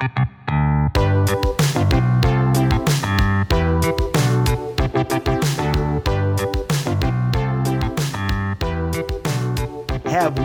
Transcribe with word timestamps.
Have 0.00 0.08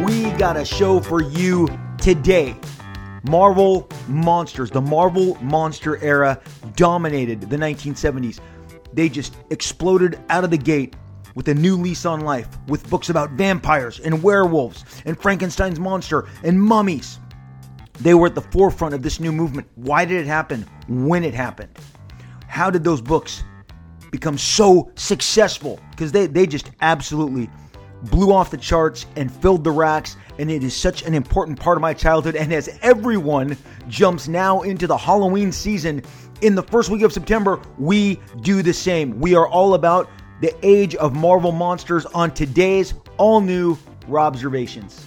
we 0.04 0.32
got 0.32 0.58
a 0.58 0.66
show 0.66 1.00
for 1.00 1.22
you 1.22 1.70
today? 1.98 2.58
Marvel 3.24 3.88
Monsters, 4.10 4.72
the 4.72 4.82
Marvel 4.82 5.36
Monster 5.42 6.04
era 6.04 6.42
dominated 6.76 7.40
the 7.40 7.56
1970s. 7.56 8.42
They 8.92 9.08
just 9.08 9.38
exploded 9.52 10.20
out 10.28 10.44
of 10.44 10.52
the 10.52 10.58
gate 10.58 10.98
with 11.34 11.48
a 11.48 11.54
new 11.54 11.78
lease 11.78 12.06
on 12.06 12.22
life, 12.22 12.50
with 12.68 12.90
books 12.90 13.10
about 13.10 13.32
vampires 13.32 14.02
and 14.02 14.22
werewolves 14.22 14.84
and 15.06 15.18
Frankenstein's 15.18 15.80
monster 15.80 16.28
and 16.44 16.62
mummies. 16.62 17.20
They 18.00 18.14
were 18.14 18.28
at 18.28 18.36
the 18.36 18.42
forefront 18.42 18.94
of 18.94 19.02
this 19.02 19.20
new 19.20 19.32
movement. 19.32 19.68
Why 19.76 20.06
did 20.06 20.18
it 20.18 20.28
happen? 20.28 20.68
When 20.88 21.24
it 21.24 21.34
happened? 21.34 21.78
How 22.48 22.70
did 22.70 22.84
those 22.84 23.02
books 23.02 23.44
become 24.12 24.38
so 24.38 24.92
successful? 24.96 25.80
Because 25.92 26.12
they, 26.12 26.28
they 26.28 26.46
just 26.46 26.72
absolutely 26.82 27.50
blew 28.04 28.32
off 28.32 28.52
the 28.52 28.58
charts 28.58 29.06
and 29.16 29.32
filled 29.32 29.64
the 29.64 29.72
racks, 29.72 30.18
and 30.38 30.52
it 30.52 30.64
is 30.64 30.76
such 30.76 31.04
an 31.04 31.14
important 31.14 31.60
part 31.60 31.78
of 31.78 31.82
my 31.82 31.94
childhood. 31.94 32.36
And 32.36 32.54
as 32.54 32.78
everyone 32.82 33.58
jumps 33.88 34.28
now 34.28 34.62
into 34.62 34.88
the 34.88 34.98
Halloween 34.98 35.52
season 35.52 36.04
in 36.42 36.56
the 36.56 36.64
first 36.64 36.90
week 36.90 37.02
of 37.02 37.14
September, 37.14 37.60
we 37.80 38.20
do 38.42 38.62
the 38.62 38.74
same. 38.74 39.20
We 39.20 39.36
are 39.36 39.48
all 39.48 39.74
about 39.74 40.10
the 40.42 40.54
age 40.64 40.96
of 40.96 41.16
Marvel 41.16 41.52
monsters 41.52 42.06
on 42.08 42.34
today's 42.34 42.94
all 43.18 43.42
new 43.42 43.78
Robservations. 44.08 45.06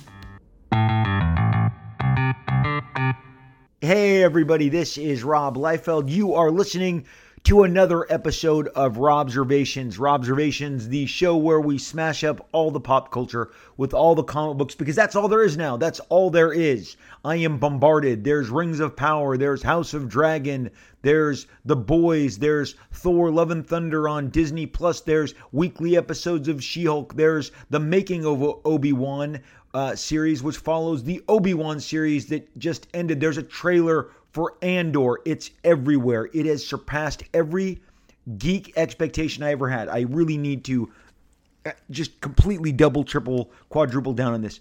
Hey, 3.80 4.24
everybody, 4.24 4.68
this 4.68 4.98
is 4.98 5.22
Rob 5.22 5.56
Liefeld. 5.56 6.10
You 6.10 6.34
are 6.34 6.50
listening 6.50 7.04
to 7.44 7.62
another 7.62 8.12
episode 8.12 8.66
of 8.74 8.96
Robservations. 8.96 9.98
Robservations, 9.98 10.88
the 10.88 11.06
show 11.06 11.36
where 11.36 11.60
we 11.60 11.78
smash 11.78 12.24
up 12.24 12.48
all 12.50 12.72
the 12.72 12.80
pop 12.80 13.12
culture 13.12 13.52
with 13.76 13.94
all 13.94 14.16
the 14.16 14.24
comic 14.24 14.58
books 14.58 14.74
because 14.74 14.96
that's 14.96 15.14
all 15.14 15.28
there 15.28 15.44
is 15.44 15.56
now. 15.56 15.76
That's 15.76 16.00
all 16.08 16.28
there 16.28 16.52
is. 16.52 16.96
I 17.24 17.36
am 17.36 17.58
bombarded. 17.58 18.24
There's 18.24 18.50
Rings 18.50 18.80
of 18.80 18.96
Power, 18.96 19.36
there's 19.36 19.62
House 19.62 19.94
of 19.94 20.08
Dragon, 20.08 20.72
there's 21.02 21.46
The 21.64 21.76
Boys, 21.76 22.38
there's 22.38 22.74
Thor 22.92 23.30
Love 23.30 23.52
and 23.52 23.64
Thunder 23.64 24.08
on 24.08 24.30
Disney 24.30 24.66
Plus, 24.66 25.00
there's 25.02 25.34
weekly 25.52 25.96
episodes 25.96 26.48
of 26.48 26.64
She-Hulk, 26.64 27.14
there's 27.14 27.52
the 27.70 27.78
making 27.78 28.26
of 28.26 28.42
Obi-Wan 28.64 29.38
uh, 29.74 29.94
series 29.94 30.42
which 30.42 30.56
follows 30.56 31.04
the 31.04 31.22
Obi-Wan 31.28 31.80
series 31.80 32.26
that 32.26 32.56
just 32.58 32.88
ended. 32.94 33.20
There's 33.20 33.38
a 33.38 33.42
trailer 33.42 34.10
for 34.32 34.54
Andor. 34.62 35.20
It's 35.24 35.50
everywhere. 35.64 36.28
It 36.32 36.46
has 36.46 36.66
surpassed 36.66 37.24
every 37.34 37.82
geek 38.38 38.72
expectation 38.76 39.42
I 39.42 39.52
ever 39.52 39.68
had. 39.68 39.88
I 39.88 40.00
really 40.02 40.36
need 40.36 40.64
to 40.64 40.90
uh, 41.66 41.72
just 41.90 42.20
completely 42.20 42.72
double, 42.72 43.04
triple, 43.04 43.50
quadruple 43.68 44.12
down 44.12 44.34
on 44.34 44.42
this. 44.42 44.60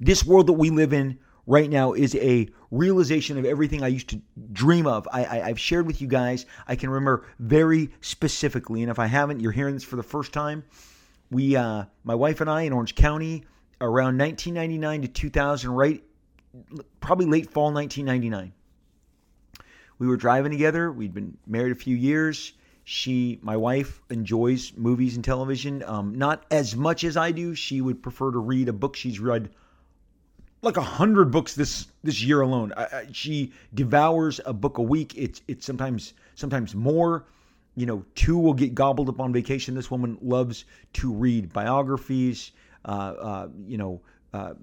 This 0.00 0.24
world 0.24 0.46
that 0.46 0.52
we 0.54 0.70
live 0.70 0.92
in 0.92 1.18
right 1.46 1.68
now 1.68 1.92
is 1.94 2.14
a 2.16 2.48
realization 2.70 3.38
of 3.38 3.44
everything 3.44 3.82
I 3.82 3.88
used 3.88 4.10
to 4.10 4.20
dream 4.52 4.86
of. 4.86 5.08
I, 5.12 5.48
have 5.48 5.58
shared 5.58 5.86
with 5.86 6.00
you 6.00 6.06
guys. 6.06 6.46
I 6.68 6.76
can 6.76 6.90
remember 6.90 7.26
very 7.38 7.90
specifically, 8.00 8.82
and 8.82 8.90
if 8.90 8.98
I 8.98 9.06
haven't, 9.06 9.40
you're 9.40 9.52
hearing 9.52 9.74
this 9.74 9.84
for 9.84 9.96
the 9.96 10.02
first 10.02 10.32
time. 10.32 10.62
We, 11.30 11.56
uh, 11.56 11.84
my 12.04 12.14
wife 12.14 12.40
and 12.40 12.48
I, 12.48 12.62
in 12.62 12.72
Orange 12.72 12.94
County, 12.94 13.44
around 13.80 14.18
1999 14.18 15.02
to 15.02 15.08
2000, 15.08 15.70
right, 15.70 16.02
probably 17.00 17.26
late 17.26 17.50
fall 17.50 17.72
1999 17.72 18.52
we 19.98 20.06
were 20.06 20.16
driving 20.16 20.52
together. 20.52 20.90
We'd 20.90 21.14
been 21.14 21.36
married 21.46 21.72
a 21.72 21.78
few 21.78 21.96
years. 21.96 22.52
She, 22.84 23.38
my 23.42 23.56
wife, 23.56 24.00
enjoys 24.08 24.72
movies 24.76 25.16
and 25.16 25.24
television. 25.24 25.82
Um, 25.84 26.16
not 26.16 26.44
as 26.50 26.74
much 26.74 27.04
as 27.04 27.16
I 27.16 27.32
do. 27.32 27.54
She 27.54 27.80
would 27.80 28.02
prefer 28.02 28.30
to 28.30 28.38
read 28.38 28.68
a 28.68 28.72
book. 28.72 28.96
She's 28.96 29.20
read 29.20 29.50
like 30.62 30.76
a 30.76 30.82
hundred 30.82 31.30
books 31.30 31.54
this 31.54 31.86
this 32.02 32.22
year 32.22 32.40
alone. 32.40 32.72
I, 32.76 32.82
I, 32.84 33.06
she 33.12 33.52
devours 33.74 34.40
a 34.46 34.52
book 34.52 34.78
a 34.78 34.82
week. 34.82 35.14
It's 35.16 35.42
it's 35.48 35.66
sometimes 35.66 36.14
sometimes 36.34 36.74
more. 36.74 37.26
You 37.76 37.86
know, 37.86 38.04
two 38.14 38.38
will 38.38 38.54
get 38.54 38.74
gobbled 38.74 39.08
up 39.08 39.20
on 39.20 39.32
vacation. 39.32 39.74
This 39.74 39.90
woman 39.90 40.18
loves 40.22 40.64
to 40.94 41.12
read 41.12 41.52
biographies. 41.52 42.52
Uh, 42.88 42.90
uh, 42.90 43.48
you 43.66 43.76
know, 43.76 44.00
uh, 44.32 44.54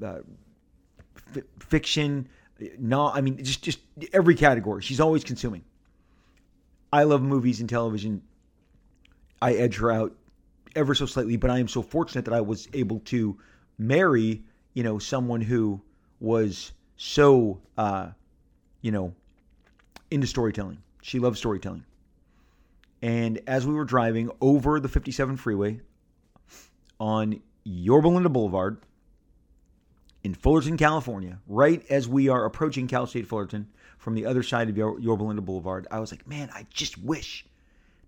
f- 1.35 1.43
fiction, 1.59 2.27
no, 2.79 3.07
I 3.07 3.21
mean 3.21 3.43
just 3.43 3.61
just 3.61 3.79
every 4.11 4.33
category. 4.33 4.81
She's 4.81 4.99
always 4.99 5.23
consuming. 5.23 5.63
I 6.91 7.03
love 7.03 7.21
movies 7.21 7.59
and 7.59 7.69
television. 7.69 8.23
I 9.41 9.53
edge 9.53 9.77
her 9.77 9.91
out 9.91 10.15
ever 10.75 10.95
so 10.95 11.05
slightly, 11.05 11.37
but 11.37 11.51
I 11.51 11.59
am 11.59 11.67
so 11.67 11.83
fortunate 11.83 12.25
that 12.25 12.33
I 12.33 12.41
was 12.41 12.67
able 12.73 12.99
to 13.05 13.37
marry, 13.77 14.43
you 14.73 14.81
know, 14.81 14.97
someone 14.97 15.41
who 15.41 15.81
was 16.19 16.71
so, 16.97 17.61
uh, 17.77 18.09
you 18.81 18.91
know, 18.91 19.13
into 20.09 20.25
storytelling. 20.25 20.79
She 21.03 21.19
loves 21.19 21.37
storytelling. 21.37 21.85
And 23.03 23.39
as 23.45 23.67
we 23.67 23.75
were 23.75 23.85
driving 23.85 24.31
over 24.41 24.79
the 24.79 24.87
57 24.89 25.37
freeway 25.37 25.81
on 26.99 27.41
Yorba 27.65 28.07
Linda 28.07 28.29
Boulevard, 28.29 28.77
in 30.23 30.33
Fullerton, 30.33 30.77
California, 30.77 31.39
right 31.47 31.85
as 31.89 32.07
we 32.07 32.29
are 32.29 32.45
approaching 32.45 32.87
Cal 32.87 33.05
State 33.05 33.27
Fullerton 33.27 33.67
from 33.97 34.15
the 34.15 34.25
other 34.25 34.43
side 34.43 34.69
of 34.69 34.77
Yorba 34.77 35.23
Linda 35.23 35.41
Boulevard, 35.41 35.87
I 35.91 35.99
was 35.99 36.11
like, 36.11 36.27
man, 36.27 36.49
I 36.53 36.65
just 36.71 36.97
wish 36.97 37.45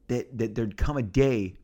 that 0.07 0.37
that 0.37 0.55
there'd 0.55 0.77
come 0.77 0.97
a 0.97 1.03
day 1.03 1.55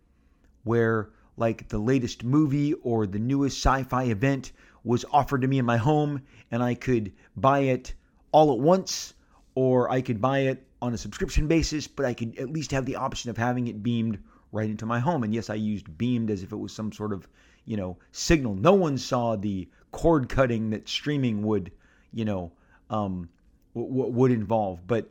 where 0.64 1.10
like 1.38 1.68
the 1.70 1.78
latest 1.78 2.24
movie 2.24 2.74
or 2.74 3.08
the 3.08 3.20
newest 3.20 3.58
sci-fi 3.58 4.04
event 4.06 4.52
was 4.84 5.06
offered 5.12 5.42
to 5.42 5.48
me 5.48 5.60
in 5.60 5.66
my 5.66 5.78
home 5.78 6.22
and 6.52 6.62
I 6.62 6.76
could 6.76 7.14
buy 7.36 7.60
it 7.60 7.94
all 8.32 8.52
at 8.52 8.60
once 8.60 9.14
or 9.56 9.90
I 9.90 10.02
could 10.02 10.22
buy 10.22 10.40
it 10.40 10.66
on 10.82 10.94
a 10.94 10.98
subscription 10.98 11.48
basis, 11.48 11.88
but 11.88 12.06
I 12.06 12.14
could 12.14 12.38
at 12.38 12.50
least 12.52 12.72
have 12.72 12.86
the 12.86 12.98
option 12.98 13.30
of 13.30 13.38
having 13.38 13.68
it 13.68 13.82
beamed 13.82 14.20
right 14.52 14.70
into 14.70 14.86
my 14.86 15.00
home. 15.00 15.24
And 15.24 15.34
yes, 15.34 15.50
I 15.50 15.56
used 15.56 15.98
beamed 15.98 16.30
as 16.30 16.44
if 16.44 16.52
it 16.52 16.58
was 16.58 16.74
some 16.74 16.92
sort 16.92 17.14
of, 17.14 17.28
you 17.66 17.78
know, 17.78 17.98
signal. 18.12 18.56
No 18.56 18.74
one 18.74 18.98
saw 18.98 19.36
the 19.36 19.68
cord 19.92 20.30
cutting 20.30 20.72
that 20.72 20.90
streaming 20.90 21.44
would, 21.44 21.72
you 22.12 22.26
know, 22.26 22.52
um, 22.90 23.30
w- 23.74 24.12
would 24.12 24.32
involve. 24.32 24.86
But 24.86 25.10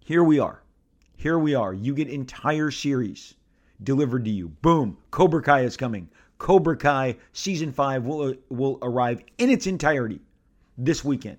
here 0.00 0.24
we 0.24 0.38
are. 0.38 0.62
Here 1.16 1.38
we 1.38 1.54
are. 1.54 1.72
You 1.72 1.94
get 1.94 2.08
entire 2.08 2.70
series 2.70 3.34
delivered 3.82 4.24
to 4.24 4.30
you. 4.30 4.48
Boom. 4.48 4.98
Cobra 5.10 5.42
Kai 5.42 5.60
is 5.60 5.76
coming. 5.76 6.08
Cobra 6.38 6.76
Kai 6.76 7.16
season 7.32 7.72
five 7.72 8.04
will 8.04 8.34
will 8.50 8.78
arrive 8.82 9.22
in 9.38 9.50
its 9.50 9.66
entirety 9.66 10.20
this 10.76 11.04
weekend. 11.04 11.38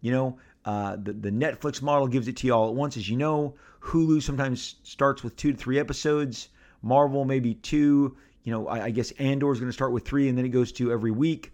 You 0.00 0.12
know, 0.12 0.38
uh, 0.64 0.96
the 0.96 1.12
the 1.12 1.30
Netflix 1.30 1.82
model 1.82 2.06
gives 2.06 2.28
it 2.28 2.36
to 2.38 2.46
you 2.46 2.54
all 2.54 2.68
at 2.68 2.74
once, 2.74 2.96
as 2.96 3.08
you 3.08 3.16
know. 3.16 3.54
Hulu 3.80 4.22
sometimes 4.22 4.76
starts 4.82 5.22
with 5.22 5.36
two 5.36 5.52
to 5.52 5.58
three 5.58 5.78
episodes. 5.78 6.48
Marvel 6.82 7.24
maybe 7.24 7.54
two 7.54 8.16
you 8.44 8.52
know, 8.52 8.68
I, 8.68 8.84
I 8.84 8.90
guess 8.90 9.10
Andor 9.12 9.52
is 9.52 9.58
going 9.58 9.68
to 9.68 9.74
start 9.74 9.92
with 9.92 10.06
three, 10.06 10.28
and 10.28 10.36
then 10.36 10.44
it 10.44 10.50
goes 10.50 10.72
to 10.72 10.92
every 10.92 11.10
week. 11.10 11.52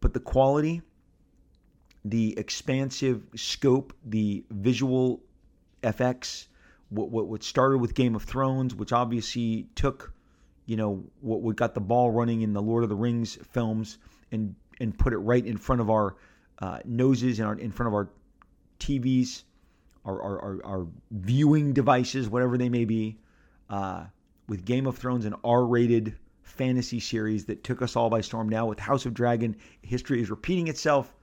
But 0.00 0.14
the 0.14 0.20
quality, 0.20 0.82
the 2.04 2.38
expansive 2.38 3.22
scope, 3.36 3.92
the 4.04 4.44
visual 4.50 5.20
FX, 5.82 6.46
what, 6.88 7.10
what 7.10 7.26
what 7.26 7.42
started 7.42 7.78
with 7.78 7.94
Game 7.94 8.14
of 8.14 8.24
Thrones, 8.24 8.74
which 8.74 8.92
obviously 8.92 9.68
took, 9.74 10.12
you 10.66 10.76
know, 10.76 11.04
what, 11.20 11.42
what 11.42 11.56
got 11.56 11.74
the 11.74 11.80
ball 11.80 12.10
running 12.10 12.42
in 12.42 12.52
the 12.52 12.62
Lord 12.62 12.82
of 12.82 12.88
the 12.88 12.96
Rings 12.96 13.38
films, 13.52 13.98
and 14.32 14.54
and 14.80 14.98
put 14.98 15.12
it 15.12 15.18
right 15.18 15.44
in 15.44 15.58
front 15.58 15.80
of 15.80 15.90
our 15.90 16.16
uh, 16.58 16.78
noses 16.84 17.38
and 17.38 17.46
our, 17.46 17.54
in 17.54 17.70
front 17.70 17.88
of 17.88 17.94
our 17.94 18.08
TVs, 18.78 19.42
our, 20.04 20.20
our, 20.22 20.40
our, 20.40 20.60
our 20.64 20.86
viewing 21.10 21.72
devices, 21.72 22.28
whatever 22.28 22.56
they 22.58 22.68
may 22.68 22.84
be. 22.84 23.18
Uh, 23.68 24.04
with 24.50 24.64
Game 24.64 24.88
of 24.88 24.98
Thrones, 24.98 25.26
an 25.26 25.36
R 25.44 25.64
rated 25.64 26.16
fantasy 26.42 26.98
series 26.98 27.44
that 27.44 27.62
took 27.62 27.80
us 27.80 27.94
all 27.94 28.10
by 28.10 28.20
storm. 28.20 28.48
Now 28.48 28.66
with 28.66 28.80
House 28.80 29.06
of 29.06 29.14
Dragon, 29.14 29.56
history 29.82 30.20
is 30.20 30.28
repeating 30.28 30.66
itself. 30.66 31.14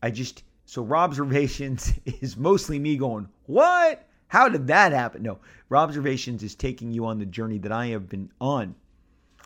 I 0.00 0.12
just, 0.12 0.44
so 0.64 0.84
Rob's 0.84 1.18
Observations 1.18 1.92
is 2.20 2.36
mostly 2.36 2.78
me 2.78 2.96
going, 2.96 3.28
What? 3.46 4.06
How 4.28 4.48
did 4.48 4.68
that 4.68 4.92
happen? 4.92 5.24
No, 5.24 5.40
Rob's 5.70 5.90
Observations 5.90 6.44
is 6.44 6.54
taking 6.54 6.92
you 6.92 7.04
on 7.04 7.18
the 7.18 7.26
journey 7.26 7.58
that 7.58 7.72
I 7.72 7.86
have 7.88 8.08
been 8.08 8.30
on 8.40 8.76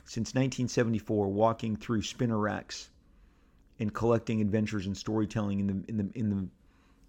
since 0.05 0.35
1974, 0.35 1.29
walking 1.29 1.75
through 1.75 2.03
spinner 2.03 2.39
racks 2.39 2.91
and 3.79 3.95
collecting 3.95 4.43
adventures 4.43 4.85
and 4.85 4.97
storytelling 4.97 5.61
in 5.61 5.67
the 5.67 5.85
in 5.89 5.97
the 5.97 6.11
in 6.15 6.29
the 6.29 6.49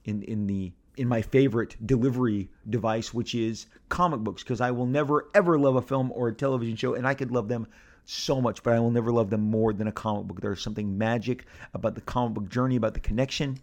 in 0.06 0.24
in 0.24 0.48
the 0.48 0.71
in 0.97 1.07
my 1.07 1.21
favorite 1.21 1.75
delivery 1.85 2.49
device, 2.69 3.13
which 3.13 3.35
is 3.35 3.67
comic 3.89 4.19
books, 4.21 4.44
because 4.44 4.61
I 4.61 4.71
will 4.71 4.85
never 4.85 5.29
ever 5.33 5.57
love 5.57 5.75
a 5.75 5.81
film 5.81 6.11
or 6.13 6.27
a 6.27 6.33
television 6.33 6.75
show, 6.75 6.95
and 6.95 7.07
I 7.07 7.13
could 7.13 7.31
love 7.31 7.47
them 7.47 7.67
so 8.05 8.41
much, 8.41 8.63
but 8.63 8.73
I 8.73 8.79
will 8.79 8.91
never 8.91 9.11
love 9.11 9.29
them 9.29 9.41
more 9.41 9.73
than 9.73 9.88
a 9.88 9.91
comic 9.91 10.27
book. 10.27 10.41
There's 10.41 10.61
something 10.61 10.97
magic 10.97 11.45
about 11.73 11.95
the 11.95 12.01
comic 12.01 12.35
book 12.35 12.49
journey, 12.49 12.77
about 12.77 12.94
the 12.94 12.99
connection. 13.01 13.59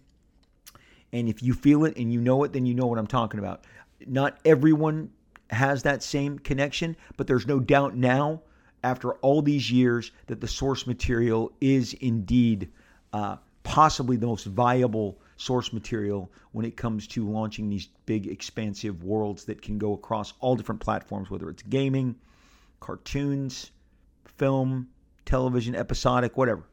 And 1.11 1.27
if 1.27 1.41
you 1.41 1.53
feel 1.53 1.85
it 1.85 1.97
and 1.97 2.13
you 2.13 2.21
know 2.21 2.43
it, 2.43 2.53
then 2.53 2.65
you 2.65 2.73
know 2.73 2.85
what 2.85 2.99
I'm 2.99 3.07
talking 3.07 3.39
about. 3.39 3.63
Not 4.05 4.37
everyone 4.45 5.11
has 5.49 5.83
that 5.83 6.03
same 6.03 6.37
connection, 6.39 6.95
but 7.17 7.27
there's 7.27 7.47
no 7.47 7.59
doubt 7.59 7.95
now, 7.95 8.41
after 8.83 9.13
all 9.15 9.41
these 9.41 9.71
years, 9.71 10.11
that 10.27 10.41
the 10.41 10.47
source 10.47 10.85
material 10.85 11.51
is 11.59 11.93
indeed 11.93 12.69
uh, 13.13 13.37
possibly 13.63 14.17
the 14.17 14.27
most 14.27 14.45
viable 14.45 15.17
source 15.37 15.73
material 15.73 16.31
when 16.51 16.65
it 16.65 16.77
comes 16.77 17.07
to 17.07 17.27
launching 17.27 17.69
these 17.69 17.89
big, 18.05 18.27
expansive 18.27 19.03
worlds 19.03 19.45
that 19.45 19.61
can 19.61 19.77
go 19.77 19.93
across 19.93 20.33
all 20.39 20.55
different 20.55 20.81
platforms, 20.81 21.29
whether 21.29 21.49
it's 21.49 21.63
gaming, 21.63 22.15
cartoons, 22.79 23.71
film, 24.37 24.87
television, 25.25 25.75
episodic, 25.75 26.37
whatever. 26.37 26.63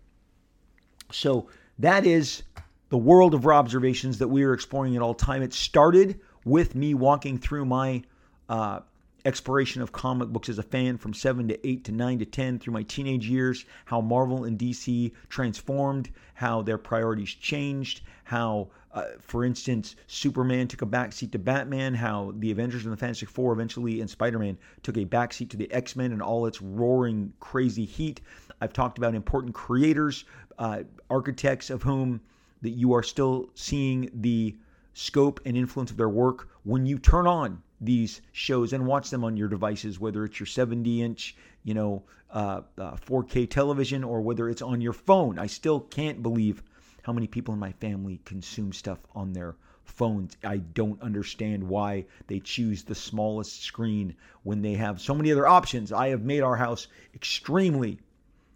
So 1.11 1.49
that 1.79 2.07
is 2.07 2.43
the 2.89 2.99
world 2.99 3.35
of 3.35 3.47
observations 3.47 4.19
that 4.19 4.29
we 4.29 4.45
are 4.45 4.53
exploring 4.53 4.97
at 4.97 5.03
all 5.03 5.15
time. 5.15 5.43
It 5.43 5.53
started 5.53 6.21
with 6.45 6.75
me 6.75 6.95
walking 6.95 7.39
through 7.39 7.65
my 7.65 8.03
uh, 8.49 8.81
exploration 9.25 9.83
of 9.83 9.93
comic 9.93 10.29
books 10.29 10.49
as 10.49 10.59
a 10.59 10.63
fan 10.63 10.99
from 10.99 11.15
7 11.15 11.49
to 11.49 11.67
8 11.67 11.85
to 11.85 11.93
9 11.93 12.19
to 12.19 12.25
10 12.25 12.59
through 12.59 12.73
my 12.73 12.83
teenage 12.83 13.29
years, 13.29 13.65
how 13.85 14.01
Marvel 14.01 14.45
and 14.45 14.59
DC 14.59 15.13
transformed, 15.29 16.11
how 16.35 16.63
their 16.63 16.79
priorities 16.79 17.31
changed, 17.31 18.01
how, 18.25 18.69
uh, 18.93 19.05
for 19.21 19.45
instance, 19.45 19.97
Superman 20.07 20.67
took 20.69 20.83
a 20.83 20.87
backseat 20.87 21.31
to 21.33 21.39
Batman, 21.39 21.95
how 21.95 22.33
the 22.39 22.51
Avengers 22.51 22.85
and 22.85 22.93
the 22.93 22.97
Fantastic 22.97 23.29
Four 23.29 23.53
eventually 23.53 24.01
and 24.01 24.11
Spider 24.11 24.39
Man 24.39 24.59
took 24.83 24.97
a 24.97 25.05
backseat 25.05 25.51
to 25.51 25.57
the 25.57 25.71
X 25.73 25.95
Men 25.95 26.13
and 26.13 26.23
all 26.23 26.47
its 26.47 26.61
roaring, 26.61 27.33
crazy 27.41 27.85
heat. 27.85 28.21
I've 28.61 28.73
talked 28.73 28.99
about 28.99 29.15
important 29.15 29.55
creators, 29.55 30.25
uh, 30.59 30.83
architects 31.11 31.71
of 31.71 31.83
whom 31.83 32.21
that 32.63 32.71
you 32.71 32.93
are 32.93 33.03
still 33.03 33.51
seeing 33.55 34.11
the 34.15 34.57
scope 34.95 35.41
and 35.45 35.57
influence 35.57 35.91
of 35.91 35.97
their 35.97 36.09
work 36.09 36.49
when 36.65 36.87
you 36.87 36.99
turn 36.99 37.27
on 37.27 37.63
these 37.83 38.23
shows 38.31 38.73
and 38.73 38.87
watch 38.87 39.11
them 39.11 39.25
on 39.25 39.37
your 39.37 39.49
devices, 39.49 39.99
whether 39.99 40.25
it's 40.25 40.39
your 40.39 40.47
70 40.47 41.03
inch, 41.03 41.37
you 41.65 41.75
know, 41.75 42.05
uh, 42.31 42.63
uh, 42.79 42.97
4K 42.97 43.51
television 43.51 44.05
or 44.05 44.23
whether 44.23 44.49
it's 44.49 44.63
on 44.63 44.81
your 44.81 44.93
phone. 44.93 45.39
I 45.39 45.49
still 45.49 45.81
can't 45.81 46.23
believe 46.23 46.63
how 47.03 47.13
many 47.13 47.27
people 47.27 47.53
in 47.53 47.61
my 47.61 47.73
family 47.73 48.21
consume 48.25 48.73
stuff 48.73 49.01
on 49.15 49.33
their 49.33 49.57
phones. 49.85 50.37
I 50.45 50.59
don't 50.59 51.03
understand 51.03 51.65
why 51.65 52.07
they 52.29 52.39
choose 52.39 52.85
the 52.85 52.95
smallest 52.95 53.63
screen 53.63 54.15
when 54.45 54.63
they 54.63 54.75
have 54.75 55.01
so 55.01 55.15
many 55.15 55.33
other 55.33 55.47
options. 55.47 55.93
I 55.93 56.09
have 56.09 56.23
made 56.23 56.43
our 56.43 56.57
house 56.57 56.87
extremely 57.15 57.99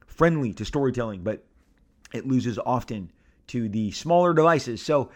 friendly 0.07 0.55
to 0.55 0.65
storytelling, 0.65 1.23
but 1.23 1.45
it 2.15 2.27
loses 2.27 2.59
often 2.65 3.11
to 3.49 3.69
the 3.69 3.91
smaller 3.91 4.33
devices. 4.33 4.81
So, 4.81 5.11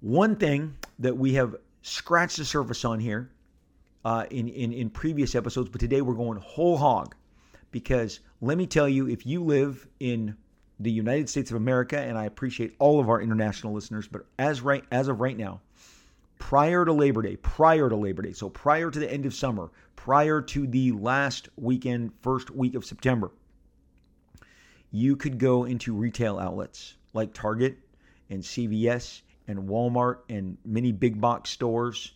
one 0.00 0.36
thing 0.36 0.76
that 0.98 1.16
we 1.16 1.34
have 1.34 1.56
scratched 1.82 2.38
the 2.38 2.44
surface 2.44 2.84
on 2.84 2.98
here 2.98 3.30
uh, 4.04 4.26
in, 4.30 4.48
in, 4.48 4.72
in 4.72 4.90
previous 4.90 5.34
episodes, 5.34 5.68
but 5.68 5.80
today 5.80 6.00
we're 6.00 6.14
going 6.14 6.38
whole 6.38 6.76
hog 6.76 7.14
because 7.70 8.20
let 8.40 8.58
me 8.58 8.66
tell 8.66 8.88
you, 8.88 9.08
if 9.08 9.26
you 9.26 9.42
live 9.42 9.86
in 9.98 10.36
the 10.78 10.90
United 10.90 11.28
States 11.28 11.50
of 11.50 11.56
America, 11.56 11.98
and 11.98 12.18
I 12.18 12.26
appreciate 12.26 12.74
all 12.78 13.00
of 13.00 13.08
our 13.08 13.20
international 13.20 13.72
listeners, 13.72 14.06
but 14.06 14.26
as 14.38 14.60
right 14.60 14.84
as 14.90 15.08
of 15.08 15.20
right 15.20 15.36
now, 15.36 15.60
prior 16.38 16.84
to 16.84 16.92
Labor 16.92 17.22
Day, 17.22 17.36
prior 17.36 17.88
to 17.88 17.96
Labor 17.96 18.22
Day, 18.22 18.32
so 18.32 18.48
prior 18.50 18.90
to 18.90 18.98
the 18.98 19.10
end 19.10 19.24
of 19.24 19.34
summer, 19.34 19.70
prior 19.96 20.42
to 20.42 20.66
the 20.66 20.92
last 20.92 21.48
weekend, 21.56 22.12
first 22.20 22.50
week 22.50 22.74
of 22.74 22.84
September, 22.84 23.30
you 24.90 25.16
could 25.16 25.38
go 25.38 25.64
into 25.64 25.94
retail 25.94 26.38
outlets 26.38 26.94
like 27.14 27.32
Target 27.32 27.78
and 28.30 28.42
CVS 28.42 29.22
and 29.48 29.68
Walmart 29.68 30.18
and 30.28 30.58
many 30.64 30.92
big 30.92 31.20
box 31.20 31.50
stores 31.50 32.12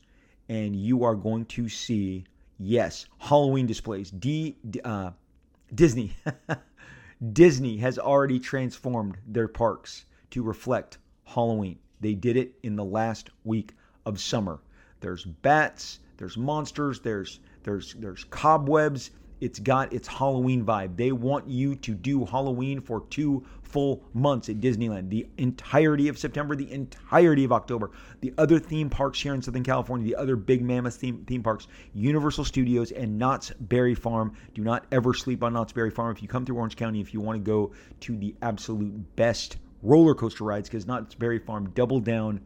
and 0.48 0.74
you 0.74 1.04
are 1.04 1.14
going 1.14 1.44
to 1.46 1.68
see, 1.68 2.24
yes, 2.58 3.06
Halloween 3.18 3.66
displays. 3.66 4.10
D, 4.10 4.56
uh, 4.84 5.10
Disney. 5.74 6.16
Disney 7.32 7.78
has 7.78 7.98
already 7.98 8.38
transformed 8.38 9.18
their 9.26 9.48
parks 9.48 10.04
to 10.30 10.42
reflect 10.42 10.98
Halloween. 11.24 11.78
They 12.00 12.14
did 12.14 12.36
it 12.36 12.54
in 12.62 12.76
the 12.76 12.84
last 12.84 13.30
week 13.44 13.74
of 14.06 14.20
summer. 14.20 14.60
There's 15.00 15.24
bats, 15.24 15.98
there's 16.16 16.36
monsters, 16.36 17.00
there's 17.00 17.40
there's 17.64 17.94
there's 17.94 18.24
cobwebs, 18.24 19.10
it's 19.40 19.58
got 19.58 19.93
its 19.93 20.08
Halloween 20.08 20.64
vibe. 20.64 20.96
They 20.96 21.12
want 21.12 21.49
you 21.49 21.75
to 21.76 21.94
do 21.94 22.25
Halloween 22.25 22.81
for 22.81 23.05
two 23.11 23.44
full 23.62 24.02
months 24.14 24.49
at 24.49 24.61
Disneyland. 24.61 25.11
The 25.11 25.29
entirety 25.37 26.08
of 26.08 26.19
September, 26.19 26.56
the 26.56 26.70
entirety 26.73 27.44
of 27.44 27.52
October. 27.52 27.90
The 28.20 28.32
other 28.38 28.58
theme 28.58 28.88
parks 28.88 29.20
here 29.20 29.35
in 29.35 29.43
Southern 29.43 29.62
California, 29.62 30.06
the 30.06 30.17
other 30.17 30.37
big 30.37 30.62
mammoth 30.62 30.96
theme, 30.96 31.25
theme 31.26 31.43
parks, 31.43 31.69
Universal 31.94 32.46
Studios 32.46 32.90
and 32.93 33.19
Knott's 33.19 33.52
Berry 33.61 33.94
Farm. 33.94 34.32
Do 34.55 34.62
not 34.62 34.87
ever 34.90 35.14
sleep 35.14 35.43
on 35.43 35.52
Knott's 35.52 35.73
Berry 35.73 35.91
Farm. 35.91 36.14
If 36.14 36.23
you 36.23 36.29
come 36.29 36.46
through 36.46 36.56
Orange 36.56 36.76
County, 36.76 37.00
if 37.00 37.12
you 37.12 37.20
want 37.20 37.37
to 37.37 37.44
go 37.44 37.73
to 38.00 38.17
the 38.17 38.34
absolute 38.43 39.17
best 39.17 39.58
roller 39.82 40.14
coaster 40.14 40.44
rides, 40.44 40.69
because 40.69 40.87
Knott's 40.87 41.14
Berry 41.14 41.38
Farm 41.38 41.70
doubled 41.70 42.05
down 42.05 42.41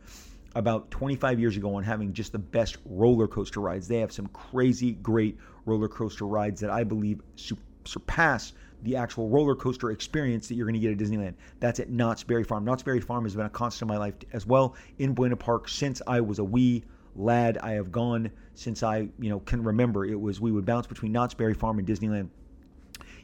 about 0.55 0.91
25 0.91 1.41
years 1.41 1.56
ago 1.56 1.77
on 1.77 1.83
having 1.83 2.12
just 2.12 2.33
the 2.33 2.38
best 2.38 2.77
roller 2.85 3.27
coaster 3.27 3.61
rides. 3.61 3.88
They 3.88 4.00
have 4.00 4.12
some 4.12 4.27
crazy 4.29 4.93
great 4.93 5.38
roller 5.64 5.88
coaster 5.88 6.26
rides 6.26 6.61
that 6.61 6.70
I 6.70 6.85
believe 6.85 7.20
su- 7.37 7.56
surpass 7.85 8.53
the 8.82 8.97
actual 8.97 9.29
roller 9.29 9.55
coaster 9.55 9.91
experience 9.91 10.49
that 10.49 10.55
you're 10.55 10.67
going 10.67 10.75
to 10.75 10.81
get 10.81 10.93
at 10.93 10.99
Disneyland. 10.99 11.35
That's 11.61 11.79
at 11.81 11.88
Knott's 11.88 12.25
Berry 12.25 12.44
Farm. 12.44 12.64
Knott's 12.64 12.82
Berry 12.82 13.00
Farm 13.00 13.25
has 13.25 13.35
been 13.35 13.47
a 13.47 13.50
constant 13.50 13.91
in 13.91 13.94
my 13.94 13.99
life 13.99 14.14
as 14.32 14.44
well 14.44 14.75
in 14.99 15.14
Buena 15.14 15.37
Park 15.37 15.69
since 15.69 16.03
I 16.06 16.20
was 16.20 16.38
a 16.38 16.44
wee 16.44 16.82
lad. 17.14 17.59
I 17.59 17.73
have 17.73 17.93
gone 17.93 18.31
since 18.55 18.82
I, 18.82 19.09
you 19.19 19.31
know, 19.31 19.41
can 19.41 19.62
remember. 19.62 20.05
It 20.05 20.20
was 20.20 20.41
we 20.41 20.50
would 20.50 20.67
bounce 20.67 20.87
between 20.87 21.12
Knott's 21.12 21.35
Berry 21.35 21.55
Farm 21.55 21.79
and 21.79 21.87
Disneyland. 21.87 22.29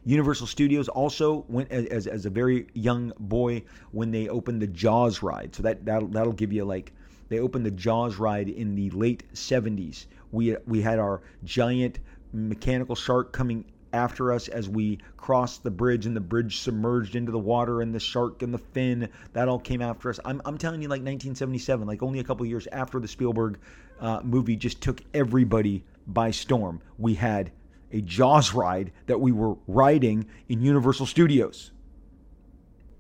Universal 0.05 0.47
Studios 0.47 0.89
also 0.89 1.45
went 1.49 1.71
as, 1.71 2.07
as, 2.07 2.25
a 2.25 2.31
very 2.31 2.67
young 2.73 3.13
boy 3.19 3.63
when 3.91 4.11
they 4.11 4.29
opened 4.29 4.63
the 4.63 4.67
Jaws 4.67 5.23
ride. 5.23 5.55
So 5.55 5.65
that 5.65 5.85
that'll, 5.85 6.09
that'll 6.09 6.33
give 6.33 6.53
you 6.53 6.65
like 6.65 6.93
they 7.29 7.41
opened 7.41 7.67
the 7.67 7.71
Jaws 7.71 8.17
ride 8.17 8.49
in 8.49 8.75
the 8.75 8.91
late 8.91 9.25
70s. 9.35 10.07
We 10.31 10.57
we 10.67 10.81
had 10.81 10.99
our 10.99 11.21
giant 11.45 11.99
mechanical 12.33 12.95
shark 12.95 13.33
coming 13.33 13.65
after 13.93 14.33
us 14.33 14.49
as 14.49 14.69
we 14.69 14.99
crossed 15.17 15.63
the 15.63 15.71
bridge 15.71 16.07
and 16.07 16.15
the 16.15 16.21
bridge 16.21 16.61
submerged 16.61 17.17
into 17.17 17.33
the 17.33 17.39
water 17.39 17.81
and 17.81 17.95
the 17.95 18.01
shark 18.01 18.43
and 18.43 18.53
the 18.53 18.59
fin 18.59 19.09
that 19.33 19.49
all 19.49 19.59
came 19.59 19.81
after 19.81 20.11
us. 20.11 20.21
I'm, 20.25 20.43
I'm 20.45 20.59
telling 20.59 20.83
you 20.83 20.89
like 20.89 21.01
1977 21.01 21.87
like 21.87 22.03
only 22.03 22.19
a 22.19 22.25
couple 22.25 22.45
years 22.45 22.69
after 22.71 23.01
the 23.01 23.09
spielberg 23.09 23.59
uh, 24.01 24.21
movie 24.23 24.57
just 24.57 24.83
took 24.83 25.03
everybody 25.15 25.85
by 26.07 26.31
storm. 26.31 26.83
We 26.99 27.15
had 27.15 27.51
a 27.93 28.03
jaws 28.03 28.53
ride 28.53 28.93
that 29.07 29.19
we 29.19 29.33
were 29.33 29.57
riding 29.67 30.27
in 30.49 30.61
universal 30.61 31.07
studios. 31.07 31.71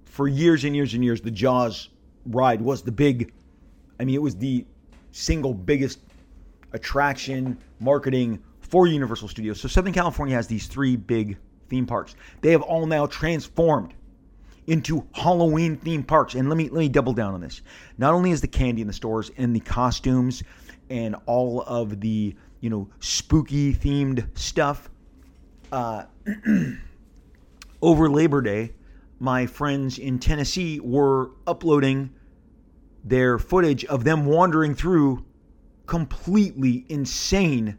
For 0.06 0.26
years 0.26 0.64
and 0.64 0.74
years 0.74 0.94
and 0.94 1.04
years 1.04 1.20
the 1.20 1.30
jaws 1.30 1.90
ride 2.26 2.60
was 2.60 2.82
the 2.82 2.92
big 2.92 3.32
i 3.98 4.04
mean 4.04 4.14
it 4.14 4.22
was 4.22 4.36
the 4.36 4.66
single 5.12 5.54
biggest 5.54 6.00
attraction 6.72 7.56
marketing 7.80 8.42
for 8.68 8.86
Universal 8.86 9.28
Studios. 9.28 9.60
So 9.60 9.68
Southern 9.68 9.92
California 9.92 10.34
has 10.34 10.46
these 10.46 10.66
three 10.66 10.96
big 10.96 11.38
theme 11.68 11.86
parks. 11.86 12.14
They 12.40 12.52
have 12.52 12.62
all 12.62 12.86
now 12.86 13.06
transformed 13.06 13.94
into 14.66 15.06
Halloween 15.12 15.76
theme 15.76 16.02
parks. 16.02 16.34
And 16.34 16.48
let 16.48 16.56
me 16.56 16.68
let 16.68 16.78
me 16.78 16.88
double 16.88 17.12
down 17.14 17.34
on 17.34 17.40
this. 17.40 17.62
Not 17.96 18.14
only 18.14 18.30
is 18.30 18.40
the 18.40 18.48
candy 18.48 18.82
in 18.82 18.86
the 18.86 18.92
stores 18.92 19.30
and 19.36 19.56
the 19.56 19.60
costumes 19.60 20.42
and 20.90 21.16
all 21.26 21.62
of 21.62 22.00
the 22.00 22.34
you 22.60 22.70
know 22.70 22.88
spooky 23.00 23.74
themed 23.74 24.26
stuff. 24.38 24.90
Uh, 25.72 26.04
over 27.82 28.10
Labor 28.10 28.40
Day, 28.40 28.72
my 29.20 29.46
friends 29.46 29.98
in 29.98 30.18
Tennessee 30.18 30.80
were 30.80 31.30
uploading 31.46 32.10
their 33.04 33.38
footage 33.38 33.84
of 33.86 34.04
them 34.04 34.26
wandering 34.26 34.74
through 34.74 35.24
completely 35.86 36.84
insane 36.88 37.78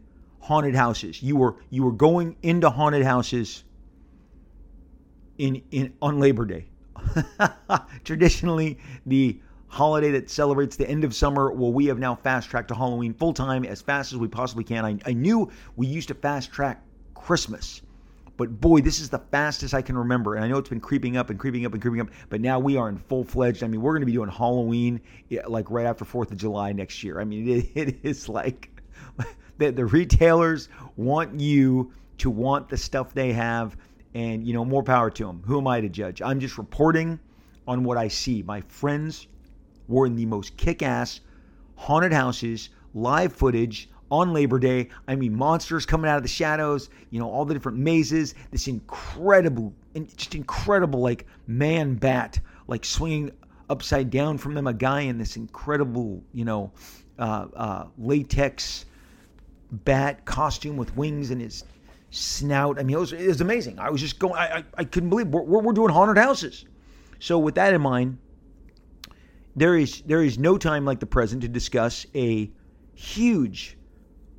haunted 0.50 0.74
houses. 0.74 1.22
You 1.22 1.36
were 1.36 1.54
you 1.70 1.84
were 1.84 1.92
going 1.92 2.36
into 2.42 2.68
haunted 2.70 3.04
houses 3.04 3.62
in 5.38 5.62
in 5.70 5.92
on 6.02 6.18
Labor 6.18 6.44
Day. 6.44 6.66
Traditionally, 8.04 8.76
the 9.06 9.38
holiday 9.68 10.10
that 10.10 10.28
celebrates 10.28 10.74
the 10.74 10.90
end 10.90 11.04
of 11.04 11.14
summer. 11.14 11.52
Well, 11.52 11.72
we 11.72 11.86
have 11.86 12.00
now 12.00 12.16
fast 12.16 12.50
tracked 12.50 12.66
to 12.66 12.74
Halloween 12.74 13.14
full 13.14 13.32
time 13.32 13.64
as 13.64 13.80
fast 13.80 14.12
as 14.12 14.18
we 14.18 14.26
possibly 14.26 14.64
can. 14.64 14.84
I, 14.84 14.98
I 15.06 15.12
knew 15.12 15.48
we 15.76 15.86
used 15.86 16.08
to 16.08 16.14
fast 16.14 16.50
track 16.50 16.82
Christmas, 17.14 17.82
but 18.36 18.60
boy, 18.60 18.80
this 18.80 18.98
is 18.98 19.08
the 19.08 19.20
fastest 19.30 19.72
I 19.72 19.82
can 19.82 19.96
remember. 19.96 20.34
And 20.34 20.44
I 20.44 20.48
know 20.48 20.58
it's 20.58 20.68
been 20.68 20.80
creeping 20.80 21.16
up 21.16 21.30
and 21.30 21.38
creeping 21.38 21.64
up 21.64 21.74
and 21.74 21.80
creeping 21.80 22.00
up, 22.00 22.08
but 22.28 22.40
now 22.40 22.58
we 22.58 22.76
are 22.76 22.88
in 22.88 22.98
full 22.98 23.22
fledged. 23.22 23.62
I 23.62 23.68
mean, 23.68 23.82
we're 23.82 23.92
going 23.92 24.02
to 24.02 24.06
be 24.06 24.14
doing 24.14 24.30
Halloween 24.30 25.00
eh, 25.30 25.42
like 25.46 25.70
right 25.70 25.86
after 25.86 26.04
4th 26.04 26.32
of 26.32 26.38
July 26.38 26.72
next 26.72 27.04
year. 27.04 27.20
I 27.20 27.24
mean, 27.24 27.48
it, 27.48 27.70
it 27.76 27.98
is 28.02 28.28
like 28.28 28.68
the, 29.60 29.70
the 29.70 29.84
retailers 29.84 30.68
want 30.96 31.38
you 31.38 31.92
to 32.18 32.30
want 32.30 32.68
the 32.68 32.76
stuff 32.76 33.14
they 33.14 33.32
have 33.32 33.76
and 34.14 34.44
you 34.44 34.52
know 34.52 34.64
more 34.64 34.82
power 34.82 35.10
to 35.10 35.24
them 35.24 35.42
who 35.46 35.58
am 35.58 35.68
i 35.68 35.80
to 35.80 35.88
judge? 35.88 36.20
I'm 36.20 36.40
just 36.40 36.58
reporting 36.58 37.20
on 37.68 37.84
what 37.84 37.96
i 37.96 38.08
see. 38.08 38.42
My 38.42 38.62
friends 38.62 39.28
were 39.86 40.06
in 40.06 40.16
the 40.16 40.26
most 40.26 40.56
kick-ass 40.56 41.20
haunted 41.76 42.12
houses, 42.12 42.70
live 42.94 43.32
footage 43.32 43.88
on 44.10 44.32
Labor 44.32 44.58
Day. 44.58 44.88
I 45.06 45.14
mean, 45.14 45.34
monsters 45.34 45.86
coming 45.86 46.10
out 46.10 46.16
of 46.16 46.22
the 46.22 46.28
shadows, 46.28 46.90
you 47.10 47.20
know, 47.20 47.30
all 47.30 47.44
the 47.44 47.54
different 47.54 47.78
mazes, 47.78 48.34
this 48.50 48.66
incredible, 48.66 49.72
just 50.16 50.34
incredible, 50.34 51.00
like 51.00 51.26
man 51.46 51.94
bat, 51.94 52.40
like 52.66 52.84
swinging 52.84 53.30
upside 53.68 54.10
down 54.10 54.36
from 54.36 54.54
them, 54.54 54.66
a 54.66 54.74
guy 54.74 55.02
in 55.02 55.16
this 55.16 55.36
incredible, 55.36 56.22
you 56.34 56.44
know, 56.44 56.72
uh, 57.18 57.46
uh, 57.54 57.86
latex 57.98 58.86
bat 59.70 60.24
costume 60.24 60.76
with 60.76 60.96
wings 60.96 61.30
and 61.30 61.40
his 61.40 61.64
snout. 62.10 62.78
I 62.78 62.82
mean, 62.82 62.96
it 62.96 63.00
was, 63.00 63.12
it 63.12 63.26
was 63.26 63.40
amazing. 63.40 63.78
I 63.78 63.90
was 63.90 64.00
just 64.00 64.18
going, 64.18 64.34
I, 64.34 64.58
I, 64.58 64.64
I 64.78 64.84
couldn't 64.84 65.10
believe 65.10 65.28
we're, 65.28 65.42
we're 65.42 65.72
doing 65.72 65.92
haunted 65.92 66.18
houses. 66.18 66.64
So 67.20 67.38
with 67.38 67.54
that 67.56 67.74
in 67.74 67.80
mind, 67.80 68.18
there 69.56 69.76
is 69.76 70.02
there 70.02 70.22
is 70.22 70.38
no 70.38 70.56
time 70.56 70.84
like 70.84 71.00
the 71.00 71.06
present 71.06 71.42
to 71.42 71.48
discuss 71.48 72.06
a 72.14 72.50
huge 72.94 73.76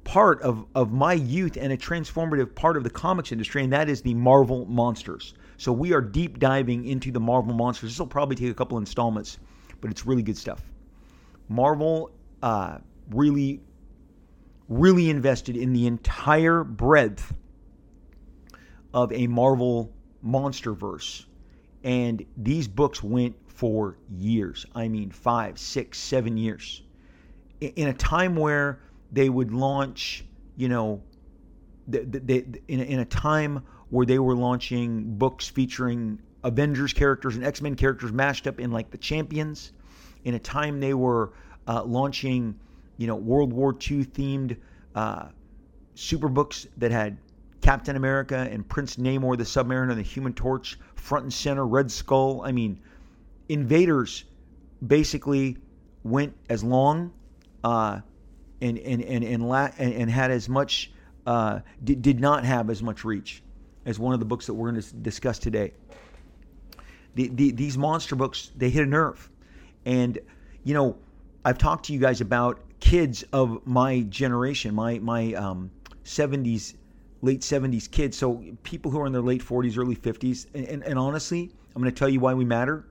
part 0.04 0.42
of, 0.42 0.66
of 0.74 0.92
my 0.92 1.14
youth 1.14 1.58
and 1.58 1.72
a 1.72 1.78
transformative 1.78 2.56
part 2.56 2.78
of 2.78 2.84
the 2.84 2.90
comics 2.90 3.32
industry, 3.32 3.64
and 3.64 3.72
that 3.72 3.90
is 3.90 4.02
the 4.02 4.14
Marvel 4.14 4.66
monsters. 4.66 5.34
So 5.58 5.72
we 5.72 5.94
are 5.94 6.02
deep 6.02 6.40
diving 6.40 6.86
into 6.86 7.12
the 7.12 7.20
Marvel 7.20 7.54
monsters. 7.54 7.92
This 7.92 8.00
will 8.00 8.08
probably 8.08 8.36
take 8.36 8.50
a 8.50 8.54
couple 8.54 8.78
installments, 8.78 9.38
but 9.80 9.92
it's 9.92 10.06
really 10.06 10.24
good 10.24 10.38
stuff. 10.38 10.62
Marvel 11.50 12.12
uh, 12.42 12.80
really, 13.12 13.62
really 14.72 15.10
invested 15.10 15.58
in 15.58 15.74
the 15.74 15.86
entire 15.86 16.64
breadth 16.64 17.34
of 18.94 19.12
a 19.12 19.28
Marvel 19.28 19.92
monster 20.22 20.74
verse. 20.74 21.26
And 21.84 22.26
these 22.38 22.70
books 22.70 23.04
went 23.04 23.36
for 23.48 23.98
years. 24.10 24.66
I 24.74 24.88
mean, 24.88 25.12
five, 25.12 25.60
six, 25.60 26.00
seven 26.00 26.38
years. 26.38 26.82
In 27.60 27.90
a 27.90 27.94
time 27.94 28.36
where 28.36 28.80
they 29.12 29.30
would 29.30 29.52
launch, 29.52 30.24
you 30.56 30.70
know, 30.70 31.04
in 31.92 33.00
a 33.00 33.06
time 33.06 33.64
where 33.90 34.06
they 34.06 34.20
were 34.20 34.36
launching 34.36 35.18
books 35.18 35.50
featuring 35.50 36.20
Avengers 36.46 36.94
characters 36.94 37.36
and 37.36 37.44
X 37.44 37.62
Men 37.62 37.76
characters 37.76 38.14
mashed 38.14 38.48
up 38.48 38.60
in 38.60 38.72
like 38.72 38.90
the 38.90 38.98
Champions, 38.98 39.74
in 40.24 40.34
a 40.34 40.40
time 40.40 40.80
they 40.80 40.94
were 40.94 41.34
uh, 41.68 41.84
launching, 41.84 42.58
you 43.02 43.08
know, 43.08 43.16
World 43.16 43.52
War 43.52 43.72
II 43.72 44.06
themed 44.06 44.58
uh, 44.94 45.30
super 45.96 46.30
books 46.30 46.68
that 46.78 46.92
had 46.92 47.18
Captain 47.62 47.96
America 47.96 48.48
and 48.52 48.68
Prince 48.70 48.98
Namor, 48.98 49.36
the 49.36 49.44
Submariner, 49.44 49.90
and 49.90 49.98
the 49.98 50.04
Human 50.04 50.34
Torch, 50.34 50.78
front 50.94 51.24
and 51.24 51.34
center, 51.34 51.66
Red 51.66 51.92
Skull. 51.92 52.44
I 52.46 52.52
mean, 52.52 52.80
Invaders 53.50 54.26
basically 54.86 55.58
went 56.04 56.36
as 56.48 56.64
long 56.64 57.12
uh, 57.64 58.02
and, 58.62 58.78
and, 58.78 59.02
and, 59.02 59.24
and, 59.24 59.50
la- 59.50 59.72
and, 59.80 59.94
and 59.96 60.12
had 60.12 60.30
as 60.30 60.48
much, 60.48 60.92
uh, 61.26 61.62
did, 61.84 62.04
did 62.04 62.20
not 62.20 62.46
have 62.46 62.70
as 62.70 62.84
much 62.84 63.04
reach 63.04 63.42
as 63.84 63.98
one 63.98 64.14
of 64.14 64.20
the 64.20 64.28
books 64.28 64.46
that 64.46 64.54
we're 64.54 64.70
going 64.70 64.82
to 64.82 64.94
discuss 64.98 65.40
today. 65.40 65.74
The, 67.16 67.30
the, 67.30 67.52
these 67.52 67.80
monster 67.80 68.16
books, 68.16 68.52
they 68.56 68.70
hit 68.70 68.84
a 68.84 68.90
nerve. 68.90 69.28
And, 69.86 70.20
you 70.64 70.76
know, 70.76 70.98
I've 71.44 71.58
talked 71.58 71.86
to 71.86 71.94
you 71.94 72.00
guys 72.00 72.22
about 72.22 72.60
kids 72.82 73.24
of 73.32 73.66
my 73.66 74.02
generation, 74.02 74.76
my, 74.76 75.00
my 75.00 75.34
um, 75.34 75.72
70s 76.04 76.76
late 77.22 77.42
70s 77.42 77.90
kids. 77.90 78.18
So 78.18 78.44
people 78.64 78.92
who 78.92 79.00
are 79.00 79.06
in 79.06 79.14
their 79.14 79.22
late 79.22 79.42
40s, 79.42 79.78
early 79.78 79.96
50s. 79.96 80.48
And, 80.54 80.68
and, 80.68 80.84
and 80.84 81.00
honestly, 81.00 81.52
I'm 81.74 81.82
going 81.82 81.94
to 81.94 81.98
tell 81.98 82.10
you 82.10 82.20
why 82.20 82.34
we 82.34 82.44
matter. 82.44 82.86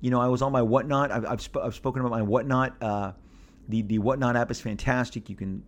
You 0.00 0.10
know, 0.10 0.20
I 0.20 0.26
was 0.28 0.42
on 0.42 0.50
my 0.50 0.62
Whatnot. 0.62 1.12
I've, 1.12 1.26
I've, 1.26 1.42
sp- 1.44 1.62
I've 1.62 1.74
spoken 1.74 2.00
about 2.00 2.10
my 2.10 2.22
Whatnot. 2.22 2.82
Uh, 2.82 3.12
the, 3.68 3.82
the 3.82 3.98
Whatnot 3.98 4.34
app 4.34 4.50
is 4.50 4.60
fantastic. 4.60 5.28
You 5.28 5.36
can 5.36 5.62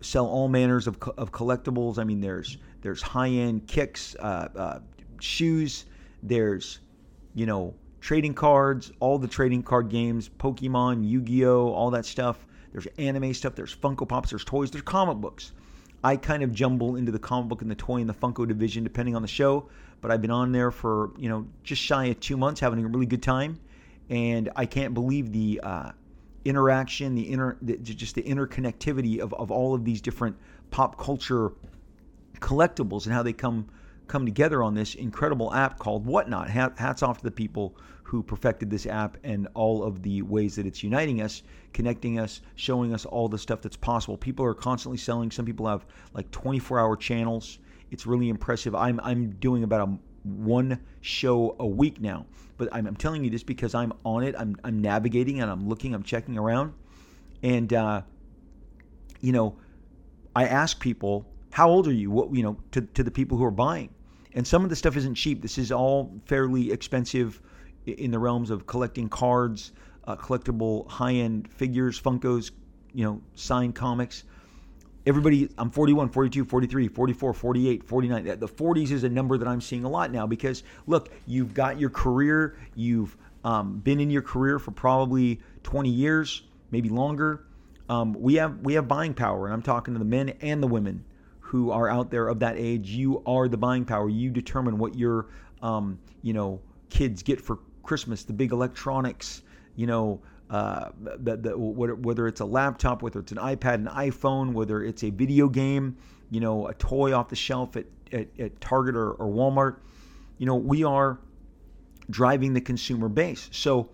sell 0.00 0.26
all 0.26 0.48
manners 0.48 0.86
of, 0.86 1.00
co- 1.00 1.14
of 1.18 1.32
collectibles. 1.32 1.98
I 1.98 2.04
mean, 2.04 2.20
there's 2.20 2.58
there's 2.82 3.02
high 3.02 3.30
end 3.30 3.66
kicks, 3.66 4.14
uh, 4.20 4.48
uh, 4.54 4.78
shoes. 5.20 5.86
There's 6.22 6.78
you 7.34 7.46
know 7.46 7.74
trading 8.00 8.34
cards, 8.34 8.92
all 9.00 9.18
the 9.18 9.26
trading 9.26 9.62
card 9.62 9.88
games, 9.88 10.28
Pokemon, 10.28 11.08
Yu 11.08 11.20
Gi 11.22 11.46
Oh, 11.46 11.68
all 11.68 11.90
that 11.90 12.06
stuff. 12.06 12.46
There's 12.72 12.86
anime 12.98 13.34
stuff. 13.34 13.54
There's 13.54 13.74
Funko 13.74 14.08
Pops. 14.08 14.30
There's 14.30 14.44
toys. 14.44 14.70
There's 14.70 14.82
comic 14.82 15.18
books. 15.18 15.52
I 16.02 16.16
kind 16.16 16.42
of 16.42 16.52
jumble 16.52 16.96
into 16.96 17.10
the 17.10 17.18
comic 17.18 17.48
book 17.48 17.62
and 17.62 17.70
the 17.70 17.74
toy 17.74 17.96
and 17.96 18.08
the 18.08 18.14
Funko 18.14 18.46
division 18.46 18.84
depending 18.84 19.16
on 19.16 19.22
the 19.22 19.28
show. 19.28 19.68
But 20.00 20.10
I've 20.10 20.22
been 20.22 20.30
on 20.30 20.52
there 20.52 20.70
for 20.70 21.10
you 21.18 21.28
know 21.28 21.46
just 21.64 21.82
shy 21.82 22.06
of 22.06 22.20
two 22.20 22.36
months, 22.36 22.60
having 22.60 22.84
a 22.84 22.88
really 22.88 23.06
good 23.06 23.22
time, 23.22 23.58
and 24.08 24.48
I 24.54 24.66
can't 24.66 24.94
believe 24.94 25.32
the 25.32 25.60
uh, 25.62 25.90
interaction, 26.44 27.14
the 27.14 27.22
inner, 27.22 27.56
the, 27.60 27.76
just 27.78 28.14
the 28.14 28.22
interconnectivity 28.22 29.18
of, 29.18 29.34
of 29.34 29.50
all 29.50 29.74
of 29.74 29.84
these 29.84 30.00
different 30.00 30.36
pop 30.70 30.98
culture 30.98 31.52
collectibles 32.38 33.06
and 33.06 33.14
how 33.14 33.22
they 33.22 33.32
come 33.32 33.66
come 34.06 34.24
together 34.24 34.62
on 34.62 34.74
this 34.74 34.94
incredible 34.94 35.52
app 35.52 35.78
called 35.78 36.06
Whatnot. 36.06 36.48
Hats 36.48 37.02
off 37.02 37.18
to 37.18 37.24
the 37.24 37.30
people 37.30 37.76
who 38.08 38.22
perfected 38.22 38.70
this 38.70 38.86
app 38.86 39.18
and 39.22 39.46
all 39.52 39.84
of 39.84 40.02
the 40.02 40.22
ways 40.22 40.56
that 40.56 40.64
it's 40.64 40.82
uniting 40.82 41.20
us, 41.20 41.42
connecting 41.74 42.18
us, 42.18 42.40
showing 42.54 42.94
us 42.94 43.04
all 43.04 43.28
the 43.28 43.36
stuff 43.36 43.60
that's 43.60 43.76
possible. 43.76 44.16
People 44.16 44.46
are 44.46 44.54
constantly 44.54 44.96
selling. 44.96 45.30
Some 45.30 45.44
people 45.44 45.66
have 45.66 45.84
like 46.14 46.30
24 46.30 46.80
hour 46.80 46.96
channels. 46.96 47.58
It's 47.90 48.06
really 48.06 48.30
impressive. 48.30 48.74
I'm, 48.74 48.98
I'm 49.00 49.32
doing 49.32 49.62
about 49.62 49.86
a 49.86 49.98
one 50.24 50.80
show 51.02 51.54
a 51.60 51.66
week 51.66 52.00
now. 52.00 52.24
But 52.56 52.70
I'm, 52.72 52.86
I'm 52.86 52.96
telling 52.96 53.24
you 53.24 53.28
this 53.30 53.42
because 53.42 53.74
I'm 53.74 53.92
on 54.06 54.24
it. 54.24 54.34
I'm, 54.38 54.56
I'm 54.64 54.80
navigating 54.80 55.42
and 55.42 55.50
I'm 55.50 55.68
looking, 55.68 55.92
I'm 55.92 56.02
checking 56.02 56.38
around. 56.38 56.72
And, 57.42 57.70
uh, 57.74 58.00
you 59.20 59.32
know, 59.32 59.58
I 60.34 60.46
ask 60.46 60.80
people, 60.80 61.26
how 61.50 61.68
old 61.68 61.86
are 61.86 61.92
you? 61.92 62.10
What, 62.10 62.34
you 62.34 62.42
know, 62.42 62.56
to, 62.72 62.80
to 62.80 63.02
the 63.02 63.10
people 63.10 63.36
who 63.36 63.44
are 63.44 63.50
buying. 63.50 63.90
And 64.32 64.46
some 64.46 64.64
of 64.64 64.70
the 64.70 64.76
stuff 64.76 64.96
isn't 64.96 65.16
cheap. 65.16 65.42
This 65.42 65.58
is 65.58 65.70
all 65.70 66.18
fairly 66.24 66.72
expensive 66.72 67.42
in 67.88 68.10
the 68.10 68.18
realms 68.18 68.50
of 68.50 68.66
collecting 68.66 69.08
cards, 69.08 69.72
uh, 70.04 70.16
collectible 70.16 70.88
high-end 70.88 71.50
figures, 71.50 72.00
Funkos, 72.00 72.50
you 72.92 73.04
know, 73.04 73.20
signed 73.34 73.74
comics. 73.74 74.24
Everybody, 75.06 75.48
I'm 75.56 75.70
41, 75.70 76.10
42, 76.10 76.44
43, 76.44 76.88
44, 76.88 77.34
48, 77.34 77.84
49. 77.84 78.24
The 78.24 78.48
40s 78.48 78.90
is 78.90 79.04
a 79.04 79.08
number 79.08 79.38
that 79.38 79.48
I'm 79.48 79.60
seeing 79.60 79.84
a 79.84 79.88
lot 79.88 80.12
now 80.12 80.26
because 80.26 80.62
look, 80.86 81.10
you've 81.26 81.54
got 81.54 81.80
your 81.80 81.90
career, 81.90 82.58
you've 82.74 83.16
um, 83.44 83.78
been 83.78 84.00
in 84.00 84.10
your 84.10 84.22
career 84.22 84.58
for 84.58 84.70
probably 84.70 85.40
20 85.62 85.88
years, 85.88 86.42
maybe 86.70 86.88
longer. 86.88 87.44
Um, 87.88 88.12
we 88.12 88.34
have 88.34 88.58
we 88.58 88.74
have 88.74 88.86
buying 88.86 89.14
power, 89.14 89.46
and 89.46 89.54
I'm 89.54 89.62
talking 89.62 89.94
to 89.94 89.98
the 89.98 90.04
men 90.04 90.30
and 90.42 90.62
the 90.62 90.66
women 90.66 91.04
who 91.40 91.70
are 91.70 91.88
out 91.88 92.10
there 92.10 92.28
of 92.28 92.40
that 92.40 92.56
age. 92.58 92.90
You 92.90 93.22
are 93.24 93.48
the 93.48 93.56
buying 93.56 93.86
power. 93.86 94.08
You 94.08 94.30
determine 94.30 94.76
what 94.76 94.94
your 94.94 95.28
um, 95.62 95.98
you 96.20 96.34
know 96.34 96.60
kids 96.90 97.22
get 97.22 97.40
for 97.40 97.58
Christmas, 97.88 98.22
the 98.22 98.34
big 98.34 98.52
electronics, 98.52 99.40
you 99.74 99.86
know, 99.86 100.20
uh, 100.50 100.90
the, 101.00 101.38
the, 101.38 101.58
whether 101.58 102.28
it's 102.28 102.40
a 102.40 102.44
laptop, 102.44 103.00
whether 103.00 103.18
it's 103.18 103.32
an 103.32 103.38
iPad, 103.38 103.76
an 103.76 103.86
iPhone, 103.86 104.52
whether 104.52 104.84
it's 104.84 105.04
a 105.04 105.10
video 105.10 105.48
game, 105.48 105.96
you 106.30 106.38
know, 106.38 106.68
a 106.68 106.74
toy 106.74 107.14
off 107.14 107.30
the 107.30 107.36
shelf 107.36 107.76
at, 107.76 107.86
at, 108.12 108.28
at 108.38 108.60
Target 108.60 108.94
or, 108.94 109.12
or 109.12 109.26
Walmart, 109.26 109.78
you 110.36 110.44
know, 110.44 110.54
we 110.54 110.84
are 110.84 111.18
driving 112.10 112.52
the 112.52 112.60
consumer 112.60 113.08
base. 113.08 113.48
So 113.52 113.88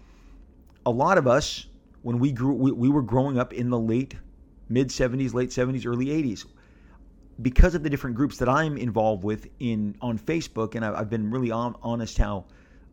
a 0.84 0.90
lot 0.90 1.16
of 1.16 1.28
us, 1.28 1.66
when 2.02 2.18
we 2.18 2.32
grew, 2.32 2.52
we, 2.52 2.72
we 2.72 2.88
were 2.88 3.02
growing 3.02 3.38
up 3.38 3.52
in 3.52 3.70
the 3.70 3.78
late 3.78 4.16
mid 4.68 4.88
70s, 4.88 5.34
late 5.34 5.50
70s, 5.50 5.86
early 5.86 6.06
80s. 6.06 6.46
Because 7.42 7.76
of 7.76 7.84
the 7.84 7.90
different 7.90 8.16
groups 8.16 8.38
that 8.38 8.48
I'm 8.48 8.76
involved 8.76 9.22
with 9.22 9.46
in 9.60 9.96
on 10.00 10.18
Facebook, 10.18 10.74
and 10.74 10.84
I've 10.84 11.10
been 11.10 11.30
really 11.30 11.52
on, 11.52 11.76
honest 11.80 12.18
how 12.18 12.44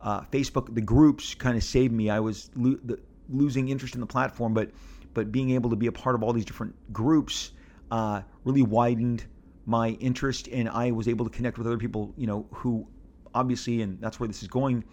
uh, 0.01 0.21
Facebook, 0.31 0.73
the 0.73 0.81
groups 0.81 1.35
kind 1.35 1.55
of 1.55 1.63
saved 1.63 1.93
me. 1.93 2.09
I 2.09 2.19
was 2.19 2.49
lo- 2.55 2.79
the, 2.83 2.99
losing 3.29 3.69
interest 3.69 3.95
in 3.95 4.01
the 4.01 4.07
platform, 4.07 4.53
but 4.53 4.71
but 5.13 5.31
being 5.31 5.51
able 5.51 5.69
to 5.69 5.75
be 5.75 5.87
a 5.87 5.91
part 5.91 6.15
of 6.15 6.23
all 6.23 6.33
these 6.33 6.45
different 6.45 6.73
groups 6.93 7.51
uh, 7.91 8.21
really 8.45 8.61
widened 8.61 9.25
my 9.65 9.89
interest, 9.89 10.47
and 10.47 10.69
I 10.69 10.91
was 10.91 11.07
able 11.07 11.25
to 11.25 11.31
connect 11.31 11.57
with 11.57 11.67
other 11.67 11.77
people, 11.77 12.13
you 12.17 12.27
know, 12.27 12.47
who 12.51 12.87
obviously, 13.33 13.81
and 13.81 13.99
that's 13.99 14.19
where 14.19 14.27
this 14.27 14.41
is 14.41 14.47
going, 14.47 14.83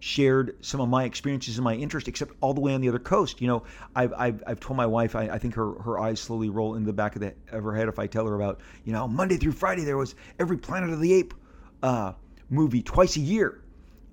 shared 0.00 0.56
some 0.60 0.80
of 0.80 0.88
my 0.88 1.04
experiences 1.04 1.58
and 1.58 1.64
my 1.64 1.74
interest, 1.74 2.08
except 2.08 2.32
all 2.40 2.54
the 2.54 2.60
way 2.60 2.74
on 2.74 2.80
the 2.80 2.88
other 2.88 2.98
coast. 2.98 3.40
You 3.40 3.48
know, 3.48 3.62
I've, 3.94 4.12
I've, 4.16 4.42
I've 4.46 4.60
told 4.60 4.76
my 4.76 4.86
wife, 4.86 5.16
I, 5.16 5.28
I 5.28 5.38
think 5.38 5.54
her, 5.54 5.72
her 5.80 5.98
eyes 5.98 6.20
slowly 6.20 6.50
roll 6.50 6.74
into 6.74 6.86
the 6.86 6.92
back 6.92 7.16
of, 7.16 7.22
the, 7.22 7.34
of 7.50 7.64
her 7.64 7.74
head 7.74 7.88
if 7.88 7.98
I 7.98 8.06
tell 8.06 8.26
her 8.26 8.34
about, 8.34 8.60
you 8.84 8.92
know, 8.92 9.08
Monday 9.08 9.36
through 9.36 9.52
Friday, 9.52 9.84
there 9.84 9.96
was 9.96 10.14
every 10.38 10.58
Planet 10.58 10.90
of 10.90 11.00
the 11.00 11.12
Ape 11.14 11.34
uh, 11.82 12.12
movie 12.50 12.82
twice 12.82 13.16
a 13.16 13.20
year 13.20 13.62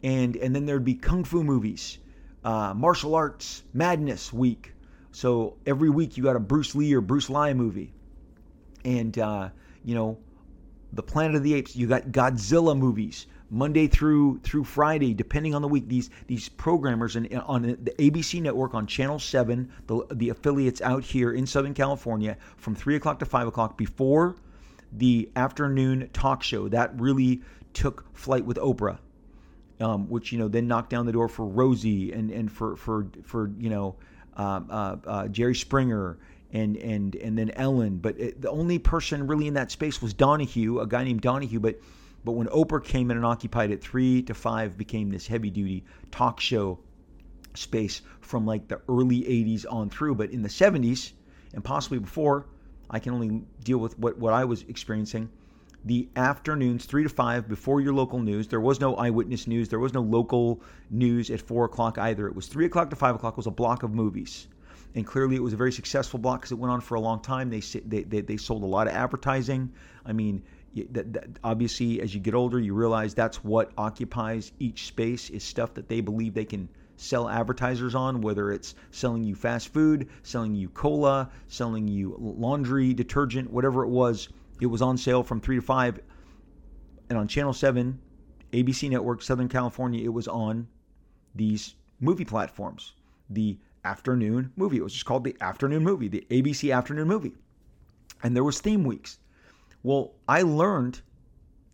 and 0.03 0.35
and 0.37 0.55
then 0.55 0.65
there'd 0.65 0.85
be 0.85 0.95
kung 0.95 1.23
fu 1.23 1.43
movies, 1.43 1.97
uh, 2.43 2.73
martial 2.75 3.15
arts 3.15 3.63
madness 3.73 4.31
week. 4.31 4.73
So 5.11 5.57
every 5.65 5.89
week 5.89 6.17
you 6.17 6.23
got 6.23 6.35
a 6.35 6.39
Bruce 6.39 6.75
Lee 6.75 6.93
or 6.93 7.01
Bruce 7.01 7.29
Lee 7.29 7.53
movie, 7.53 7.93
and 8.83 9.17
uh, 9.17 9.49
you 9.83 9.95
know, 9.95 10.17
the 10.93 11.03
Planet 11.03 11.35
of 11.35 11.43
the 11.43 11.53
Apes. 11.53 11.75
You 11.75 11.87
got 11.87 12.07
Godzilla 12.07 12.77
movies, 12.77 13.27
Monday 13.49 13.87
through 13.87 14.39
through 14.39 14.63
Friday, 14.63 15.13
depending 15.13 15.55
on 15.55 15.61
the 15.61 15.67
week. 15.67 15.87
These 15.87 16.09
these 16.27 16.49
programmers 16.49 17.15
and 17.15 17.33
on 17.33 17.61
the 17.61 17.91
ABC 17.97 18.41
network 18.41 18.73
on 18.73 18.87
Channel 18.87 19.19
Seven, 19.19 19.71
the 19.87 20.05
the 20.11 20.29
affiliates 20.29 20.81
out 20.81 21.03
here 21.03 21.31
in 21.31 21.45
Southern 21.45 21.73
California, 21.73 22.37
from 22.57 22.75
three 22.75 22.95
o'clock 22.95 23.19
to 23.19 23.25
five 23.25 23.47
o'clock 23.47 23.77
before 23.77 24.35
the 24.91 25.29
afternoon 25.35 26.09
talk 26.13 26.43
show 26.43 26.67
that 26.69 26.99
really 26.99 27.41
took 27.73 28.05
flight 28.15 28.45
with 28.45 28.57
Oprah, 28.57 28.97
um, 29.79 30.09
which 30.09 30.31
you 30.31 30.39
know 30.39 30.47
then 30.47 30.67
knocked 30.67 30.89
down 30.89 31.05
the 31.05 31.11
door 31.11 31.27
for 31.27 31.45
Rosie 31.45 32.11
and 32.11 32.31
and 32.31 32.51
for 32.51 32.75
for 32.75 33.07
for 33.23 33.51
you 33.57 33.69
know 33.69 33.95
um, 34.35 34.67
uh, 34.69 34.95
uh, 35.05 35.27
Jerry 35.27 35.55
Springer 35.55 36.17
and 36.53 36.77
and 36.77 37.15
and 37.15 37.37
then 37.37 37.51
Ellen. 37.51 37.97
But 37.97 38.19
it, 38.19 38.41
the 38.41 38.49
only 38.49 38.79
person 38.79 39.27
really 39.27 39.47
in 39.47 39.53
that 39.55 39.71
space 39.71 40.01
was 40.01 40.13
Donahue, 40.13 40.79
a 40.79 40.87
guy 40.87 41.03
named 41.03 41.21
Donahue. 41.21 41.59
But 41.59 41.79
but 42.23 42.31
when 42.31 42.47
Oprah 42.47 42.83
came 42.83 43.11
in 43.11 43.17
and 43.17 43.25
occupied 43.25 43.71
it, 43.71 43.83
three 43.83 44.23
to 44.23 44.33
five 44.33 44.77
became 44.77 45.09
this 45.11 45.27
heavy 45.27 45.51
duty 45.51 45.83
talk 46.11 46.39
show 46.39 46.79
space 47.53 48.01
from 48.21 48.45
like 48.45 48.67
the 48.67 48.81
early 48.89 49.21
80s 49.21 49.65
on 49.69 49.89
through. 49.89 50.15
But 50.15 50.31
in 50.31 50.41
the 50.41 50.49
70s 50.49 51.11
and 51.53 51.63
possibly 51.63 51.99
before, 51.99 52.47
I 52.89 52.99
can 52.99 53.13
only 53.13 53.43
deal 53.63 53.77
with 53.77 53.97
what, 53.99 54.17
what 54.17 54.33
I 54.33 54.45
was 54.45 54.63
experiencing. 54.63 55.29
The 55.85 56.09
afternoons, 56.15 56.85
three 56.85 57.03
to 57.03 57.09
five, 57.09 57.47
before 57.47 57.79
your 57.79 57.93
local 57.93 58.19
news. 58.19 58.47
There 58.47 58.59
was 58.59 58.79
no 58.79 58.95
eyewitness 58.95 59.45
news. 59.45 59.69
There 59.69 59.77
was 59.77 59.93
no 59.93 60.01
local 60.01 60.61
news 60.89 61.29
at 61.29 61.39
four 61.39 61.65
o'clock 61.65 61.99
either. 61.99 62.25
It 62.25 62.35
was 62.35 62.47
three 62.47 62.65
o'clock 62.65 62.89
to 62.89 62.95
five 62.95 63.13
o'clock 63.13 63.37
was 63.37 63.45
a 63.45 63.51
block 63.51 63.83
of 63.83 63.93
movies. 63.93 64.47
And 64.95 65.05
clearly, 65.05 65.35
it 65.35 65.43
was 65.43 65.53
a 65.53 65.57
very 65.57 65.71
successful 65.71 66.17
block 66.17 66.41
because 66.41 66.53
it 66.53 66.57
went 66.57 66.71
on 66.71 66.81
for 66.81 66.95
a 66.95 66.99
long 66.99 67.21
time. 67.21 67.51
They, 67.51 67.59
they, 67.59 68.01
they, 68.01 68.21
they 68.21 68.37
sold 68.37 68.63
a 68.63 68.65
lot 68.65 68.87
of 68.87 68.93
advertising. 68.93 69.71
I 70.05 70.13
mean, 70.13 70.41
that, 70.91 71.13
that, 71.13 71.27
obviously, 71.43 72.01
as 72.01 72.15
you 72.15 72.19
get 72.19 72.33
older, 72.33 72.59
you 72.59 72.73
realize 72.73 73.13
that's 73.13 73.43
what 73.43 73.71
occupies 73.77 74.53
each 74.57 74.87
space 74.87 75.29
is 75.29 75.43
stuff 75.43 75.75
that 75.75 75.87
they 75.87 76.01
believe 76.01 76.33
they 76.33 76.45
can 76.45 76.67
sell 76.97 77.29
advertisers 77.29 77.93
on, 77.93 78.21
whether 78.21 78.51
it's 78.51 78.73
selling 78.89 79.23
you 79.23 79.35
fast 79.35 79.67
food, 79.67 80.07
selling 80.23 80.55
you 80.55 80.69
cola, 80.69 81.29
selling 81.47 81.87
you 81.87 82.15
laundry 82.19 82.93
detergent, 82.93 83.51
whatever 83.51 83.83
it 83.83 83.89
was. 83.89 84.29
It 84.61 84.67
was 84.67 84.81
on 84.81 84.97
sale 84.97 85.23
from 85.23 85.41
3 85.41 85.57
to 85.57 85.61
5. 85.61 85.99
And 87.09 87.17
on 87.17 87.27
Channel 87.27 87.53
7, 87.53 87.99
ABC 88.53 88.89
Network, 88.89 89.21
Southern 89.21 89.49
California, 89.49 90.03
it 90.03 90.13
was 90.13 90.27
on 90.27 90.67
these 91.35 91.75
movie 91.99 92.25
platforms. 92.25 92.93
The 93.29 93.57
afternoon 93.85 94.51
movie. 94.55 94.77
It 94.77 94.83
was 94.83 94.93
just 94.93 95.05
called 95.05 95.23
the 95.23 95.35
afternoon 95.41 95.83
movie, 95.83 96.07
the 96.07 96.25
ABC 96.29 96.75
afternoon 96.75 97.07
movie. 97.07 97.33
And 98.23 98.35
there 98.35 98.43
was 98.43 98.59
theme 98.59 98.83
weeks. 98.83 99.19
Well, 99.83 100.13
I 100.27 100.41
learned 100.41 101.01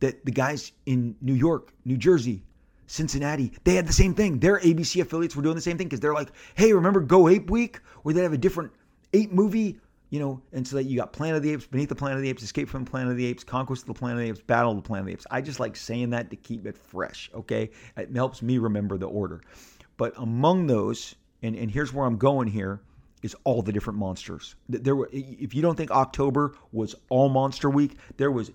that 0.01 0.25
the 0.25 0.31
guys 0.31 0.73
in 0.85 1.15
New 1.21 1.33
York, 1.33 1.73
New 1.85 1.97
Jersey, 1.97 2.43
Cincinnati, 2.87 3.53
they 3.63 3.75
had 3.75 3.87
the 3.87 3.93
same 3.93 4.13
thing. 4.13 4.39
Their 4.39 4.59
ABC 4.59 5.01
affiliates 5.01 5.35
were 5.35 5.41
doing 5.41 5.55
the 5.55 5.61
same 5.61 5.77
thing 5.77 5.87
because 5.87 6.01
they're 6.01 6.13
like, 6.13 6.31
hey, 6.55 6.73
remember 6.73 6.99
Go 6.99 7.29
Ape 7.29 7.49
Week? 7.49 7.79
Where 8.03 8.13
they 8.13 8.21
have 8.21 8.33
a 8.33 8.37
different 8.37 8.71
ape 9.13 9.31
movie, 9.31 9.79
you 10.11 10.19
know, 10.19 10.41
and 10.51 10.67
so 10.67 10.75
that 10.75 10.83
you 10.83 10.97
got 10.97 11.13
Planet 11.13 11.37
of 11.37 11.43
the 11.43 11.53
Apes, 11.53 11.65
Beneath 11.65 11.89
the 11.89 11.95
Planet 11.95 12.17
of 12.17 12.21
the 12.21 12.29
Apes, 12.29 12.43
Escape 12.43 12.69
from 12.69 12.85
Planet 12.85 13.11
of 13.11 13.17
the 13.17 13.25
Apes, 13.25 13.45
Conquest 13.45 13.83
of 13.83 13.87
the 13.87 13.93
Planet 13.93 14.19
of 14.19 14.23
the 14.25 14.29
Apes, 14.29 14.41
Battle 14.41 14.71
of 14.71 14.77
the 14.77 14.83
Planet 14.83 15.03
of 15.03 15.07
the 15.07 15.13
Apes. 15.13 15.25
I 15.31 15.41
just 15.41 15.59
like 15.59 15.75
saying 15.75 16.09
that 16.11 16.29
to 16.29 16.35
keep 16.35 16.67
it 16.67 16.77
fresh, 16.77 17.31
okay? 17.33 17.71
It 17.95 18.13
helps 18.13 18.41
me 18.41 18.57
remember 18.57 18.97
the 18.97 19.07
order. 19.07 19.41
But 19.95 20.13
among 20.17 20.67
those, 20.67 21.15
and, 21.41 21.55
and 21.55 21.71
here's 21.71 21.93
where 21.93 22.05
I'm 22.05 22.17
going 22.17 22.49
here, 22.49 22.81
is 23.23 23.35
all 23.45 23.61
the 23.61 23.71
different 23.71 23.99
monsters. 23.99 24.55
There 24.67 24.95
were, 24.95 25.09
if 25.13 25.55
you 25.55 25.61
don't 25.61 25.75
think 25.75 25.91
October 25.91 26.55
was 26.73 26.93
all 27.09 27.29
Monster 27.29 27.69
Week, 27.69 27.97
there 28.17 28.31
was 28.31 28.51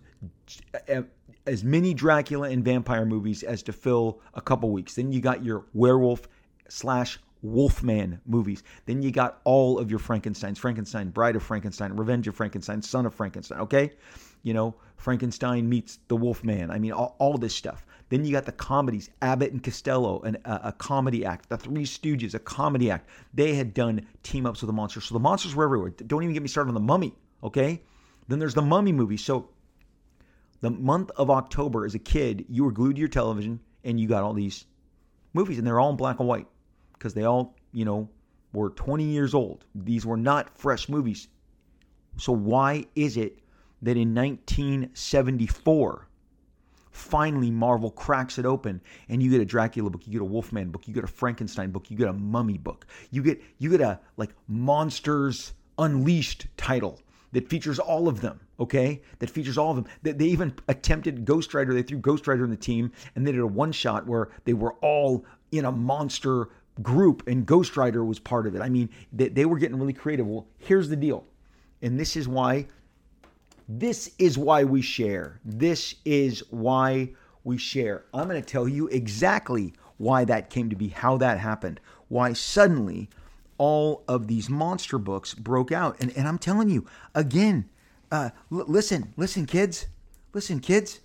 as 1.46 1.64
many 1.64 1.94
Dracula 1.94 2.50
and 2.50 2.64
vampire 2.64 3.06
movies 3.06 3.42
as 3.42 3.62
to 3.62 3.72
fill 3.72 4.20
a 4.34 4.42
couple 4.42 4.70
weeks. 4.70 4.94
Then 4.94 5.10
you 5.10 5.20
got 5.20 5.42
your 5.42 5.64
werewolf 5.72 6.28
slash 6.68 7.18
Wolfman 7.42 8.20
movies. 8.26 8.62
Then 8.86 9.02
you 9.02 9.10
got 9.10 9.40
all 9.44 9.78
of 9.78 9.90
your 9.90 9.98
Frankenstein's 9.98 10.58
Frankenstein, 10.58 11.10
Bride 11.10 11.36
of 11.36 11.42
Frankenstein, 11.42 11.92
Revenge 11.94 12.28
of 12.28 12.34
Frankenstein, 12.34 12.82
Son 12.82 13.06
of 13.06 13.14
Frankenstein. 13.14 13.60
Okay, 13.60 13.92
you 14.42 14.54
know 14.54 14.74
Frankenstein 14.96 15.68
meets 15.68 15.98
the 16.08 16.16
Wolfman. 16.16 16.70
I 16.70 16.78
mean 16.78 16.92
all, 16.92 17.16
all 17.18 17.38
this 17.38 17.54
stuff. 17.54 17.86
Then 18.08 18.24
you 18.24 18.32
got 18.32 18.44
the 18.44 18.52
comedies, 18.52 19.10
Abbott 19.20 19.52
and 19.52 19.62
Costello, 19.62 20.20
an, 20.20 20.36
a, 20.44 20.60
a, 20.64 20.72
comedy 20.72 21.24
act. 21.24 21.48
The 21.48 21.56
Three 21.56 21.84
Stooges, 21.84 22.34
a 22.34 22.38
comedy 22.38 22.88
act. 22.88 23.08
They 23.34 23.54
had 23.54 23.74
done 23.74 24.06
team 24.22 24.46
ups 24.46 24.62
with 24.62 24.68
the 24.68 24.72
monsters, 24.72 25.06
so 25.06 25.14
the 25.14 25.20
monsters 25.20 25.56
were 25.56 25.64
everywhere. 25.64 25.90
Don't 25.90 26.22
even 26.22 26.32
get 26.32 26.42
me 26.42 26.48
started 26.48 26.68
on 26.68 26.74
the 26.74 26.80
Mummy. 26.80 27.14
Okay, 27.42 27.82
then 28.28 28.38
there's 28.38 28.54
the 28.54 28.62
Mummy 28.62 28.92
movie. 28.92 29.16
So 29.16 29.48
the 30.60 30.70
month 30.70 31.10
of 31.16 31.30
October 31.30 31.84
as 31.84 31.94
a 31.94 31.98
kid, 31.98 32.46
you 32.48 32.64
were 32.64 32.72
glued 32.72 32.94
to 32.94 33.00
your 33.00 33.08
television 33.08 33.60
and 33.84 34.00
you 34.00 34.08
got 34.08 34.22
all 34.22 34.32
these 34.32 34.64
movies, 35.32 35.58
and 35.58 35.66
they're 35.66 35.78
all 35.78 35.90
in 35.90 35.96
black 35.96 36.18
and 36.18 36.28
white 36.28 36.46
because 36.98 37.14
they 37.14 37.24
all, 37.24 37.54
you 37.72 37.84
know, 37.84 38.08
were 38.52 38.70
20 38.70 39.04
years 39.04 39.34
old. 39.34 39.64
These 39.74 40.06
were 40.06 40.16
not 40.16 40.56
fresh 40.58 40.88
movies. 40.88 41.28
So 42.16 42.32
why 42.32 42.86
is 42.94 43.16
it 43.16 43.38
that 43.82 43.96
in 43.96 44.14
1974, 44.14 46.08
finally 46.90 47.50
Marvel 47.50 47.90
cracks 47.90 48.38
it 48.38 48.46
open 48.46 48.80
and 49.08 49.22
you 49.22 49.30
get 49.30 49.40
a 49.40 49.44
Dracula 49.44 49.90
book, 49.90 50.06
you 50.06 50.12
get 50.12 50.22
a 50.22 50.24
Wolfman 50.24 50.70
book, 50.70 50.88
you 50.88 50.94
get 50.94 51.04
a 51.04 51.08
Frankenstein 51.08 51.70
book, 51.70 51.90
you 51.90 51.96
get 51.96 52.08
a 52.08 52.12
Mummy 52.12 52.56
book, 52.56 52.86
you 53.10 53.22
get 53.22 53.42
you 53.58 53.70
get 53.70 53.82
a 53.82 54.00
like 54.16 54.30
Monsters 54.48 55.52
Unleashed 55.78 56.46
title 56.56 56.98
that 57.32 57.50
features 57.50 57.78
all 57.78 58.08
of 58.08 58.22
them, 58.22 58.40
okay? 58.58 59.02
That 59.18 59.28
features 59.28 59.58
all 59.58 59.70
of 59.70 59.76
them. 59.76 59.86
They, 60.02 60.12
they 60.12 60.24
even 60.24 60.54
attempted 60.68 61.26
Ghost 61.26 61.52
Rider. 61.52 61.74
They 61.74 61.82
threw 61.82 61.98
Ghost 61.98 62.26
Rider 62.26 62.44
in 62.44 62.50
the 62.50 62.56
team, 62.56 62.92
and 63.14 63.26
they 63.26 63.32
did 63.32 63.42
a 63.42 63.46
one 63.46 63.72
shot 63.72 64.06
where 64.06 64.30
they 64.44 64.54
were 64.54 64.72
all 64.80 65.26
in 65.52 65.66
a 65.66 65.72
monster 65.72 66.48
group, 66.82 67.26
and 67.26 67.46
Ghost 67.46 67.76
Rider 67.76 68.04
was 68.04 68.18
part 68.18 68.46
of 68.46 68.54
it. 68.54 68.60
I 68.62 68.68
mean, 68.68 68.90
they, 69.12 69.28
they 69.28 69.44
were 69.46 69.58
getting 69.58 69.78
really 69.78 69.92
creative. 69.92 70.26
Well, 70.26 70.46
here's 70.58 70.88
the 70.88 70.96
deal, 70.96 71.24
and 71.82 71.98
this 71.98 72.16
is 72.16 72.28
why. 72.28 72.66
This 73.68 74.12
is 74.18 74.38
why 74.38 74.62
we 74.62 74.80
share. 74.80 75.40
This 75.44 75.96
is 76.04 76.44
why 76.50 77.10
we 77.42 77.58
share. 77.58 78.04
I'm 78.14 78.28
going 78.28 78.40
to 78.40 78.46
tell 78.46 78.68
you 78.68 78.86
exactly 78.88 79.72
why 79.96 80.24
that 80.24 80.50
came 80.50 80.70
to 80.70 80.76
be, 80.76 80.88
how 80.88 81.16
that 81.16 81.38
happened, 81.38 81.80
why 82.08 82.32
suddenly 82.32 83.08
all 83.58 84.04
of 84.06 84.28
these 84.28 84.48
monster 84.48 84.98
books 84.98 85.34
broke 85.34 85.72
out. 85.72 85.96
And, 86.00 86.16
and 86.16 86.28
I'm 86.28 86.38
telling 86.38 86.68
you, 86.68 86.86
again, 87.14 87.68
uh, 88.12 88.30
l- 88.52 88.66
listen, 88.68 89.14
listen, 89.16 89.46
kids, 89.46 89.86
listen, 90.32 90.60
kids. 90.60 91.00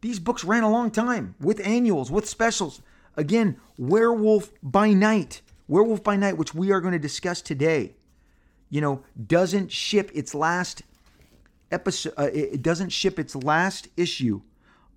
These 0.00 0.18
books 0.18 0.44
ran 0.44 0.62
a 0.62 0.70
long 0.70 0.90
time 0.90 1.34
with 1.40 1.66
annuals, 1.66 2.10
with 2.10 2.28
specials. 2.28 2.80
Again, 3.16 3.58
Werewolf 3.78 4.52
by 4.62 4.92
Night, 4.92 5.42
Werewolf 5.68 6.02
by 6.02 6.16
Night, 6.16 6.36
which 6.36 6.54
we 6.54 6.70
are 6.72 6.80
going 6.80 6.92
to 6.92 6.98
discuss 6.98 7.40
today, 7.40 7.94
you 8.68 8.80
know, 8.80 9.02
doesn't 9.26 9.72
ship 9.72 10.10
its 10.14 10.34
last 10.34 10.82
episode, 11.70 12.14
uh, 12.18 12.30
it 12.32 12.62
doesn't 12.62 12.90
ship 12.90 13.18
its 13.18 13.34
last 13.34 13.88
issue 13.96 14.42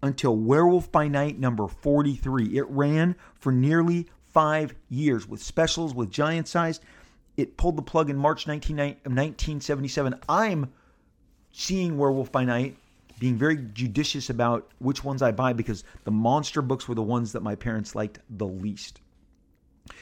until 0.01 0.36
Werewolf 0.36 0.91
by 0.91 1.08
Night 1.08 1.39
number 1.39 1.67
43. 1.67 2.58
It 2.58 2.67
ran 2.69 3.15
for 3.36 3.51
nearly 3.51 4.08
five 4.32 4.75
years 4.89 5.27
with 5.27 5.41
specials, 5.41 5.93
with 5.93 6.10
giant 6.10 6.47
size. 6.47 6.79
It 7.38 7.58
pulled 7.58 7.77
the 7.77 7.82
plug 7.82 8.10
in 8.10 8.17
March 8.17 8.47
19, 8.47 8.77
1977. 8.77 10.19
I'm 10.27 10.71
seeing 11.51 11.97
Werewolf 11.97 12.32
by 12.32 12.43
Night, 12.43 12.77
being 13.19 13.38
very 13.38 13.58
judicious 13.73 14.29
about 14.29 14.71
which 14.79 15.03
ones 15.03 15.21
I 15.21 15.32
buy 15.32 15.53
because 15.53 15.84
the 16.05 16.12
monster 16.12 16.62
books 16.62 16.88
were 16.88 16.95
the 16.95 17.03
ones 17.03 17.34
that 17.34 17.43
my 17.43 17.55
parents 17.55 17.95
liked 17.95 18.19
the 18.29 18.47
least. 18.47 19.01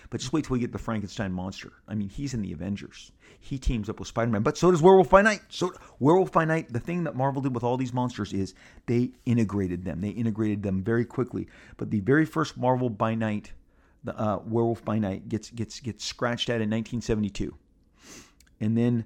But 0.10 0.20
just 0.20 0.34
wait 0.34 0.46
till 0.46 0.54
we 0.54 0.60
get 0.60 0.72
the 0.72 0.78
Frankenstein 0.78 1.32
monster. 1.32 1.74
I 1.88 1.96
mean, 1.96 2.10
he's 2.10 2.34
in 2.34 2.42
the 2.42 2.52
Avengers. 2.52 3.12
He 3.40 3.58
teams 3.58 3.90
up 3.90 4.00
with 4.00 4.08
Spider 4.08 4.32
Man, 4.32 4.44
but 4.44 4.58
so 4.58 4.72
does 4.72 4.82
Werewolf 4.82 5.10
by 5.10 5.22
Night. 5.22 5.42
So, 5.50 5.72
Werewolf 6.00 6.32
by 6.32 6.46
Night, 6.46 6.72
the 6.72 6.80
thing 6.80 7.04
that 7.06 7.16
Marvel 7.16 7.42
did 7.42 7.54
with 7.54 7.64
all 7.64 7.78
these 7.78 7.94
monsters 7.94 8.34
is 8.34 8.54
they 8.86 9.12
integrated 9.26 9.86
them. 9.86 10.02
They 10.02 10.10
integrated 10.10 10.64
them 10.64 10.84
very 10.84 11.06
quickly. 11.06 11.48
But 11.78 11.92
the 11.92 12.02
very 12.02 12.26
first 12.26 12.58
Marvel 12.58 12.90
by 12.90 13.16
Night 13.16 13.54
the 14.04 14.20
uh, 14.20 14.40
Werewolf 14.46 14.84
by 14.84 15.00
Night 15.00 15.28
gets 15.30 15.50
gets 15.50 15.80
gets 15.80 16.06
scratched 16.06 16.50
at 16.50 16.62
in 16.62 16.70
1972, 16.70 17.54
and 18.62 18.78
then 18.78 19.06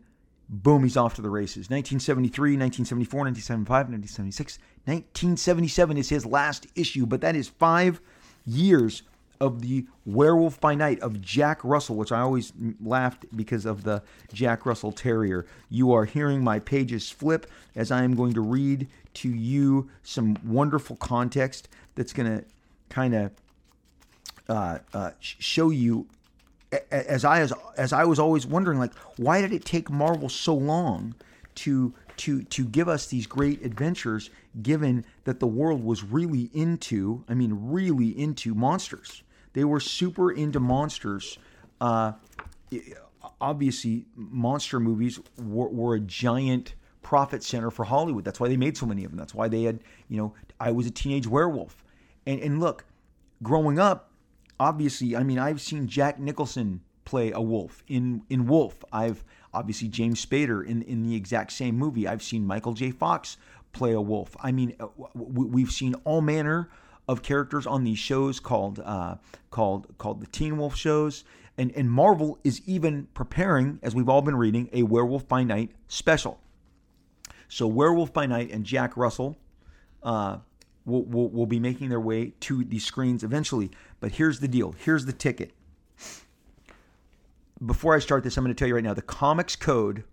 boom, 0.52 0.84
he's 0.84 0.98
off 0.98 1.16
to 1.16 1.22
the 1.22 1.30
races. 1.30 1.70
1973, 1.70 2.52
1974, 2.52 3.20
1975, 3.22 3.70
1976, 3.90 4.60
1977 4.86 5.98
is 5.98 6.10
his 6.10 6.26
last 6.26 6.68
issue, 6.76 7.06
but 7.06 7.22
that 7.22 7.36
is 7.36 7.48
five 7.48 8.02
years 8.46 9.04
of 9.40 9.62
the 9.62 9.88
Werewolf 10.06 10.60
by 10.60 10.76
Night 10.76 11.00
of 11.00 11.20
Jack 11.20 11.64
Russell, 11.64 11.96
which 11.96 12.12
I 12.12 12.20
always 12.20 12.54
laughed 12.80 13.26
because 13.36 13.66
of 13.66 13.84
the 13.84 14.04
Jack 14.32 14.68
Russell 14.68 14.92
Terrier. 14.92 15.48
You 15.70 15.94
are 15.94 16.06
hearing 16.06 16.44
my 16.44 16.60
pages 16.60 17.10
flip 17.10 17.50
as 17.76 17.90
I 17.90 18.04
am 18.04 18.16
going 18.16 18.34
to 18.34 18.42
read 18.42 18.88
to 19.16 19.30
you 19.30 19.90
some 20.04 20.38
wonderful 20.46 20.96
context 20.98 21.70
that's 21.96 22.14
going 22.14 22.38
to 22.38 22.46
kind 22.90 23.16
of 23.16 23.32
uh, 24.48 24.80
uh, 24.94 25.12
show 25.20 25.72
you 25.72 26.08
as 26.92 27.26
I 27.26 27.42
as, 27.42 27.54
as 27.78 27.94
I 27.94 28.06
was 28.06 28.20
always 28.20 28.46
wondering 28.46 28.80
like 28.80 28.94
why 29.18 29.42
did 29.42 29.52
it 29.52 29.66
take 29.66 29.90
Marvel 29.90 30.30
so 30.30 30.54
long 30.54 31.16
to 31.56 31.94
to 32.18 32.44
to 32.44 32.66
give 32.66 32.88
us 32.88 33.08
these 33.08 33.28
great 33.28 33.64
adventures 33.64 34.30
given 34.62 35.06
that 35.26 35.40
the 35.40 35.48
world 35.48 35.84
was 35.84 36.04
really 36.04 36.50
into 36.54 37.24
i 37.28 37.34
mean 37.34 37.58
really 37.60 38.18
into 38.18 38.54
monsters? 38.54 39.24
They 39.54 39.66
were 39.66 39.82
super 39.82 40.32
into 40.32 40.62
monsters. 40.62 41.38
Uh, 41.82 42.14
obviously 43.42 44.06
monster 44.16 44.80
movies 44.80 45.20
were, 45.38 45.68
were, 45.68 45.96
a 45.96 46.00
giant 46.00 46.76
profit 47.02 47.44
center 47.44 47.70
for 47.70 47.84
hollywood. 47.84 48.24
That's 48.24 48.40
why 48.40 48.48
they 48.48 48.56
made 48.56 48.78
so 48.78 48.86
many 48.86 49.04
of 49.04 49.12
them. 49.12 49.18
That's 49.18 49.34
why 49.34 49.48
they 49.50 49.64
had 49.64 49.80
you 50.08 50.18
know 50.18 50.34
i 50.60 50.72
was 50.72 50.86
a 50.86 50.92
teenage 50.92 51.28
werewolf. 51.28 51.84
And, 52.26 52.40
and 52.40 52.60
look 52.60 52.86
growing 53.42 53.80
up 53.80 54.11
obviously 54.62 55.16
i 55.16 55.24
mean 55.24 55.40
i've 55.40 55.60
seen 55.60 55.88
jack 55.88 56.20
nicholson 56.20 56.82
play 57.04 57.32
a 57.32 57.42
wolf 57.42 57.84
in 57.88 58.22
in 58.30 58.46
wolf 58.46 58.84
i've 58.94 59.24
Obviously, 59.54 59.90
James 59.90 60.26
Spader 60.26 60.66
in, 60.66 60.82
in 60.84 61.04
the 61.04 61.16
exact 61.16 61.52
same 61.52 61.76
movie. 61.76 62.08
I've 62.08 62.24
seen 62.24 62.46
Michael 62.46 62.74
J. 62.74 62.92
Fox 62.92 63.38
play 63.74 63.92
a 63.92 64.02
wolf. 64.02 64.36
I 64.42 64.52
mean, 64.52 64.76
uh, 64.80 64.88
we've 65.14 65.72
seen 65.72 65.96
all 66.06 66.22
manner 66.22 66.70
of 67.08 67.22
characters 67.22 67.68
on 67.68 67.84
these 67.84 68.00
shows 68.00 68.40
called 68.40 68.80
uh, 68.80 69.16
called 69.50 69.98
called 69.98 70.22
the 70.22 70.28
Teen 70.28 70.58
Wolf 70.58 70.76
shows. 70.76 71.24
And, 71.58 71.72
and 71.76 71.92
Marvel 71.92 72.40
is 72.46 72.62
even 72.66 73.08
preparing, 73.14 73.80
as 73.84 73.94
we've 73.94 74.08
all 74.08 74.22
been 74.22 74.38
reading, 74.38 74.70
a 74.72 74.84
Werewolf 74.84 75.28
by 75.28 75.44
Night 75.44 75.72
special. 75.90 76.40
So 77.50 77.68
Werewolf 77.68 78.14
by 78.14 78.26
Night 78.26 78.52
and 78.52 78.64
Jack 78.64 78.96
Russell 78.96 79.38
uh, 80.02 80.38
will, 80.86 81.04
will, 81.06 81.30
will 81.30 81.46
be 81.46 81.60
making 81.60 81.90
their 81.90 82.00
way 82.00 82.34
to 82.42 82.64
the 82.64 82.80
screens 82.80 83.24
eventually. 83.24 83.72
But 84.00 84.14
here's 84.14 84.40
the 84.40 84.48
deal. 84.48 84.74
Here's 84.78 85.06
the 85.06 85.14
ticket 85.14 85.54
before 87.66 87.96
I 87.96 88.00
start 88.00 88.24
this, 88.24 88.38
I'm 88.38 88.44
going 88.44 88.54
to 88.54 88.60
tell 88.60 88.68
you 88.68 88.76
right 88.76 88.84
now 88.84 88.94
the 88.94 89.02
comics 89.02 89.56
code 89.56 90.04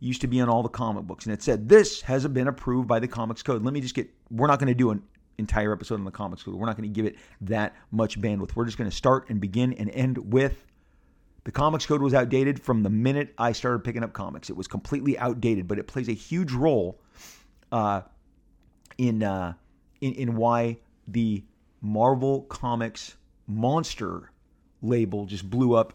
used 0.00 0.20
to 0.22 0.26
be 0.26 0.40
on 0.40 0.48
all 0.48 0.62
the 0.62 0.68
comic 0.68 1.04
books, 1.04 1.26
and 1.26 1.32
it 1.32 1.42
said 1.42 1.68
this 1.68 2.00
has 2.02 2.26
been 2.28 2.48
approved 2.48 2.88
by 2.88 2.98
the 2.98 3.08
comics 3.08 3.42
code. 3.42 3.62
Let 3.62 3.74
me 3.74 3.80
just 3.80 3.94
get. 3.94 4.08
We're 4.30 4.46
not 4.46 4.58
going 4.58 4.68
to 4.68 4.74
do 4.74 4.90
an 4.90 5.02
entire 5.38 5.72
episode 5.72 5.96
on 5.96 6.04
the 6.04 6.10
comics 6.10 6.42
code. 6.42 6.54
We're 6.54 6.66
not 6.66 6.76
going 6.76 6.88
to 6.88 6.94
give 6.94 7.06
it 7.06 7.16
that 7.42 7.74
much 7.90 8.20
bandwidth. 8.20 8.56
We're 8.56 8.64
just 8.64 8.78
going 8.78 8.90
to 8.90 8.96
start 8.96 9.28
and 9.28 9.40
begin 9.40 9.72
and 9.74 9.90
end 9.90 10.32
with 10.32 10.64
the 11.44 11.52
comics 11.52 11.84
code 11.84 12.00
was 12.00 12.14
outdated 12.14 12.62
from 12.62 12.82
the 12.82 12.90
minute 12.90 13.34
I 13.36 13.52
started 13.52 13.80
picking 13.80 14.02
up 14.02 14.14
comics. 14.14 14.48
It 14.48 14.56
was 14.56 14.66
completely 14.66 15.18
outdated, 15.18 15.68
but 15.68 15.78
it 15.78 15.86
plays 15.86 16.08
a 16.08 16.14
huge 16.14 16.52
role 16.52 16.98
uh, 17.70 18.02
in, 18.96 19.22
uh, 19.22 19.52
in 20.04 20.14
in 20.14 20.36
why 20.36 20.78
the 21.06 21.42
Marvel 21.80 22.42
Comics 22.42 23.16
monster 23.46 24.30
label 24.82 25.26
just 25.26 25.48
blew 25.50 25.74
up 25.74 25.92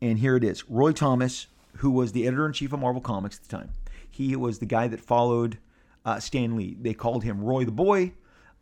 and 0.00 0.18
here 0.18 0.36
it 0.36 0.44
is 0.44 0.68
Roy 0.68 0.92
Thomas, 0.92 1.46
who 1.78 1.90
was 1.90 2.12
the 2.12 2.26
editor 2.26 2.46
in 2.46 2.52
chief 2.52 2.72
of 2.72 2.80
Marvel 2.80 3.00
Comics 3.00 3.36
at 3.36 3.44
the 3.44 3.56
time. 3.56 3.70
He 4.10 4.36
was 4.36 4.58
the 4.58 4.66
guy 4.66 4.88
that 4.88 5.00
followed 5.00 5.58
uh, 6.04 6.20
Stan 6.20 6.56
Lee. 6.56 6.76
They 6.80 6.94
called 6.94 7.24
him 7.24 7.42
Roy 7.42 7.64
the 7.64 7.72
Boy. 7.72 8.12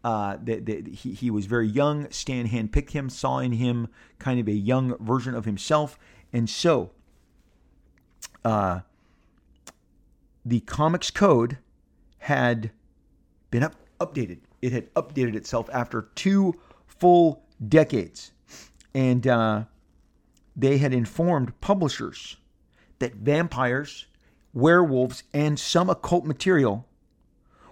Uh, 0.02 0.36
he, 0.46 1.12
he 1.12 1.30
was 1.30 1.46
very 1.46 1.66
young. 1.66 2.10
Stan 2.10 2.48
handpicked 2.48 2.90
him, 2.90 3.08
saw 3.08 3.38
in 3.38 3.52
him 3.52 3.88
kind 4.18 4.38
of 4.38 4.48
a 4.48 4.52
young 4.52 4.96
version 4.98 5.34
of 5.34 5.44
himself. 5.44 5.98
And 6.32 6.48
so, 6.48 6.90
uh, 8.44 8.80
the 10.44 10.60
comics 10.60 11.10
code 11.10 11.58
had 12.18 12.70
been 13.50 13.62
up, 13.62 13.76
updated. 13.98 14.40
It 14.64 14.72
had 14.72 14.94
updated 14.94 15.34
itself 15.34 15.68
after 15.74 16.08
two 16.14 16.54
full 16.86 17.44
decades. 17.68 18.32
And 18.94 19.26
uh, 19.26 19.64
they 20.56 20.78
had 20.78 20.94
informed 20.94 21.60
publishers 21.60 22.38
that 22.98 23.16
vampires, 23.16 24.06
werewolves, 24.54 25.24
and 25.34 25.58
some 25.58 25.90
occult 25.90 26.24
material 26.24 26.88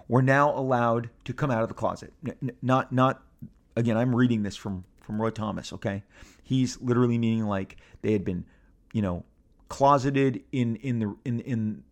were 0.07 0.21
now 0.21 0.55
allowed 0.55 1.09
to 1.25 1.33
come 1.33 1.49
out 1.49 1.63
of 1.63 1.67
the 1.67 1.73
closet. 1.73 2.13
Not, 2.61 2.91
not 2.91 3.23
again, 3.75 3.97
I'm 3.97 4.15
reading 4.15 4.43
this 4.43 4.55
from, 4.55 4.85
from 5.01 5.19
Roy 5.19 5.31
Thomas, 5.31 5.73
okay? 5.73 6.03
He's 6.43 6.79
literally 6.79 7.17
meaning 7.17 7.45
like 7.45 7.77
they 8.03 8.11
had 8.11 8.23
been, 8.23 8.45
you 8.91 9.01
know, 9.01 9.23
closeted 9.67 10.43
in, 10.51 10.75
in 10.75 10.99
the, 10.99 11.15
in, 11.25 11.39
in, 11.39 11.83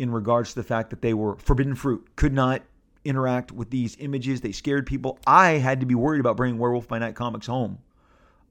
in 0.00 0.10
regards 0.10 0.48
to 0.50 0.56
the 0.56 0.64
fact 0.64 0.90
that 0.90 1.00
they 1.00 1.14
were 1.14 1.36
forbidden 1.36 1.76
fruit, 1.76 2.16
could 2.16 2.32
not 2.32 2.62
interact 3.08 3.50
with 3.50 3.70
these 3.70 3.96
images. 3.98 4.40
They 4.40 4.52
scared 4.52 4.86
people. 4.86 5.18
I 5.26 5.52
had 5.52 5.80
to 5.80 5.86
be 5.86 5.94
worried 5.94 6.20
about 6.20 6.36
bringing 6.36 6.58
Werewolf 6.58 6.86
by 6.86 6.98
Night 6.98 7.14
comics 7.14 7.46
home 7.46 7.78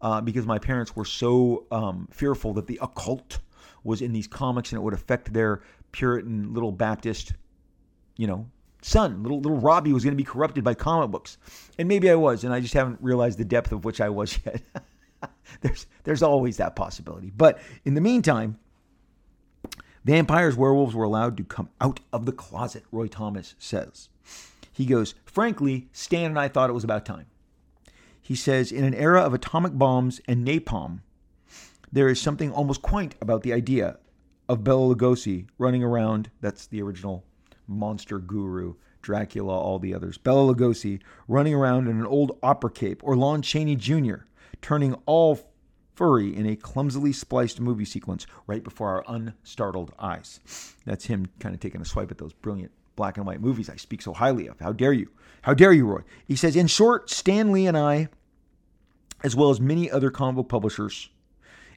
uh, 0.01 0.21
because 0.21 0.45
my 0.45 0.59
parents 0.59 0.95
were 0.95 1.05
so 1.05 1.65
um, 1.71 2.07
fearful 2.11 2.53
that 2.53 2.67
the 2.67 2.79
occult 2.81 3.39
was 3.83 4.01
in 4.01 4.11
these 4.13 4.27
comics 4.27 4.71
and 4.71 4.79
it 4.79 4.81
would 4.81 4.93
affect 4.93 5.31
their 5.31 5.61
Puritan 5.91 6.53
little 6.53 6.71
Baptist, 6.71 7.33
you 8.17 8.27
know, 8.27 8.47
son. 8.81 9.23
Little 9.23 9.39
little 9.39 9.59
Robbie 9.59 9.93
was 9.93 10.03
going 10.03 10.13
to 10.13 10.17
be 10.17 10.23
corrupted 10.23 10.63
by 10.63 10.73
comic 10.73 11.11
books, 11.11 11.37
and 11.77 11.87
maybe 11.87 12.09
I 12.09 12.15
was, 12.15 12.43
and 12.43 12.53
I 12.53 12.59
just 12.59 12.73
haven't 12.73 12.99
realized 13.01 13.37
the 13.39 13.45
depth 13.45 13.71
of 13.71 13.85
which 13.85 14.01
I 14.01 14.09
was 14.09 14.37
yet. 14.45 14.61
there's 15.61 15.87
there's 16.03 16.23
always 16.23 16.57
that 16.57 16.75
possibility, 16.75 17.31
but 17.35 17.59
in 17.85 17.93
the 17.93 18.01
meantime. 18.01 18.59
Vampires, 20.05 20.55
werewolves 20.55 20.95
were 20.95 21.03
allowed 21.03 21.35
to 21.35 21.43
come 21.43 21.67
out 21.81 21.99
of 22.13 22.25
the 22.25 22.31
closet, 22.31 22.85
Roy 22.93 23.07
Thomas 23.07 23.55
says. 23.59 24.07
He 24.77 24.85
goes, 24.85 25.15
Frankly, 25.25 25.87
Stan 25.91 26.25
and 26.25 26.39
I 26.39 26.49
thought 26.49 26.69
it 26.69 26.73
was 26.73 26.83
about 26.83 27.03
time. 27.03 27.25
He 28.21 28.35
says, 28.35 28.71
in 28.71 28.83
an 28.83 28.93
era 28.93 29.21
of 29.21 29.33
atomic 29.33 29.75
bombs 29.75 30.21
and 30.27 30.47
napalm, 30.47 30.99
there 31.91 32.07
is 32.07 32.21
something 32.21 32.51
almost 32.51 32.83
quaint 32.83 33.15
about 33.19 33.41
the 33.41 33.53
idea 33.53 33.97
of 34.47 34.63
Bela 34.63 34.93
Lugosi 34.93 35.47
running 35.57 35.83
around. 35.83 36.29
That's 36.41 36.67
the 36.67 36.83
original 36.83 37.25
monster 37.65 38.19
guru, 38.19 38.75
Dracula, 39.01 39.57
all 39.57 39.79
the 39.79 39.95
others. 39.95 40.19
Bela 40.19 40.53
Lugosi 40.53 41.01
running 41.27 41.55
around 41.55 41.87
in 41.87 41.97
an 41.97 42.05
old 42.05 42.37
opera 42.43 42.69
cape, 42.69 43.01
or 43.03 43.15
Lon 43.15 43.41
Chaney 43.41 43.75
Jr. 43.75 44.25
turning 44.61 44.93
all 45.07 45.39
furry 45.95 46.35
in 46.35 46.45
a 46.45 46.55
clumsily 46.55 47.13
spliced 47.13 47.59
movie 47.59 47.83
sequence 47.83 48.27
right 48.45 48.63
before 48.63 48.89
our 48.89 49.03
unstartled 49.07 49.91
eyes. 49.97 50.39
That's 50.85 51.05
him 51.05 51.29
kind 51.39 51.55
of 51.55 51.61
taking 51.61 51.81
a 51.81 51.85
swipe 51.85 52.11
at 52.11 52.19
those 52.19 52.33
brilliant 52.33 52.71
black 52.97 53.15
and 53.15 53.25
white 53.25 53.39
movies 53.39 53.69
I 53.69 53.77
speak 53.77 54.01
so 54.01 54.13
highly 54.13 54.47
of. 54.47 54.60
How 54.60 54.73
dare 54.73 54.91
you? 54.91 55.10
How 55.43 55.53
dare 55.53 55.71
you, 55.71 55.86
Roy? 55.86 56.01
He 56.25 56.36
says, 56.36 56.57
in 56.57 56.67
short, 56.67 57.10
Stan 57.10 57.53
Lee 57.53 57.67
and 57.67 57.77
I 57.77 58.10
as 59.23 59.36
well 59.36 59.49
as 59.49 59.60
many 59.60 59.89
other 59.89 60.12
comic 60.12 60.36
book 60.36 60.49
publishers 60.49 61.10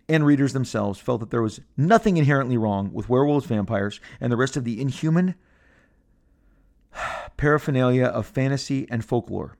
and 0.09 0.26
readers 0.26 0.52
themselves, 0.52 0.98
felt 0.98 1.20
that 1.20 1.30
there 1.30 1.42
was 1.42 1.61
nothing 1.76 2.16
inherently 2.16 2.56
wrong 2.56 2.92
with 2.92 3.09
werewolves, 3.09 3.46
vampires, 3.46 4.00
and 4.20 4.33
the 4.33 4.37
rest 4.37 4.56
of 4.56 4.64
the 4.64 4.80
inhuman 4.80 5.35
paraphernalia 7.37 8.04
of 8.04 8.26
fantasy 8.26 8.87
and 8.90 9.04
folklore. 9.04 9.56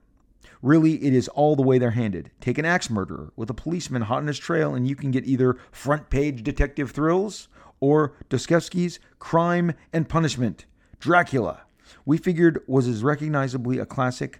Really, 0.61 1.03
it 1.05 1.13
is 1.13 1.27
all 1.29 1.55
the 1.55 1.61
way 1.63 1.79
they're 1.79 1.91
handed. 1.91 2.29
Take 2.39 2.57
an 2.57 2.65
axe 2.65 2.89
murderer 2.89 3.31
with 3.35 3.49
a 3.49 3.53
policeman 3.53 4.03
hot 4.03 4.17
on 4.17 4.27
his 4.27 4.37
trail, 4.37 4.75
and 4.75 4.87
you 4.87 4.95
can 4.95 5.09
get 5.09 5.25
either 5.25 5.57
front 5.71 6.09
page 6.09 6.43
detective 6.43 6.91
thrills 6.91 7.47
or 7.79 8.13
Dostoevsky's 8.29 8.99
Crime 9.17 9.73
and 9.91 10.07
Punishment, 10.07 10.65
Dracula. 11.01 11.61
We 12.05 12.17
figured 12.17 12.61
was 12.67 12.87
as 12.87 13.03
recognizably 13.03 13.79
a 13.79 13.85
classic 13.85 14.39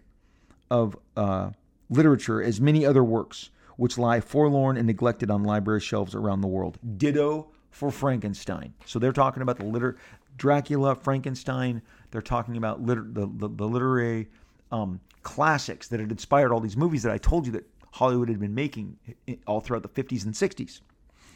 of 0.70 0.96
uh, 1.18 1.50
literature 1.90 2.42
as 2.42 2.62
many 2.62 2.86
other 2.86 3.04
works 3.04 3.50
which 3.78 3.98
lie 3.98 4.20
forlorn 4.22 4.78
and 4.78 4.86
neglected 4.86 5.32
on 5.32 5.44
library 5.44 5.82
shelves 5.82 6.14
around 6.14 6.42
the 6.42 6.48
world. 6.48 6.78
Ditto 6.98 7.48
for 7.72 7.90
Frankenstein. 7.90 8.74
So 8.86 9.00
they're 9.00 9.12
talking 9.12 9.42
about 9.42 9.58
the 9.58 9.66
liter 9.66 9.98
Dracula, 10.38 10.94
Frankenstein. 10.94 11.82
They're 12.12 12.22
talking 12.22 12.58
about 12.58 12.82
liter- 12.82 13.08
the, 13.08 13.28
the, 13.38 13.48
the, 13.50 13.68
literary 13.68 14.28
um, 14.72 15.00
classics 15.24 15.88
that 15.88 16.00
had 16.00 16.12
inspired 16.12 16.52
all 16.52 16.60
these 16.60 16.78
movies 16.78 17.02
that 17.04 17.12
I 17.12 17.18
told 17.18 17.48
you 17.48 17.52
that 17.54 17.68
Hollywood 17.92 18.30
had 18.30 18.40
been 18.40 18.54
making 18.54 18.98
all 19.48 19.62
throughout 19.62 19.82
the 19.82 19.90
50s 19.90 20.26
and 20.26 20.34
60s. 20.34 20.82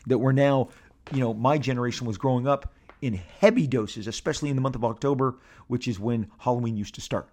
That 0.06 0.20
were 0.20 0.34
now, 0.34 0.70
you 1.12 1.20
know, 1.20 1.34
my 1.34 1.58
generation 1.58 2.06
was 2.06 2.18
growing 2.18 2.48
up 2.48 2.72
in 3.06 3.14
heavy 3.14 3.68
doses, 3.68 4.08
especially 4.08 4.50
in 4.50 4.56
the 4.56 4.62
month 4.62 4.76
of 4.76 4.84
October, 4.84 5.38
which 5.68 5.88
is 5.88 6.00
when 6.00 6.28
Halloween 6.40 6.76
used 6.76 6.96
to 6.96 7.02
start, 7.02 7.30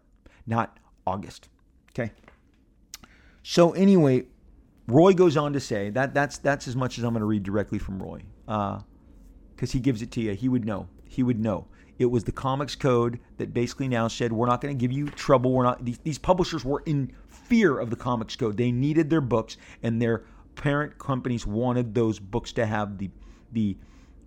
not 0.46 0.78
August. 1.06 1.48
Okay. 1.90 2.12
So 3.42 3.72
anyway, 3.72 4.26
Roy 4.86 5.14
goes 5.14 5.36
on 5.36 5.54
to 5.54 5.60
say 5.60 5.88
that 5.90 6.12
that's 6.12 6.36
that's 6.38 6.68
as 6.68 6.76
much 6.76 6.98
as 6.98 7.04
I'm 7.04 7.14
going 7.14 7.20
to 7.20 7.26
read 7.26 7.42
directly 7.42 7.78
from 7.78 8.02
Roy, 8.02 8.22
because 8.44 9.70
uh, 9.70 9.72
he 9.72 9.80
gives 9.80 10.02
it 10.02 10.10
to 10.12 10.20
you. 10.20 10.34
He 10.34 10.48
would 10.48 10.66
know. 10.66 10.88
He 11.08 11.22
would 11.22 11.40
know. 11.40 11.66
It 11.98 12.06
was 12.06 12.24
the 12.24 12.32
comics 12.32 12.74
code 12.74 13.18
that 13.38 13.54
basically 13.54 13.88
now 13.88 14.08
said 14.08 14.32
we're 14.32 14.46
not 14.46 14.60
going 14.60 14.76
to 14.76 14.80
give 14.80 14.92
you 14.92 15.08
trouble. 15.08 15.52
We're 15.52 15.64
not. 15.64 15.84
These, 15.84 15.98
these 15.98 16.18
publishers 16.18 16.64
were 16.64 16.82
in 16.84 17.12
fear 17.28 17.78
of 17.78 17.88
the 17.88 17.96
comics 17.96 18.36
code. 18.36 18.58
They 18.58 18.72
needed 18.72 19.08
their 19.08 19.20
books, 19.22 19.56
and 19.82 20.02
their 20.02 20.24
parent 20.54 20.98
companies 20.98 21.46
wanted 21.46 21.94
those 21.94 22.18
books 22.18 22.52
to 22.52 22.66
have 22.66 22.98
the 22.98 23.10
the 23.52 23.76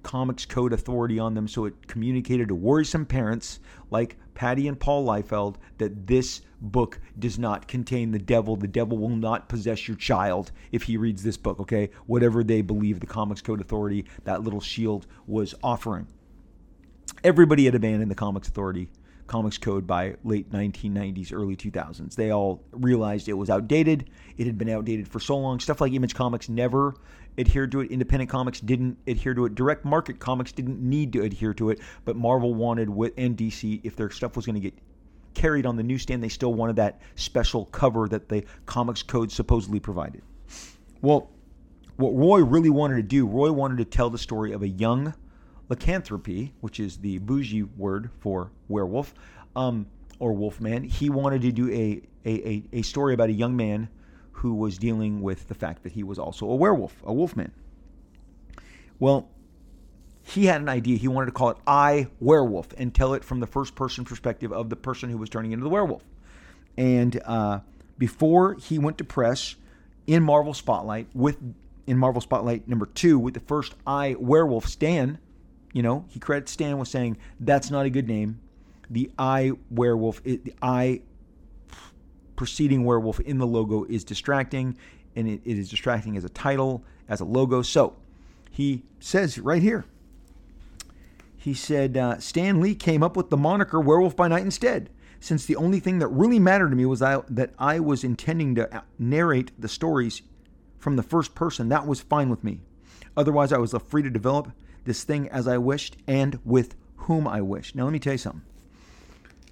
Comics 0.05 0.45
Code 0.45 0.71
Authority 0.71 1.17
on 1.17 1.33
them, 1.33 1.47
so 1.47 1.65
it 1.65 1.87
communicated 1.87 2.49
to 2.49 2.55
worrisome 2.55 3.07
parents 3.07 3.59
like 3.89 4.17
Patty 4.35 4.67
and 4.67 4.79
Paul 4.79 5.03
Liefeld 5.03 5.55
that 5.79 6.05
this 6.05 6.41
book 6.61 6.99
does 7.17 7.39
not 7.39 7.67
contain 7.67 8.11
the 8.11 8.19
devil. 8.19 8.55
The 8.55 8.67
devil 8.67 8.99
will 8.99 9.09
not 9.09 9.49
possess 9.49 9.87
your 9.87 9.97
child 9.97 10.51
if 10.71 10.83
he 10.83 10.95
reads 10.95 11.23
this 11.23 11.37
book, 11.37 11.59
okay? 11.59 11.89
Whatever 12.05 12.43
they 12.43 12.61
believe 12.61 12.99
the 12.99 13.07
Comics 13.07 13.41
Code 13.41 13.59
Authority, 13.59 14.05
that 14.25 14.43
little 14.43 14.61
shield, 14.61 15.07
was 15.25 15.55
offering. 15.63 16.07
everybody 17.23 17.65
had 17.65 17.73
abandoned 17.73 18.11
the 18.11 18.15
Comics 18.15 18.47
Authority 18.47 18.89
Comics 19.27 19.57
Code 19.57 19.87
by 19.87 20.15
late 20.23 20.51
1990s, 20.51 21.33
early 21.33 21.55
2000s. 21.55 22.15
They 22.15 22.29
all 22.29 22.63
realized 22.71 23.27
it 23.27 23.33
was 23.33 23.49
outdated. 23.49 24.07
It 24.37 24.45
had 24.45 24.57
been 24.57 24.69
outdated 24.69 25.07
for 25.07 25.19
so 25.19 25.37
long. 25.37 25.59
Stuff 25.59 25.81
like 25.81 25.93
Image 25.93 26.13
Comics 26.13 26.47
never 26.47 26.95
adhered 27.37 27.71
to 27.71 27.81
it. 27.81 27.91
Independent 27.91 28.29
Comics 28.29 28.59
didn't 28.59 28.97
adhere 29.07 29.33
to 29.33 29.45
it. 29.45 29.55
Direct 29.55 29.85
Market 29.85 30.19
Comics 30.19 30.51
didn't 30.51 30.81
need 30.81 31.13
to 31.13 31.21
adhere 31.21 31.53
to 31.55 31.69
it. 31.69 31.79
But 32.03 32.15
Marvel 32.15 32.53
wanted, 32.53 32.89
with 32.89 33.13
and 33.17 33.37
DC, 33.37 33.81
if 33.83 33.95
their 33.95 34.09
stuff 34.09 34.35
was 34.35 34.45
going 34.45 34.55
to 34.55 34.61
get 34.61 34.73
carried 35.33 35.65
on 35.65 35.75
the 35.75 35.83
newsstand, 35.83 36.23
they 36.23 36.29
still 36.29 36.53
wanted 36.53 36.77
that 36.77 37.01
special 37.15 37.65
cover 37.65 38.07
that 38.07 38.29
the 38.29 38.45
Comics 38.65 39.03
Code 39.03 39.31
supposedly 39.31 39.79
provided. 39.79 40.21
Well, 41.01 41.29
what 41.97 42.11
Roy 42.11 42.43
really 42.43 42.69
wanted 42.69 42.95
to 42.95 43.03
do, 43.03 43.27
Roy 43.27 43.51
wanted 43.51 43.77
to 43.77 43.85
tell 43.85 44.09
the 44.09 44.17
story 44.17 44.51
of 44.51 44.63
a 44.63 44.67
young 44.67 45.13
lycanthrope, 45.69 46.51
which 46.61 46.79
is 46.79 46.97
the 46.97 47.19
bougie 47.19 47.63
word 47.63 48.09
for 48.19 48.51
werewolf 48.67 49.13
um, 49.55 49.87
or 50.19 50.33
wolfman. 50.33 50.83
He 50.83 51.09
wanted 51.09 51.41
to 51.41 51.51
do 51.51 51.69
a, 51.71 52.01
a, 52.25 52.63
a, 52.73 52.81
story 52.81 53.13
about 53.13 53.29
a 53.29 53.33
young 53.33 53.55
man 53.55 53.89
who 54.45 54.53
was 54.53 54.77
dealing 54.77 55.23
with 55.23 55.47
the 55.47 55.55
fact 55.55 55.81
that 55.81 55.93
he 55.93 56.03
was 56.03 56.19
also 56.19 56.47
a 56.47 56.55
werewolf, 56.55 56.95
a 57.03 57.11
wolfman. 57.11 57.51
Well, 58.99 59.27
he 60.21 60.45
had 60.45 60.61
an 60.61 60.69
idea. 60.69 60.97
He 60.97 61.07
wanted 61.07 61.25
to 61.25 61.31
call 61.31 61.49
it 61.49 61.57
I 61.65 62.09
Werewolf 62.19 62.67
and 62.77 62.93
tell 62.93 63.15
it 63.15 63.23
from 63.23 63.39
the 63.39 63.47
first 63.47 63.73
person 63.73 64.05
perspective 64.05 64.53
of 64.53 64.69
the 64.69 64.75
person 64.75 65.09
who 65.09 65.17
was 65.17 65.29
turning 65.31 65.51
into 65.51 65.63
the 65.63 65.69
werewolf. 65.69 66.03
And 66.77 67.19
uh, 67.25 67.61
before 67.97 68.53
he 68.53 68.77
went 68.77 68.99
to 68.99 69.03
press 69.03 69.55
in 70.05 70.21
Marvel 70.21 70.53
Spotlight 70.53 71.07
with 71.15 71.39
in 71.87 71.97
Marvel 71.97 72.21
Spotlight 72.21 72.67
number 72.67 72.85
two 72.85 73.17
with 73.17 73.33
the 73.33 73.39
first 73.39 73.73
I 73.87 74.15
Werewolf 74.19 74.67
Stan, 74.67 75.17
you 75.73 75.81
know, 75.81 76.05
he 76.09 76.19
credits 76.19 76.51
Stan 76.51 76.77
with 76.77 76.87
saying 76.87 77.17
that's 77.39 77.71
not 77.71 77.87
a 77.87 77.89
good 77.89 78.07
name. 78.07 78.39
The 78.91 79.09
I 79.17 79.53
Werewolf, 79.71 80.21
the 80.21 80.53
I 80.61 81.01
preceding 82.35 82.83
werewolf 82.83 83.19
in 83.21 83.37
the 83.37 83.47
logo 83.47 83.85
is 83.85 84.03
distracting, 84.03 84.77
and 85.15 85.27
it, 85.27 85.41
it 85.45 85.57
is 85.57 85.69
distracting 85.69 86.17
as 86.17 86.23
a 86.23 86.29
title, 86.29 86.83
as 87.07 87.21
a 87.21 87.25
logo. 87.25 87.61
So 87.61 87.95
he 88.51 88.83
says 88.99 89.39
right 89.39 89.61
here 89.61 89.85
he 91.45 91.53
said, 91.53 91.95
uh, 91.95 92.17
Stan 92.17 92.59
Lee 92.59 92.73
came 92.73 93.03
up 93.03 93.15
with 93.15 93.29
the 93.29 93.37
moniker 93.37 93.79
Werewolf 93.79 94.15
by 94.15 94.27
Night 94.27 94.41
instead, 94.41 94.89
since 95.19 95.45
the 95.45 95.55
only 95.57 95.79
thing 95.79 95.99
that 95.99 96.07
really 96.07 96.39
mattered 96.39 96.71
to 96.71 96.75
me 96.75 96.87
was 96.87 97.03
I, 97.03 97.21
that 97.29 97.53
I 97.59 97.79
was 97.79 98.03
intending 98.03 98.55
to 98.55 98.75
uh, 98.75 98.81
narrate 98.97 99.51
the 99.59 99.67
stories 99.67 100.23
from 100.79 100.95
the 100.95 101.03
first 101.03 101.35
person. 101.35 101.69
That 101.69 101.85
was 101.85 102.01
fine 102.01 102.29
with 102.31 102.43
me. 102.43 102.61
Otherwise, 103.15 103.53
I 103.53 103.59
was 103.59 103.75
free 103.87 104.01
to 104.01 104.09
develop 104.09 104.53
this 104.85 105.03
thing 105.03 105.29
as 105.29 105.47
I 105.47 105.59
wished 105.59 105.97
and 106.07 106.39
with 106.43 106.73
whom 106.95 107.27
I 107.27 107.41
wished. 107.41 107.75
Now, 107.75 107.83
let 107.83 107.93
me 107.93 107.99
tell 107.99 108.13
you 108.13 108.17
something. 108.17 108.41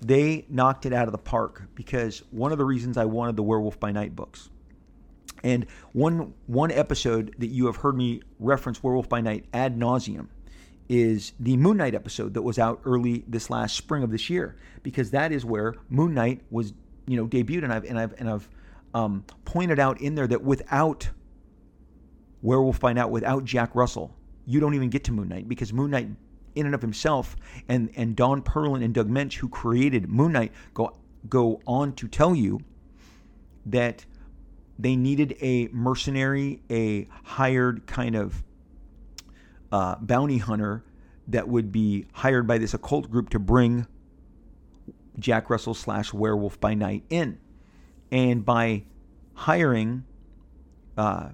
They 0.04 0.46
knocked 0.50 0.86
it 0.86 0.94
out 0.94 1.08
of 1.08 1.12
the 1.12 1.18
park 1.18 1.64
because 1.76 2.24
one 2.32 2.52
of 2.52 2.58
the 2.58 2.66
reasons 2.66 2.98
I 2.98 3.06
wanted 3.06 3.36
the 3.36 3.44
Werewolf 3.44 3.80
by 3.80 3.92
Night 3.92 4.16
books. 4.16 4.50
And 5.44 5.66
one 5.92 6.34
one 6.48 6.72
episode 6.72 7.36
that 7.40 7.48
you 7.48 7.66
have 7.66 7.78
heard 7.78 7.96
me 7.98 8.22
reference 8.40 8.82
Werewolf 8.82 9.10
by 9.10 9.22
Night 9.22 9.46
ad 9.54 9.78
nauseum 9.78 10.28
is 10.90 11.34
the 11.40 11.58
Moon 11.58 11.78
Knight 11.78 11.96
episode 11.96 12.34
that 12.34 12.42
was 12.42 12.60
out 12.60 12.82
early 12.86 13.24
this 13.28 13.50
last 13.50 13.76
spring 13.76 14.04
of 14.04 14.12
this 14.12 14.30
year, 14.30 14.56
because 14.84 15.12
that 15.12 15.32
is 15.32 15.44
where 15.44 15.76
Moon 15.90 16.14
Knight 16.14 16.42
was, 16.50 16.74
you 17.08 17.18
know, 17.18 17.28
debuted, 17.28 17.64
and 17.64 17.74
I've 17.74 17.84
and 17.86 18.00
I've 18.00 18.14
and 18.20 18.30
I've 18.30 18.50
um, 18.94 19.26
pointed 19.44 19.80
out 19.80 20.00
in 20.02 20.16
there 20.16 20.28
that 20.28 20.44
without 20.44 21.10
Werewolf 22.42 22.80
by 22.80 22.94
Night, 22.94 23.06
without 23.06 23.44
Jack 23.44 23.76
Russell, 23.76 24.16
you 24.46 24.60
don't 24.60 24.76
even 24.76 24.90
get 24.90 25.04
to 25.06 25.12
Moon 25.12 25.30
Knight 25.30 25.48
because 25.48 25.74
Moon 25.74 25.92
Knight, 25.92 26.10
in 26.56 26.66
and 26.66 26.76
of 26.76 26.82
himself, 26.82 27.36
and 27.68 27.90
and 27.96 28.16
Don 28.16 28.42
Perlin 28.42 28.84
and 28.84 28.94
Doug 28.94 29.10
Moench, 29.10 29.36
who 29.36 29.50
created 29.50 30.10
Moon 30.10 30.32
Knight, 30.32 30.52
go 30.74 30.96
go 31.30 31.62
on 31.66 31.94
to 31.94 32.08
tell 32.08 32.36
you 32.36 32.62
that 33.66 34.06
they 34.78 34.96
needed 34.96 35.38
a 35.42 35.68
mercenary, 35.68 36.62
a 36.70 37.08
hired 37.24 37.86
kind 37.86 38.16
of 38.16 38.44
uh, 39.72 39.96
bounty 39.96 40.40
hunter 40.40 40.84
that 41.28 41.48
would 41.48 41.72
be 41.72 42.06
hired 42.14 42.48
by 42.48 42.58
this 42.58 42.74
occult 42.74 43.10
group 43.10 43.30
to 43.30 43.40
bring 43.40 43.88
Jack 45.20 45.50
Russell 45.50 45.74
slash 45.74 46.14
Werewolf 46.14 46.60
by 46.60 46.74
Night 46.74 47.04
in. 47.10 47.40
And 48.12 48.46
by 48.46 48.84
hiring 49.34 50.04
uh, 50.98 51.30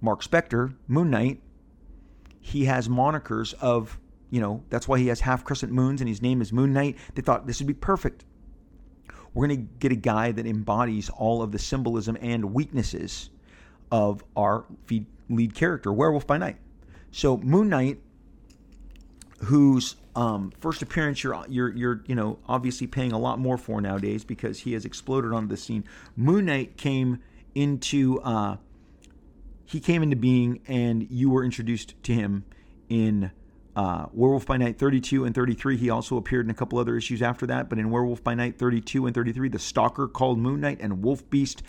Mark 0.00 0.22
Spector, 0.22 0.74
Moon 0.88 1.10
Knight, 1.10 1.40
he 2.40 2.66
has 2.66 2.88
monikers 2.88 3.54
of, 3.54 3.98
you 4.30 4.40
know, 4.40 4.62
that's 4.70 4.88
why 4.88 4.98
he 4.98 5.06
has 5.08 5.20
half 5.20 5.44
crescent 5.44 5.72
moons 5.72 6.00
and 6.00 6.08
his 6.08 6.22
name 6.22 6.40
is 6.40 6.52
Moon 6.52 6.72
Knight. 6.72 6.96
They 7.14 7.22
thought 7.22 7.46
this 7.46 7.60
would 7.60 7.66
be 7.66 7.74
perfect. 7.74 8.24
We're 9.34 9.46
going 9.46 9.66
to 9.66 9.68
get 9.78 9.92
a 9.92 9.96
guy 9.96 10.32
that 10.32 10.46
embodies 10.46 11.10
all 11.10 11.42
of 11.42 11.52
the 11.52 11.58
symbolism 11.58 12.16
and 12.20 12.54
weaknesses 12.54 13.30
of 13.92 14.24
our 14.34 14.64
lead 15.28 15.54
character, 15.54 15.92
Werewolf 15.92 16.26
by 16.26 16.38
Night. 16.38 16.56
So 17.10 17.36
Moon 17.38 17.68
Knight, 17.68 18.00
whose 19.44 19.96
um, 20.14 20.50
first 20.58 20.80
appearance 20.80 21.22
you're 21.22 21.44
you're 21.48 21.76
you're 21.76 22.02
you 22.06 22.14
know 22.14 22.38
obviously 22.48 22.86
paying 22.86 23.12
a 23.12 23.18
lot 23.18 23.38
more 23.38 23.58
for 23.58 23.82
nowadays 23.82 24.24
because 24.24 24.60
he 24.60 24.72
has 24.72 24.86
exploded 24.86 25.32
onto 25.32 25.48
the 25.48 25.58
scene. 25.58 25.84
Moon 26.16 26.46
Knight 26.46 26.78
came 26.78 27.18
into 27.54 28.18
uh, 28.22 28.56
he 29.66 29.80
came 29.80 30.02
into 30.02 30.16
being, 30.16 30.60
and 30.66 31.06
you 31.10 31.28
were 31.28 31.44
introduced 31.44 32.00
to 32.04 32.12
him 32.12 32.44
in 32.88 33.30
uh, 33.76 34.06
Werewolf 34.12 34.46
by 34.46 34.56
Night 34.56 34.78
32 34.78 35.26
and 35.26 35.34
33. 35.34 35.76
He 35.76 35.90
also 35.90 36.16
appeared 36.16 36.46
in 36.46 36.50
a 36.50 36.54
couple 36.54 36.78
other 36.78 36.96
issues 36.96 37.20
after 37.20 37.46
that, 37.46 37.68
but 37.68 37.78
in 37.78 37.90
Werewolf 37.90 38.24
by 38.24 38.34
Night 38.34 38.58
32 38.58 39.06
and 39.06 39.14
33, 39.14 39.50
the 39.50 39.58
Stalker 39.58 40.08
called 40.08 40.38
Moon 40.38 40.60
Knight 40.60 40.78
and 40.80 41.02
Wolf 41.02 41.28
Beast 41.28 41.62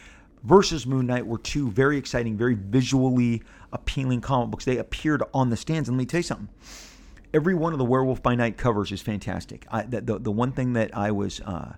versus 0.44 0.88
Moon 0.88 1.06
Knight 1.06 1.28
were 1.28 1.38
two 1.38 1.70
very 1.70 1.98
exciting, 1.98 2.38
very 2.38 2.56
visually 2.56 3.44
appealing 3.74 4.22
comic 4.22 4.50
books. 4.50 4.64
They 4.64 4.78
appeared 4.78 5.22
on 5.34 5.50
the 5.50 5.58
stands. 5.58 5.90
And 5.90 5.98
let 5.98 6.04
me 6.04 6.06
tell 6.06 6.20
you 6.20 6.24
something. 6.24 6.50
Every 7.34 7.54
one 7.54 7.74
of 7.74 7.80
the 7.80 7.86
Werewolf 7.86 8.24
by 8.24 8.36
Night 8.36 8.58
covers 8.58 8.94
is 8.94 9.02
fantastic. 9.02 9.68
I, 9.70 9.82
the, 9.84 10.00
the, 10.00 10.20
the 10.20 10.32
one 10.32 10.54
thing 10.54 10.74
that 10.74 10.96
I 10.96 11.12
was 11.12 11.42
uh, 11.42 11.74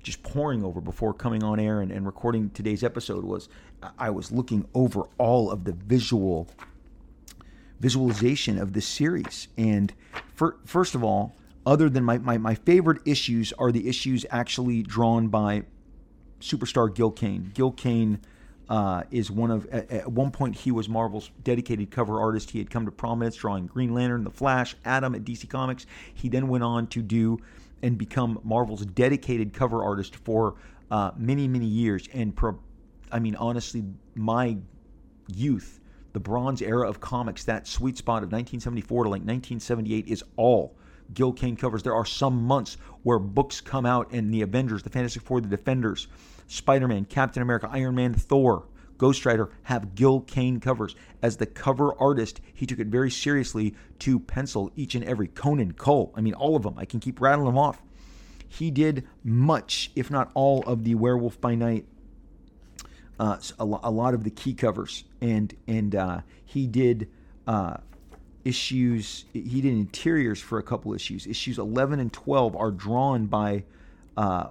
just 0.00 0.22
pouring 0.22 0.62
over 0.62 0.80
before 0.80 1.12
coming 1.12 1.42
on 1.42 1.58
air 1.58 1.80
and, 1.80 1.90
and 1.90 2.06
recording 2.06 2.50
today's 2.50 2.84
episode 2.84 3.24
was 3.24 3.48
I 3.98 4.10
was 4.10 4.30
looking 4.30 4.64
over 4.74 5.02
all 5.18 5.50
of 5.50 5.64
the 5.64 5.72
visual 5.72 6.48
visualization 7.80 8.58
of 8.58 8.72
this 8.72 8.86
series. 8.86 9.48
And 9.56 9.92
for, 10.34 10.56
first 10.64 10.94
of 10.94 11.04
all, 11.04 11.36
other 11.64 11.88
than 11.88 12.04
my, 12.04 12.18
my, 12.18 12.38
my 12.38 12.54
favorite 12.54 13.02
issues 13.04 13.52
are 13.54 13.72
the 13.72 13.88
issues 13.88 14.24
actually 14.30 14.82
drawn 14.82 15.28
by 15.28 15.64
superstar 16.40 16.94
Gil 16.94 17.10
Kane. 17.10 17.50
Gil 17.54 17.72
Kane 17.72 18.20
uh, 18.68 19.02
is 19.10 19.30
one 19.30 19.50
of 19.50 19.66
at, 19.66 19.90
at, 19.90 20.12
one 20.12 20.30
point 20.30 20.54
he 20.54 20.70
was 20.72 20.88
Marvel's 20.88 21.30
dedicated 21.44 21.90
cover 21.90 22.20
artist. 22.20 22.50
He 22.50 22.58
had 22.58 22.70
come 22.70 22.84
to 22.84 22.92
prominence 22.92 23.36
drawing 23.36 23.66
Green 23.66 23.94
Lantern, 23.94 24.24
The 24.24 24.30
Flash, 24.30 24.76
Atom 24.84 25.14
at 25.14 25.24
DC 25.24 25.48
Comics. 25.48 25.86
He 26.14 26.28
then 26.28 26.48
went 26.48 26.64
on 26.64 26.86
to 26.88 27.02
do 27.02 27.38
and 27.82 27.96
become 27.96 28.40
Marvel's 28.42 28.84
dedicated 28.86 29.52
cover 29.52 29.84
artist 29.84 30.16
for 30.16 30.56
uh, 30.90 31.12
many 31.16 31.46
many 31.46 31.66
years. 31.66 32.08
And 32.12 32.34
pro, 32.34 32.58
I 33.12 33.18
mean 33.18 33.36
honestly, 33.36 33.84
my 34.14 34.56
youth, 35.28 35.80
the 36.16 36.20
Bronze 36.20 36.62
era 36.62 36.88
of 36.88 36.98
comics, 36.98 37.44
that 37.44 37.66
sweet 37.66 37.98
spot 37.98 38.22
of 38.22 38.32
1974 38.32 39.04
to 39.04 39.10
like 39.10 39.20
1978 39.20 40.08
is 40.08 40.24
all 40.36 40.74
Gil 41.12 41.30
Kane 41.30 41.56
covers. 41.56 41.82
There 41.82 41.94
are 41.94 42.06
some 42.06 42.42
months 42.42 42.78
where 43.02 43.18
books 43.18 43.60
come 43.60 43.84
out 43.84 44.10
and 44.12 44.32
the 44.32 44.40
Avengers, 44.40 44.82
the 44.82 44.88
Fantastic 44.88 45.20
Four, 45.20 45.42
the 45.42 45.48
Defenders, 45.48 46.08
Spider 46.46 46.88
Man, 46.88 47.04
Captain 47.04 47.42
America, 47.42 47.68
Iron 47.70 47.96
Man, 47.96 48.14
Thor, 48.14 48.66
Ghost 48.96 49.26
Rider 49.26 49.50
have 49.64 49.94
Gil 49.94 50.22
Kane 50.22 50.58
covers. 50.58 50.96
As 51.20 51.36
the 51.36 51.44
cover 51.44 51.92
artist, 52.00 52.40
he 52.54 52.64
took 52.64 52.78
it 52.78 52.86
very 52.86 53.10
seriously 53.10 53.74
to 53.98 54.18
pencil 54.18 54.72
each 54.74 54.94
and 54.94 55.04
every 55.04 55.28
Conan, 55.28 55.74
Kull, 55.74 56.14
I 56.16 56.22
mean, 56.22 56.32
all 56.32 56.56
of 56.56 56.62
them. 56.62 56.78
I 56.78 56.86
can 56.86 56.98
keep 56.98 57.20
rattling 57.20 57.48
them 57.48 57.58
off. 57.58 57.82
He 58.48 58.70
did 58.70 59.06
much, 59.22 59.90
if 59.94 60.10
not 60.10 60.30
all, 60.32 60.62
of 60.62 60.84
the 60.84 60.94
Werewolf 60.94 61.38
by 61.42 61.56
Night, 61.56 61.84
uh, 63.18 63.38
a, 63.58 63.64
lot 63.64 64.14
of 64.14 64.24
the 64.24 64.30
key 64.30 64.54
covers, 64.54 65.04
and 65.20 65.54
and 65.66 65.94
uh, 65.94 66.20
he 66.44 66.66
did 66.66 67.08
uh, 67.46 67.78
issues. 68.44 69.24
He 69.32 69.60
did 69.60 69.72
interiors 69.72 70.40
for 70.40 70.58
a 70.58 70.62
couple 70.62 70.92
issues. 70.92 71.26
Issues 71.26 71.58
11 71.58 71.98
and 72.00 72.12
12 72.12 72.54
are 72.56 72.70
drawn 72.70 73.26
by 73.26 73.64
uh, 74.16 74.48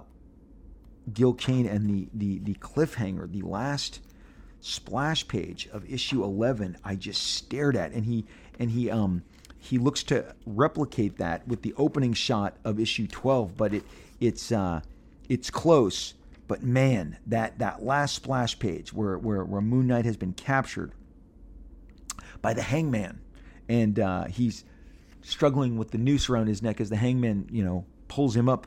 Gil 1.12 1.34
Kane, 1.34 1.66
and 1.66 1.88
the, 1.88 2.08
the 2.14 2.38
the 2.40 2.54
cliffhanger, 2.54 3.30
the 3.30 3.42
last 3.42 4.00
splash 4.60 5.28
page 5.28 5.68
of 5.72 5.88
issue 5.88 6.24
11, 6.24 6.76
I 6.82 6.96
just 6.96 7.22
stared 7.34 7.76
at, 7.76 7.92
and 7.92 8.04
he 8.04 8.24
and 8.58 8.70
he 8.70 8.90
um 8.90 9.22
he 9.58 9.78
looks 9.78 10.02
to 10.04 10.34
replicate 10.44 11.18
that 11.18 11.46
with 11.46 11.62
the 11.62 11.74
opening 11.76 12.12
shot 12.12 12.56
of 12.64 12.78
issue 12.80 13.06
12, 13.06 13.56
but 13.56 13.74
it 13.74 13.84
it's 14.20 14.50
uh 14.50 14.80
it's 15.28 15.50
close. 15.50 16.14
But 16.48 16.62
man, 16.62 17.18
that 17.26 17.58
that 17.58 17.82
last 17.82 18.14
splash 18.14 18.58
page 18.58 18.92
where 18.92 19.18
where, 19.18 19.44
where 19.44 19.60
Moon 19.60 19.86
Knight 19.86 20.04
has 20.04 20.16
been 20.16 20.32
captured 20.32 20.92
by 22.40 22.54
the 22.54 22.62
Hangman 22.62 23.20
and 23.68 23.98
uh, 23.98 24.24
he's 24.24 24.64
struggling 25.22 25.76
with 25.76 25.90
the 25.90 25.98
noose 25.98 26.28
around 26.28 26.46
his 26.46 26.62
neck 26.62 26.80
as 26.80 26.88
the 26.88 26.96
hangman, 26.96 27.48
you 27.50 27.64
know, 27.64 27.84
pulls 28.08 28.36
him 28.36 28.48
up 28.48 28.66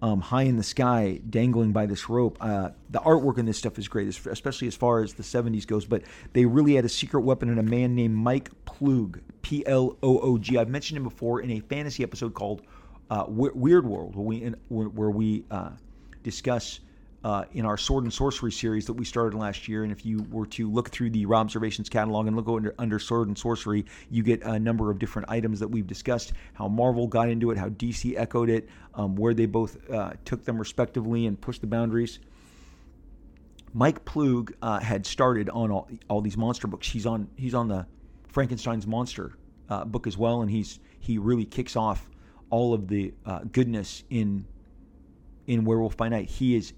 um, 0.00 0.20
high 0.20 0.42
in 0.42 0.56
the 0.56 0.62
sky, 0.62 1.20
dangling 1.28 1.72
by 1.72 1.86
this 1.86 2.08
rope. 2.08 2.38
Uh, 2.40 2.70
the 2.90 3.00
artwork 3.00 3.36
in 3.36 3.46
this 3.46 3.58
stuff 3.58 3.78
is 3.78 3.88
great, 3.88 4.06
especially 4.06 4.68
as 4.68 4.76
far 4.76 5.02
as 5.02 5.14
the 5.14 5.24
70s 5.24 5.66
goes. 5.66 5.84
But 5.84 6.02
they 6.34 6.44
really 6.44 6.76
had 6.76 6.84
a 6.84 6.88
secret 6.88 7.22
weapon 7.22 7.48
in 7.48 7.58
a 7.58 7.64
man 7.64 7.96
named 7.96 8.14
Mike 8.14 8.50
Ploog, 8.64 9.20
P 9.42 9.66
L 9.66 9.98
O 10.02 10.20
O 10.20 10.38
G. 10.38 10.56
I've 10.56 10.68
mentioned 10.68 10.98
him 10.98 11.04
before 11.04 11.40
in 11.40 11.50
a 11.50 11.60
fantasy 11.60 12.04
episode 12.04 12.34
called 12.34 12.62
uh, 13.10 13.24
Weird 13.26 13.84
World, 13.84 14.14
where 14.14 14.24
we, 14.24 14.40
where 14.68 15.10
we 15.10 15.44
uh, 15.50 15.70
discuss 16.22 16.78
uh, 17.24 17.44
in 17.52 17.64
our 17.64 17.76
Sword 17.76 18.04
and 18.04 18.12
Sorcery 18.12 18.52
series 18.52 18.86
that 18.86 18.92
we 18.92 19.04
started 19.04 19.36
last 19.36 19.66
year. 19.66 19.82
And 19.82 19.90
if 19.90 20.06
you 20.06 20.24
were 20.30 20.46
to 20.46 20.70
look 20.70 20.90
through 20.90 21.10
the 21.10 21.26
Rob 21.26 21.46
Observations 21.46 21.88
catalog 21.88 22.26
and 22.26 22.36
look 22.36 22.48
under, 22.48 22.74
under 22.78 22.98
Sword 22.98 23.28
and 23.28 23.36
Sorcery, 23.36 23.84
you 24.10 24.22
get 24.22 24.42
a 24.42 24.58
number 24.58 24.90
of 24.90 24.98
different 24.98 25.28
items 25.30 25.60
that 25.60 25.68
we've 25.68 25.86
discussed 25.86 26.32
how 26.54 26.68
Marvel 26.68 27.06
got 27.06 27.28
into 27.28 27.50
it, 27.50 27.58
how 27.58 27.68
DC 27.70 28.14
echoed 28.16 28.50
it, 28.50 28.68
um, 28.94 29.16
where 29.16 29.34
they 29.34 29.46
both 29.46 29.78
uh, 29.90 30.12
took 30.24 30.44
them 30.44 30.58
respectively 30.58 31.26
and 31.26 31.40
pushed 31.40 31.60
the 31.60 31.66
boundaries. 31.66 32.20
Mike 33.74 34.04
Ploog 34.04 34.52
uh, 34.62 34.80
had 34.80 35.04
started 35.06 35.50
on 35.50 35.70
all, 35.70 35.88
all, 36.08 36.20
these 36.20 36.36
monster 36.36 36.66
books. 36.66 36.88
He's 36.88 37.06
on 37.06 37.28
he's 37.36 37.54
on 37.54 37.68
the 37.68 37.86
Frankenstein's 38.28 38.86
monster 38.86 39.36
uh, 39.68 39.84
book 39.84 40.06
as 40.06 40.16
well, 40.16 40.40
and 40.40 40.50
he's 40.50 40.80
he 41.00 41.18
really 41.18 41.44
kicks 41.44 41.76
off 41.76 42.08
all 42.50 42.72
of 42.72 42.88
the 42.88 43.12
uh, 43.26 43.40
goodness 43.52 44.04
in 44.08 44.46
in 45.46 45.64
Werewolf 45.64 45.96
by 45.96 46.08
Night. 46.08 46.28
He 46.28 46.56
is 46.56 46.72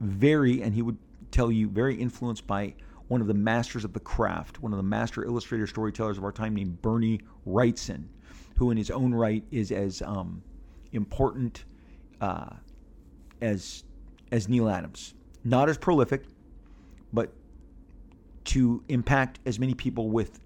very, 0.00 0.62
and 0.62 0.74
he 0.74 0.82
would 0.82 0.98
tell 1.30 1.52
you, 1.52 1.68
very 1.68 1.94
influenced 1.94 2.46
by 2.46 2.74
one 3.08 3.20
of 3.20 3.26
the 3.26 3.34
masters 3.34 3.84
of 3.84 3.92
the 3.92 4.00
craft, 4.00 4.62
one 4.62 4.72
of 4.72 4.76
the 4.76 4.82
master 4.82 5.24
illustrator 5.24 5.66
storytellers 5.66 6.16
of 6.16 6.24
our 6.24 6.32
time 6.32 6.54
named 6.54 6.80
Bernie 6.80 7.20
Wrightson, 7.46 8.04
who 8.56 8.70
in 8.70 8.76
his 8.76 8.90
own 8.90 9.12
right 9.12 9.44
is 9.50 9.72
as 9.72 10.00
um, 10.02 10.42
important 10.92 11.64
uh, 12.20 12.50
as 13.40 13.84
as 14.32 14.48
Neal 14.48 14.68
Adams. 14.68 15.14
Not 15.42 15.68
as 15.68 15.76
prolific, 15.76 16.24
but 17.12 17.32
to 18.44 18.82
impact 18.88 19.40
as 19.44 19.58
many 19.58 19.74
people 19.74 20.10
with 20.10 20.40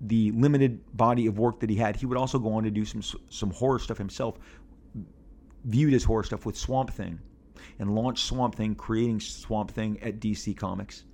the 0.00 0.30
limited 0.32 0.80
body 0.96 1.26
of 1.26 1.38
work 1.38 1.60
that 1.60 1.70
he 1.70 1.76
had. 1.76 1.96
He 1.96 2.06
would 2.06 2.18
also 2.18 2.38
go 2.38 2.54
on 2.54 2.64
to 2.64 2.70
do 2.70 2.84
some 2.84 3.02
some 3.28 3.50
horror 3.50 3.78
stuff 3.78 3.98
himself, 3.98 4.38
viewed 5.64 5.92
as 5.92 6.04
horror 6.04 6.24
stuff 6.24 6.46
with 6.46 6.56
Swamp 6.56 6.90
Thing 6.90 7.20
and 7.78 7.94
launched 7.94 8.24
Swamp 8.24 8.54
Thing, 8.54 8.74
creating 8.74 9.20
Swamp 9.20 9.70
Thing 9.70 9.98
at 10.02 10.20
DC 10.20 10.56
Comics 10.56 11.04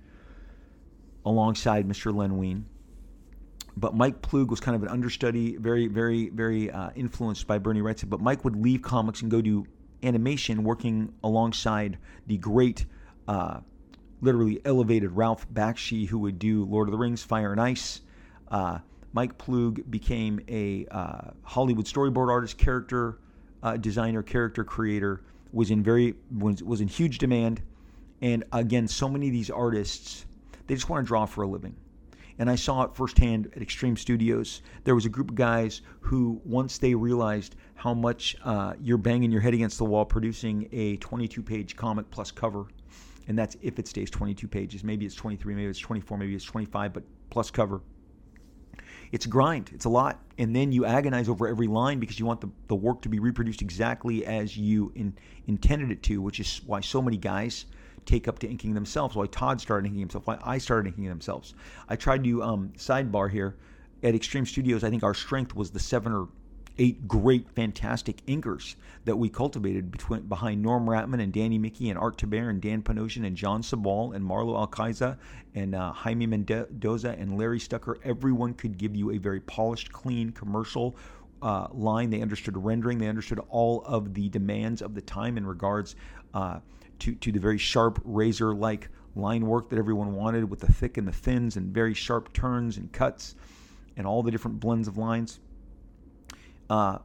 alongside 1.25 1.87
Mr. 1.87 2.13
Len 2.13 2.37
Wein. 2.37 2.65
But 3.75 3.95
Mike 3.95 4.21
Ploog 4.21 4.49
was 4.49 4.59
kind 4.59 4.75
of 4.75 4.83
an 4.83 4.89
understudy, 4.89 5.57
very, 5.57 5.87
very, 5.87 6.29
very 6.29 6.69
uh, 6.69 6.91
influenced 6.95 7.47
by 7.47 7.57
Bernie 7.57 7.81
Wrightson. 7.81 8.09
But 8.09 8.21
Mike 8.21 8.43
would 8.43 8.55
leave 8.55 8.81
comics 8.81 9.21
and 9.21 9.31
go 9.31 9.41
do 9.41 9.65
animation, 10.03 10.63
working 10.63 11.13
alongside 11.23 11.97
the 12.27 12.37
great, 12.37 12.85
uh, 13.27 13.61
literally 14.21 14.61
elevated 14.63 15.11
Ralph 15.11 15.51
Bakshi, 15.51 16.07
who 16.07 16.19
would 16.19 16.37
do 16.37 16.65
Lord 16.65 16.87
of 16.87 16.91
the 16.91 16.97
Rings, 16.97 17.23
Fire 17.23 17.51
and 17.51 17.59
Ice. 17.59 18.01
Uh, 18.49 18.79
Mike 19.13 19.37
Ploog 19.37 19.89
became 19.89 20.39
a 20.47 20.85
uh, 20.91 21.31
Hollywood 21.43 21.85
storyboard 21.85 22.29
artist, 22.29 22.57
character 22.57 23.19
uh, 23.63 23.77
designer, 23.77 24.21
character 24.21 24.63
creator, 24.63 25.23
was 25.53 25.71
in 25.71 25.81
very 25.81 26.15
was, 26.37 26.61
was 26.61 26.81
in 26.81 26.89
huge 26.89 27.19
demand, 27.19 27.61
and 28.21 28.43
again, 28.51 28.87
so 28.87 29.07
many 29.07 29.27
of 29.27 29.33
these 29.33 29.49
artists 29.49 30.25
they 30.67 30.75
just 30.75 30.89
want 30.89 31.05
to 31.05 31.07
draw 31.07 31.25
for 31.25 31.43
a 31.43 31.47
living. 31.47 31.75
And 32.39 32.49
I 32.49 32.55
saw 32.55 32.83
it 32.83 32.95
firsthand 32.95 33.51
at 33.55 33.61
Extreme 33.61 33.97
Studios. 33.97 34.61
There 34.85 34.95
was 34.95 35.05
a 35.05 35.09
group 35.09 35.29
of 35.29 35.35
guys 35.35 35.81
who, 35.99 36.41
once 36.43 36.79
they 36.79 36.95
realized 36.95 37.55
how 37.75 37.93
much 37.93 38.35
uh, 38.43 38.73
you're 38.81 38.97
banging 38.97 39.31
your 39.31 39.41
head 39.41 39.53
against 39.53 39.77
the 39.77 39.85
wall 39.85 40.03
producing 40.03 40.67
a 40.71 40.97
22 40.97 41.43
page 41.43 41.75
comic 41.75 42.09
plus 42.09 42.31
cover, 42.31 42.65
and 43.27 43.37
that's 43.37 43.55
if 43.61 43.77
it 43.77 43.87
stays 43.87 44.09
22 44.09 44.47
pages. 44.47 44.83
Maybe 44.83 45.05
it's 45.05 45.15
23, 45.15 45.53
maybe 45.53 45.69
it's 45.69 45.79
24, 45.79 46.17
maybe 46.17 46.33
it's 46.33 46.45
25, 46.45 46.93
but 46.93 47.03
plus 47.29 47.51
cover 47.51 47.81
it's 49.13 49.27
grind. 49.27 49.69
It's 49.75 49.85
a 49.85 49.89
lot. 49.89 50.19
And 50.39 50.55
then 50.55 50.71
you 50.71 50.85
agonize 50.85 51.29
over 51.29 51.47
every 51.47 51.67
line 51.67 51.99
because 51.99 52.19
you 52.19 52.25
want 52.25 52.41
the, 52.41 52.49
the 52.67 52.75
work 52.75 53.03
to 53.03 53.09
be 53.09 53.19
reproduced 53.19 53.61
exactly 53.61 54.25
as 54.25 54.57
you 54.57 54.91
in, 54.95 55.15
intended 55.45 55.91
it 55.91 56.01
to, 56.03 56.19
which 56.19 56.39
is 56.39 56.61
why 56.65 56.81
so 56.81 56.99
many 56.99 57.17
guys 57.17 57.67
take 58.05 58.27
up 58.27 58.39
to 58.39 58.49
inking 58.49 58.73
themselves, 58.73 59.15
why 59.15 59.27
Todd 59.27 59.61
started 59.61 59.85
inking 59.85 59.99
himself, 59.99 60.25
why 60.25 60.39
I 60.43 60.57
started 60.57 60.87
inking 60.89 61.07
themselves. 61.07 61.53
I 61.87 61.95
tried 61.95 62.23
to 62.23 62.41
um, 62.41 62.73
sidebar 62.75 63.29
here 63.29 63.55
at 64.01 64.15
Extreme 64.15 64.47
Studios. 64.47 64.83
I 64.83 64.89
think 64.89 65.03
our 65.03 65.13
strength 65.13 65.55
was 65.55 65.69
the 65.69 65.79
seven 65.79 66.11
or 66.11 66.27
eight 66.77 67.07
great, 67.07 67.49
fantastic 67.51 68.25
inkers 68.25 68.75
that 69.05 69.15
we 69.15 69.29
cultivated 69.29 69.91
between 69.91 70.21
behind 70.21 70.61
Norm 70.61 70.85
Rapmund 70.85 71.21
and 71.21 71.31
Danny 71.31 71.57
Miki 71.57 71.89
and 71.89 71.99
Art 71.99 72.17
Thibert 72.17 72.49
and 72.49 72.61
Dan 72.61 72.81
Panosian 72.81 73.25
and 73.25 73.35
Jon 73.35 73.61
Sibal 73.61 74.15
and 74.15 74.25
Marlo 74.25 74.67
Alquiza 74.67 75.17
and 75.55 75.75
uh, 75.75 75.91
Jaime 75.91 76.25
Mendoza 76.25 77.15
and 77.19 77.37
Larry 77.37 77.59
Stucker. 77.59 77.97
Everyone 78.03 78.53
could 78.53 78.77
give 78.77 78.95
you 78.95 79.11
a 79.11 79.17
very 79.17 79.39
polished, 79.39 79.91
clean 79.91 80.31
commercial 80.31 80.95
uh, 81.41 81.67
line. 81.71 82.09
They 82.09 82.21
understood 82.21 82.57
rendering. 82.57 82.97
They 82.97 83.07
understood 83.07 83.39
all 83.49 83.83
of 83.85 84.13
the 84.13 84.29
demands 84.29 84.81
of 84.81 84.95
the 84.95 85.01
time 85.01 85.37
in 85.37 85.45
regards 85.45 85.95
uh, 86.33 86.59
to 86.99 87.13
to 87.15 87.31
the 87.31 87.39
very 87.39 87.57
sharp 87.57 88.01
razor-like 88.03 88.89
line 89.15 89.45
work 89.45 89.69
that 89.69 89.77
everyone 89.77 90.15
wanted 90.15 90.49
with 90.49 90.59
the 90.59 90.71
thick 90.71 90.97
and 90.97 91.07
the 91.07 91.11
thins 91.11 91.57
and 91.57 91.73
very 91.73 91.93
sharp 91.93 92.33
turns 92.33 92.77
and 92.77 92.91
cuts 92.91 93.35
and 93.95 94.07
all 94.07 94.23
the 94.23 94.31
different 94.31 94.59
blends 94.59 94.87
of 94.87 94.97
lines. 94.97 95.39
Uh, 96.69 96.99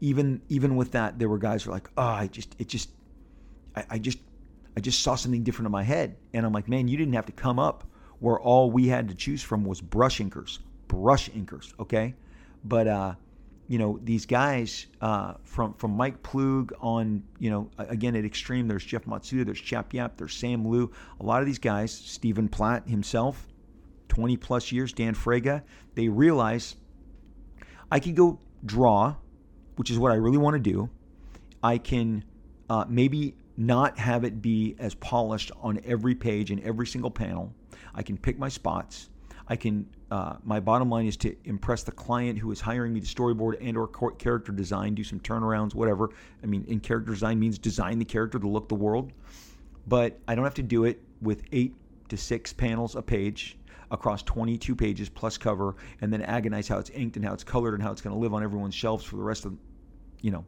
even 0.00 0.42
even 0.48 0.76
with 0.76 0.92
that, 0.92 1.18
there 1.18 1.28
were 1.28 1.38
guys 1.38 1.62
who 1.62 1.70
were 1.70 1.76
like, 1.76 1.90
"Oh, 1.96 2.02
I 2.02 2.26
just 2.26 2.54
it 2.58 2.68
just 2.68 2.90
I, 3.74 3.84
I 3.90 3.98
just 3.98 4.18
I 4.76 4.80
just 4.80 5.02
saw 5.02 5.14
something 5.14 5.42
different 5.42 5.66
in 5.66 5.72
my 5.72 5.82
head," 5.82 6.16
and 6.32 6.44
I'm 6.44 6.52
like, 6.52 6.68
"Man, 6.68 6.88
you 6.88 6.96
didn't 6.96 7.14
have 7.14 7.26
to 7.26 7.32
come 7.32 7.58
up 7.58 7.84
where 8.20 8.38
all 8.38 8.70
we 8.70 8.88
had 8.88 9.08
to 9.08 9.14
choose 9.14 9.42
from 9.42 9.64
was 9.64 9.80
brush 9.80 10.20
inkers, 10.20 10.58
brush 10.88 11.30
inkers, 11.30 11.72
okay?" 11.80 12.14
But 12.64 12.86
uh, 12.86 13.14
you 13.68 13.78
know 13.78 13.98
these 14.02 14.26
guys 14.26 14.86
uh, 15.00 15.34
from 15.42 15.74
from 15.74 15.92
Mike 15.92 16.22
Ploog 16.22 16.72
on 16.80 17.22
you 17.38 17.50
know 17.50 17.70
again 17.78 18.14
at 18.16 18.24
Extreme. 18.24 18.68
There's 18.68 18.84
Jeff 18.84 19.04
Matsuda, 19.04 19.46
there's 19.46 19.60
Chap 19.60 19.92
Yaep, 19.92 20.16
there's 20.16 20.34
Sam 20.34 20.66
Liu. 20.66 20.90
A 21.20 21.24
lot 21.24 21.40
of 21.40 21.46
these 21.46 21.58
guys, 21.58 21.92
Stephen 21.92 22.48
Platt 22.48 22.86
himself, 22.86 23.48
20 24.08 24.36
plus 24.36 24.70
years, 24.70 24.92
Dan 24.92 25.14
Fraga. 25.14 25.62
They 25.94 26.08
realize 26.08 26.76
I 27.90 28.00
could 28.00 28.16
go 28.16 28.38
draw, 28.64 29.14
which 29.76 29.90
is 29.90 29.98
what 29.98 30.12
I 30.12 30.16
really 30.16 30.38
want 30.38 30.54
to 30.54 30.60
do. 30.60 30.88
I 31.62 31.78
can 31.78 32.24
uh, 32.68 32.84
maybe 32.88 33.34
not 33.56 33.98
have 33.98 34.24
it 34.24 34.42
be 34.42 34.76
as 34.78 34.94
polished 34.94 35.52
on 35.60 35.80
every 35.84 36.14
page 36.14 36.50
and 36.50 36.62
every 36.62 36.86
single 36.86 37.10
panel. 37.10 37.52
I 37.94 38.02
can 38.02 38.16
pick 38.16 38.38
my 38.38 38.48
spots. 38.48 39.10
I 39.46 39.56
can. 39.56 39.86
Uh, 40.10 40.36
my 40.44 40.60
bottom 40.60 40.88
line 40.88 41.06
is 41.06 41.16
to 41.18 41.34
impress 41.44 41.82
the 41.82 41.92
client 41.92 42.38
who 42.38 42.50
is 42.52 42.60
hiring 42.60 42.92
me 42.92 43.00
to 43.00 43.06
storyboard 43.06 43.56
and 43.60 43.76
or 43.76 43.88
character 43.88 44.52
design, 44.52 44.94
do 44.94 45.02
some 45.02 45.18
turnarounds, 45.20 45.74
whatever. 45.74 46.10
I 46.42 46.46
mean, 46.46 46.64
in 46.68 46.80
character 46.80 47.10
design 47.12 47.40
means 47.40 47.58
design 47.58 47.98
the 47.98 48.04
character 48.04 48.38
to 48.38 48.46
look 48.46 48.68
the 48.68 48.74
world, 48.76 49.12
but 49.86 50.18
I 50.28 50.34
don't 50.34 50.44
have 50.44 50.54
to 50.54 50.62
do 50.62 50.84
it 50.84 51.02
with 51.20 51.42
eight 51.52 51.74
to 52.10 52.16
six 52.16 52.52
panels 52.52 52.94
a 52.94 53.02
page 53.02 53.58
across 53.94 54.22
22 54.22 54.76
pages 54.76 55.08
plus 55.08 55.38
cover, 55.38 55.76
and 56.00 56.12
then 56.12 56.20
agonize 56.22 56.68
how 56.68 56.78
it's 56.78 56.90
inked 56.90 57.16
and 57.16 57.24
how 57.24 57.32
it's 57.32 57.44
colored 57.44 57.74
and 57.74 57.82
how 57.82 57.90
it's 57.90 58.02
going 58.02 58.14
to 58.14 58.20
live 58.20 58.34
on 58.34 58.42
everyone's 58.42 58.74
shelves 58.74 59.04
for 59.04 59.16
the 59.16 59.22
rest 59.22 59.44
of, 59.46 59.56
you 60.20 60.30
know, 60.30 60.44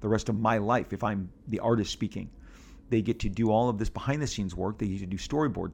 the 0.00 0.08
rest 0.08 0.28
of 0.28 0.38
my 0.38 0.58
life 0.58 0.92
if 0.92 1.02
I'm 1.02 1.30
the 1.48 1.58
artist 1.58 1.90
speaking. 1.90 2.30
They 2.90 3.02
get 3.02 3.20
to 3.20 3.28
do 3.28 3.50
all 3.50 3.68
of 3.68 3.78
this 3.78 3.88
behind 3.88 4.22
the 4.22 4.26
scenes 4.26 4.54
work. 4.54 4.78
They 4.78 4.86
get 4.86 5.00
to 5.00 5.06
do 5.06 5.16
storyboard. 5.16 5.72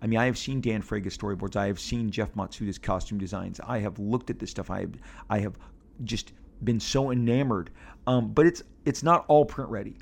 I 0.00 0.06
mean, 0.06 0.18
I 0.18 0.26
have 0.26 0.38
seen 0.38 0.60
Dan 0.60 0.80
Fraga's 0.82 1.16
storyboards. 1.16 1.56
I 1.56 1.66
have 1.66 1.80
seen 1.80 2.10
Jeff 2.10 2.32
Matsuda's 2.34 2.78
costume 2.78 3.18
designs. 3.18 3.60
I 3.66 3.80
have 3.80 3.98
looked 3.98 4.30
at 4.30 4.38
this 4.38 4.50
stuff. 4.50 4.70
I 4.70 4.80
have, 4.80 4.94
I 5.28 5.38
have 5.40 5.58
just 6.04 6.32
been 6.62 6.80
so 6.80 7.10
enamored. 7.10 7.70
Um, 8.06 8.32
but 8.32 8.46
it's 8.46 8.62
it's 8.86 9.02
not 9.02 9.24
all 9.28 9.44
print 9.44 9.68
ready 9.68 9.96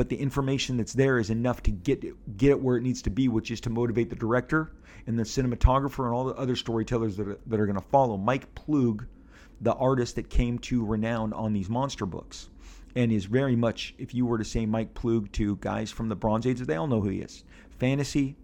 but 0.00 0.08
the 0.08 0.16
information 0.16 0.78
that's 0.78 0.94
there 0.94 1.18
is 1.18 1.28
enough 1.28 1.62
to 1.62 1.70
get 1.70 2.02
it, 2.04 2.14
get 2.38 2.52
it 2.52 2.62
where 2.62 2.78
it 2.78 2.82
needs 2.82 3.02
to 3.02 3.10
be, 3.10 3.28
which 3.28 3.50
is 3.50 3.60
to 3.60 3.68
motivate 3.68 4.08
the 4.08 4.16
director 4.16 4.72
and 5.06 5.18
the 5.18 5.24
cinematographer 5.24 6.06
and 6.06 6.14
all 6.14 6.24
the 6.24 6.34
other 6.36 6.56
storytellers 6.56 7.18
that 7.18 7.28
are, 7.28 7.38
that 7.46 7.60
are 7.60 7.66
going 7.66 7.76
to 7.78 7.84
follow. 7.88 8.16
Mike 8.16 8.54
Ploog, 8.54 9.04
the 9.60 9.74
artist 9.74 10.14
that 10.14 10.30
came 10.30 10.58
to 10.60 10.82
renown 10.82 11.34
on 11.34 11.52
these 11.52 11.68
monster 11.68 12.06
books, 12.06 12.48
and 12.96 13.12
is 13.12 13.26
very 13.26 13.54
much, 13.56 13.94
if 13.98 14.14
you 14.14 14.24
were 14.24 14.38
to 14.38 14.44
say 14.44 14.64
Mike 14.64 14.94
Ploog 14.94 15.30
to 15.32 15.56
guys 15.56 15.90
from 15.90 16.08
the 16.08 16.16
Bronze 16.16 16.46
Ages, 16.46 16.66
they 16.66 16.76
all 16.76 16.86
know 16.86 17.02
who 17.02 17.10
he 17.10 17.20
is. 17.20 17.44
Fantasy, 17.78 18.36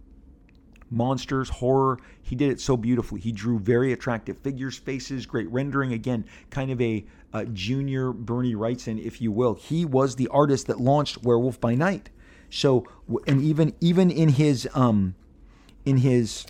monsters, 0.90 1.48
horror. 1.48 1.98
He 2.22 2.36
did 2.36 2.50
it 2.50 2.60
so 2.60 2.76
beautifully. 2.76 3.20
He 3.20 3.32
drew 3.32 3.58
very 3.58 3.92
attractive 3.92 4.38
figures, 4.38 4.76
faces, 4.76 5.26
great 5.26 5.50
rendering. 5.50 5.92
Again, 5.92 6.24
kind 6.50 6.70
of 6.70 6.80
a, 6.80 7.04
a 7.32 7.46
junior 7.46 8.12
Bernie 8.12 8.54
Wrightson, 8.54 9.04
if 9.04 9.20
you 9.20 9.32
will. 9.32 9.54
He 9.54 9.84
was 9.84 10.16
the 10.16 10.28
artist 10.28 10.66
that 10.68 10.80
launched 10.80 11.22
Werewolf 11.22 11.60
by 11.60 11.74
Night. 11.74 12.10
So, 12.50 12.86
and 13.26 13.42
even 13.42 13.74
even 13.80 14.10
in 14.10 14.28
his 14.30 14.68
um, 14.74 15.14
in 15.84 15.98
his 15.98 16.46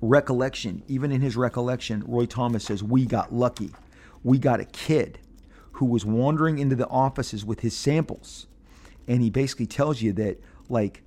recollection, 0.00 0.82
even 0.88 1.12
in 1.12 1.20
his 1.20 1.36
recollection, 1.36 2.02
Roy 2.06 2.26
Thomas 2.26 2.64
says 2.64 2.82
we 2.82 3.04
got 3.06 3.32
lucky. 3.32 3.70
we 4.22 4.38
got 4.38 4.58
a 4.60 4.64
kid 4.64 5.18
who 5.72 5.86
was 5.86 6.04
wandering 6.04 6.58
into 6.58 6.74
the 6.74 6.88
offices 6.88 7.44
with 7.44 7.60
his 7.60 7.76
samples, 7.76 8.46
and 9.06 9.20
he 9.20 9.30
basically 9.30 9.66
tells 9.66 10.00
you 10.02 10.12
that 10.14 10.40
like 10.68 11.02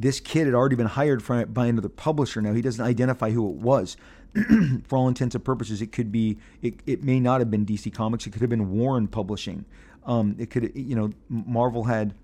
this 0.00 0.18
kid 0.18 0.46
had 0.46 0.54
already 0.54 0.76
been 0.76 0.86
hired 0.86 1.22
for, 1.22 1.44
by 1.44 1.66
another 1.66 1.90
publisher. 1.90 2.40
Now 2.40 2.54
he 2.54 2.62
doesn't 2.62 2.84
identify 2.84 3.30
who 3.30 3.50
it 3.50 3.56
was. 3.56 3.96
for 4.84 4.96
all 4.96 5.08
intents 5.08 5.34
and 5.34 5.44
purposes, 5.44 5.82
it 5.82 5.92
could 5.92 6.10
be 6.10 6.38
it, 6.62 6.74
it 6.86 7.02
may 7.02 7.18
not 7.20 7.40
have 7.40 7.50
been 7.50 7.66
DC 7.66 7.92
Comics. 7.92 8.26
It 8.26 8.30
could 8.30 8.40
have 8.40 8.50
been 8.50 8.70
Warren 8.70 9.08
Publishing. 9.08 9.64
Um, 10.06 10.36
it 10.38 10.50
could 10.50 10.72
you 10.74 10.96
know 10.96 11.10
Marvel 11.28 11.84
had. 11.84 12.14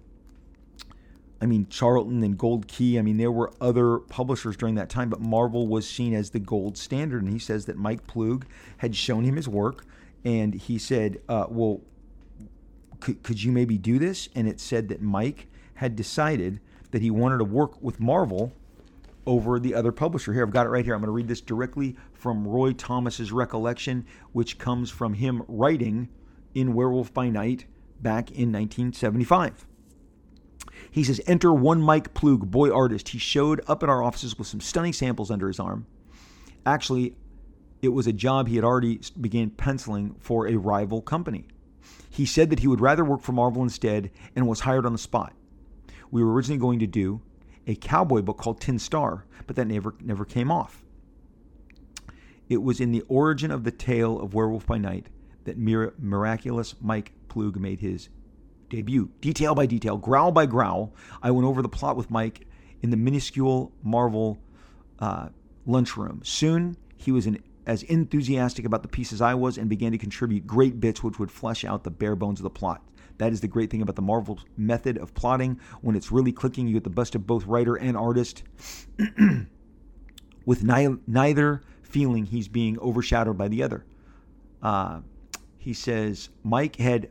I 1.39 1.45
mean 1.45 1.67
Charlton 1.69 2.23
and 2.23 2.39
Gold 2.39 2.67
Key. 2.67 2.99
I 2.99 3.03
mean 3.03 3.19
there 3.19 3.33
were 3.33 3.53
other 3.61 3.99
publishers 3.99 4.57
during 4.57 4.77
that 4.77 4.89
time, 4.89 5.11
but 5.11 5.21
Marvel 5.21 5.67
was 5.67 5.87
seen 5.87 6.15
as 6.15 6.31
the 6.31 6.39
gold 6.39 6.79
standard. 6.79 7.23
And 7.23 7.31
he 7.31 7.39
says 7.39 7.67
that 7.67 7.77
Mike 7.77 8.07
Ploog 8.07 8.45
had 8.79 8.97
shown 8.97 9.25
him 9.25 9.37
his 9.37 9.49
work, 9.49 9.85
and 10.25 10.55
he 10.55 10.79
said, 10.79 11.21
uh, 11.29 11.47
"Well, 11.49 11.83
could, 13.01 13.23
could 13.23 13.43
you 13.43 13.53
maybe 13.53 13.77
do 13.77 13.99
this?" 13.99 14.29
And 14.35 14.49
it 14.49 14.61
said 14.61 14.89
that 14.89 15.03
Mike 15.03 15.49
had 15.75 15.95
decided 15.95 16.61
that 16.97 17.03
he 17.03 17.11
wanted 17.11 17.37
to 17.37 17.45
work 17.45 17.83
with 17.83 18.01
Marvel 18.01 18.55
over 19.27 19.61
the 19.61 19.75
other 19.75 19.93
publisher. 19.93 20.33
Here, 20.33 20.43
I've 20.43 20.51
got 20.51 20.65
it 20.65 20.71
right 20.71 20.83
here. 20.83 20.95
I'm 20.95 21.01
going 21.03 21.09
to 21.09 21.13
read 21.13 21.29
this 21.29 21.43
directly 21.43 21.95
from 22.15 22.49
Roy 22.49 22.73
Thomas's 22.73 23.33
recollection, 23.33 24.07
which 24.33 24.57
comes 24.57 24.91
from 24.91 25.13
him 25.13 25.43
writing 25.47 26.09
in 26.55 26.73
Werewolf 26.73 27.13
by 27.13 27.29
Night 27.29 27.67
back 28.01 28.31
in 28.31 28.51
1975. 28.51 29.67
He 30.91 31.05
says, 31.05 31.21
Enter 31.27 31.53
one 31.53 31.83
Mike 31.83 32.15
Ploog, 32.15 32.51
boy 32.51 32.75
artist. 32.75 33.11
He 33.11 33.19
showed 33.19 33.61
up 33.69 33.83
at 33.83 33.91
our 33.91 34.03
offices 34.03 34.39
with 34.39 34.49
some 34.49 34.63
stunning 34.63 34.95
samples 34.95 35.31
under 35.31 35.49
his 35.49 35.61
arm. 35.61 35.87
Actually, 36.65 37.15
it 37.83 37.91
was 37.91 38.07
a 38.07 38.13
job 38.15 38.49
he 38.49 38.57
had 38.57 38.65
already 38.65 39.01
began 39.21 39.51
penciling 39.51 40.17
for 40.19 40.49
a 40.49 40.57
rival 40.57 41.03
company. 41.03 41.47
He 42.09 42.25
said 42.25 42.49
that 42.49 42.61
he 42.61 42.69
would 42.69 42.81
rather 42.81 43.05
work 43.05 43.21
for 43.21 43.33
Marvel 43.33 43.63
instead 43.63 44.11
and 44.35 44.49
was 44.49 44.61
hired 44.61 44.87
on 44.87 44.93
the 44.93 44.99
spot 44.99 45.35
we 46.11 46.23
were 46.23 46.33
originally 46.33 46.59
going 46.59 46.79
to 46.79 46.87
do 46.87 47.21
a 47.67 47.75
cowboy 47.75 48.23
book 48.23 48.39
called 48.39 48.61
Tin 48.61 48.79
Star, 48.79 49.25
but 49.47 49.57
that 49.57 49.67
never 49.67 49.95
never 50.01 50.25
came 50.25 50.51
off. 50.51 50.85
It 52.49 52.63
was 52.63 52.81
in 52.81 52.93
the 52.93 53.03
origin 53.09 53.51
of 53.51 53.65
the 53.65 53.73
tale 53.73 54.21
of 54.21 54.35
Werewolf 54.35 54.67
by 54.67 54.79
Night 54.79 55.07
that 55.45 55.59
mir- 55.59 55.95
miraculous 55.99 56.75
Mike 56.81 57.13
Ploog 57.29 57.57
made 57.57 57.81
his 57.81 58.09
debut. 58.69 59.11
Detail 59.21 59.55
by 59.55 59.67
detail, 59.67 59.97
growl 59.97 60.33
by 60.33 60.47
growl, 60.47 60.95
I 61.23 61.31
went 61.31 61.47
over 61.47 61.63
the 61.63 61.69
plot 61.69 61.97
with 61.97 62.11
Mike 62.11 62.47
in 62.83 62.91
the 62.91 62.97
minuscule 62.97 63.73
Marvel 63.83 64.39
uh, 64.99 65.29
lunchroom. 65.67 66.21
Soon 66.25 66.77
he 66.97 67.13
was 67.13 67.27
an, 67.27 67.43
as 67.67 67.83
enthusiastic 67.85 68.65
about 68.65 68.83
the 68.83 68.89
piece 68.89 69.13
as 69.13 69.21
I 69.21 69.35
was 69.35 69.59
and 69.59 69.69
began 69.69 69.93
to 69.93 69.99
contribute 69.99 70.47
great 70.47 70.81
bits 70.81 71.03
which 71.03 71.19
would 71.19 71.31
flesh 71.31 71.65
out 71.65 71.85
the 71.85 71.91
bare 71.91 72.17
bones 72.17 72.39
of 72.39 72.45
the 72.45 72.51
plot. 72.51 72.83
That 73.19 73.33
is 73.33 73.41
the 73.41 73.49
great 73.49 73.71
thing 73.71 73.83
about 73.83 73.97
the 73.97 74.03
Marvel 74.03 74.39
method 74.57 74.99
of 74.99 75.15
plotting. 75.15 75.61
When 75.81 75.97
it's 75.97 76.13
really 76.13 76.33
clicking, 76.33 76.67
you 76.67 76.75
get 76.75 76.85
the 76.85 76.91
best 76.91 77.15
of 77.15 77.27
both 77.27 77.47
writer 77.47 77.77
and 77.77 77.97
artist, 77.97 78.43
with 80.45 80.63
ni- 80.63 80.97
neither 81.07 81.63
feeling 81.83 82.27
he's 82.27 82.49
being 82.49 82.79
overshadowed 82.81 83.39
by 83.39 83.49
the 83.49 83.63
other. 83.63 83.85
Uh, 84.63 85.01
he 85.59 85.73
says 85.73 86.29
Mike 86.45 86.77
had, 86.77 87.09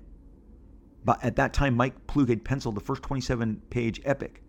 but 1.04 1.24
at 1.24 1.36
that 1.38 1.54
time, 1.54 1.76
Mike 1.76 2.08
Ploog 2.08 2.30
had 2.30 2.44
penciled 2.44 2.76
the 2.76 2.82
first 2.82 3.04
27 3.04 3.62
page 3.70 4.02
epic. 4.06 4.42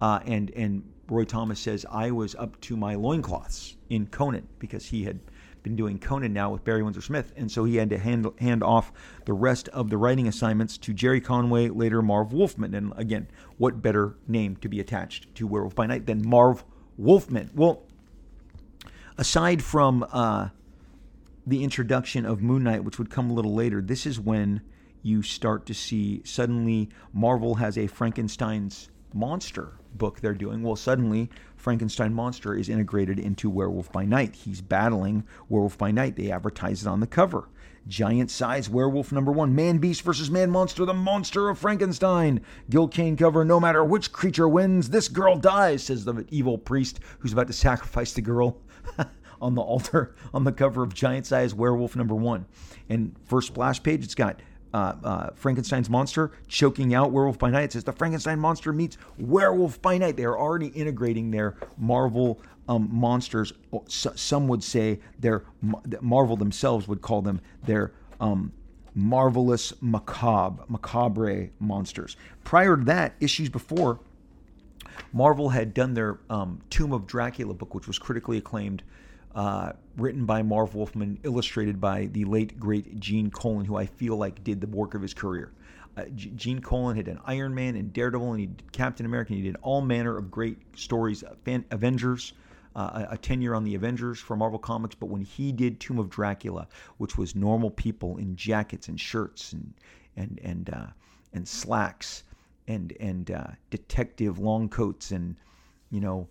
Uh, 0.00 0.18
and 0.26 0.50
and 0.56 0.82
Roy 1.08 1.24
Thomas 1.24 1.60
says 1.60 1.86
I 1.90 2.10
was 2.10 2.34
up 2.34 2.60
to 2.62 2.76
my 2.76 2.94
loincloths 2.94 3.76
in 3.90 4.06
Conan 4.06 4.48
because 4.58 4.86
he 4.86 5.04
had 5.04 5.20
been 5.62 5.76
doing 5.76 5.98
Conan 5.98 6.32
now 6.32 6.50
with 6.50 6.64
Barry 6.64 6.82
Windsor 6.82 7.00
Smith, 7.00 7.32
and 7.36 7.50
so 7.50 7.64
he 7.64 7.76
had 7.76 7.90
to 7.90 7.98
hand 7.98 8.26
hand 8.38 8.62
off 8.62 8.92
the 9.24 9.32
rest 9.32 9.68
of 9.68 9.90
the 9.90 9.96
writing 9.96 10.26
assignments 10.26 10.76
to 10.78 10.92
Gerry 10.92 11.20
Conway, 11.20 11.68
later 11.68 12.02
Marv 12.02 12.32
Wolfman. 12.32 12.74
And 12.74 12.92
again, 12.96 13.28
what 13.58 13.82
better 13.82 14.16
name 14.26 14.56
to 14.56 14.68
be 14.68 14.80
attached 14.80 15.34
to 15.36 15.46
Werewolf 15.46 15.74
by 15.74 15.86
Night 15.86 16.06
than 16.06 16.26
Marv 16.26 16.64
Wolfman? 16.96 17.50
Well, 17.54 17.84
aside 19.16 19.62
from 19.62 20.06
uh, 20.12 20.48
the 21.46 21.62
introduction 21.62 22.26
of 22.26 22.42
Moon 22.42 22.64
Knight, 22.64 22.84
which 22.84 22.98
would 22.98 23.10
come 23.10 23.30
a 23.30 23.34
little 23.34 23.54
later, 23.54 23.80
this 23.80 24.06
is 24.06 24.18
when 24.18 24.62
you 25.02 25.22
start 25.22 25.66
to 25.66 25.74
see 25.74 26.22
suddenly 26.24 26.88
Marvel 27.12 27.56
has 27.56 27.76
a 27.76 27.86
Frankenstein's 27.86 28.88
monster 29.12 29.78
book 29.96 30.20
they're 30.20 30.34
doing. 30.34 30.62
Well, 30.62 30.76
suddenly 30.76 31.30
Frankenstein 31.56 32.12
monster 32.12 32.54
is 32.54 32.68
integrated 32.68 33.18
into 33.18 33.50
Werewolf 33.50 33.92
by 33.92 34.04
Night. 34.04 34.34
He's 34.34 34.60
battling 34.60 35.24
Werewolf 35.48 35.78
by 35.78 35.90
Night. 35.90 36.16
They 36.16 36.30
advertise 36.30 36.82
it 36.82 36.88
on 36.88 37.00
the 37.00 37.06
cover. 37.06 37.48
Giant 37.88 38.30
size 38.30 38.70
werewolf 38.70 39.10
number 39.10 39.32
one, 39.32 39.54
man 39.54 39.78
beast 39.78 40.02
versus 40.02 40.30
man 40.30 40.50
monster, 40.50 40.84
the 40.84 40.94
monster 40.94 41.48
of 41.48 41.58
Frankenstein. 41.58 42.40
Gil 42.70 42.86
Kane 42.86 43.16
cover, 43.16 43.44
no 43.44 43.58
matter 43.58 43.84
which 43.84 44.12
creature 44.12 44.48
wins, 44.48 44.90
this 44.90 45.08
girl 45.08 45.36
dies, 45.36 45.84
says 45.84 46.04
the 46.04 46.24
evil 46.30 46.58
priest 46.58 47.00
who's 47.18 47.32
about 47.32 47.48
to 47.48 47.52
sacrifice 47.52 48.12
the 48.12 48.20
girl 48.20 48.58
on 49.40 49.56
the 49.56 49.60
altar 49.60 50.14
on 50.32 50.44
the 50.44 50.52
cover 50.52 50.84
of 50.84 50.94
Giant 50.94 51.26
size 51.26 51.54
werewolf 51.54 51.96
number 51.96 52.14
one. 52.14 52.46
And 52.88 53.16
first 53.24 53.48
splash 53.48 53.82
page, 53.82 54.04
it's 54.04 54.14
got 54.14 54.40
uh, 54.74 54.94
uh, 55.04 55.30
Frankenstein's 55.34 55.90
monster 55.90 56.32
choking 56.48 56.94
out 56.94 57.12
Werewolf 57.12 57.38
by 57.38 57.50
Night. 57.50 57.64
It 57.64 57.72
says 57.72 57.84
the 57.84 57.92
Frankenstein 57.92 58.38
monster 58.38 58.72
meets 58.72 58.96
Werewolf 59.18 59.80
by 59.82 59.98
Night. 59.98 60.16
They 60.16 60.24
are 60.24 60.38
already 60.38 60.68
integrating 60.68 61.30
their 61.30 61.56
Marvel 61.78 62.40
um, 62.68 62.88
monsters. 62.90 63.52
Some 63.88 64.48
would 64.48 64.62
say 64.62 65.00
their 65.18 65.44
Marvel 66.00 66.36
themselves 66.36 66.88
would 66.88 67.02
call 67.02 67.22
them 67.22 67.40
their 67.64 67.92
um, 68.20 68.52
marvelous 68.94 69.72
macabre, 69.80 70.64
macabre 70.68 71.50
monsters. 71.58 72.16
Prior 72.44 72.76
to 72.76 72.84
that, 72.84 73.14
issues 73.20 73.48
before, 73.48 74.00
Marvel 75.12 75.50
had 75.50 75.74
done 75.74 75.94
their 75.94 76.18
um, 76.30 76.60
Tomb 76.70 76.92
of 76.92 77.06
Dracula 77.06 77.54
book, 77.54 77.74
which 77.74 77.86
was 77.86 77.98
critically 77.98 78.38
acclaimed 78.38 78.82
uh, 79.34 79.72
written 79.96 80.26
by 80.26 80.42
Marv 80.42 80.74
Wolfman, 80.74 81.18
illustrated 81.22 81.80
by 81.80 82.06
the 82.06 82.24
late 82.24 82.58
great 82.58 83.00
Gene 83.00 83.30
Colan, 83.30 83.64
who 83.64 83.76
I 83.76 83.86
feel 83.86 84.16
like 84.16 84.44
did 84.44 84.60
the 84.60 84.66
work 84.66 84.94
of 84.94 85.02
his 85.02 85.14
career. 85.14 85.52
Uh, 85.96 86.04
Gene 86.14 86.60
Colan 86.60 86.96
had 86.96 87.06
done 87.06 87.20
Iron 87.26 87.54
Man 87.54 87.76
and 87.76 87.92
Daredevil, 87.92 88.30
and 88.30 88.40
he 88.40 88.46
did 88.46 88.72
Captain 88.72 89.04
America. 89.04 89.32
And 89.32 89.42
he 89.42 89.46
did 89.46 89.56
all 89.62 89.82
manner 89.82 90.16
of 90.16 90.30
great 90.30 90.58
stories. 90.74 91.22
Fan, 91.44 91.64
Avengers, 91.70 92.32
uh, 92.74 93.06
a 93.10 93.18
tenure 93.18 93.54
on 93.54 93.64
the 93.64 93.74
Avengers 93.74 94.18
for 94.18 94.34
Marvel 94.34 94.58
Comics. 94.58 94.94
But 94.94 95.06
when 95.06 95.22
he 95.22 95.52
did 95.52 95.80
Tomb 95.80 95.98
of 95.98 96.08
Dracula, 96.08 96.66
which 96.96 97.18
was 97.18 97.34
normal 97.34 97.70
people 97.70 98.16
in 98.16 98.36
jackets 98.36 98.88
and 98.88 98.98
shirts 98.98 99.52
and 99.52 99.74
and 100.16 100.40
and 100.42 100.70
uh, 100.70 100.86
and 101.34 101.46
slacks 101.46 102.24
and 102.68 102.94
and 102.98 103.30
uh, 103.30 103.48
detective 103.70 104.38
long 104.38 104.68
coats 104.68 105.10
and 105.10 105.36
you 105.90 106.00
know 106.00 106.26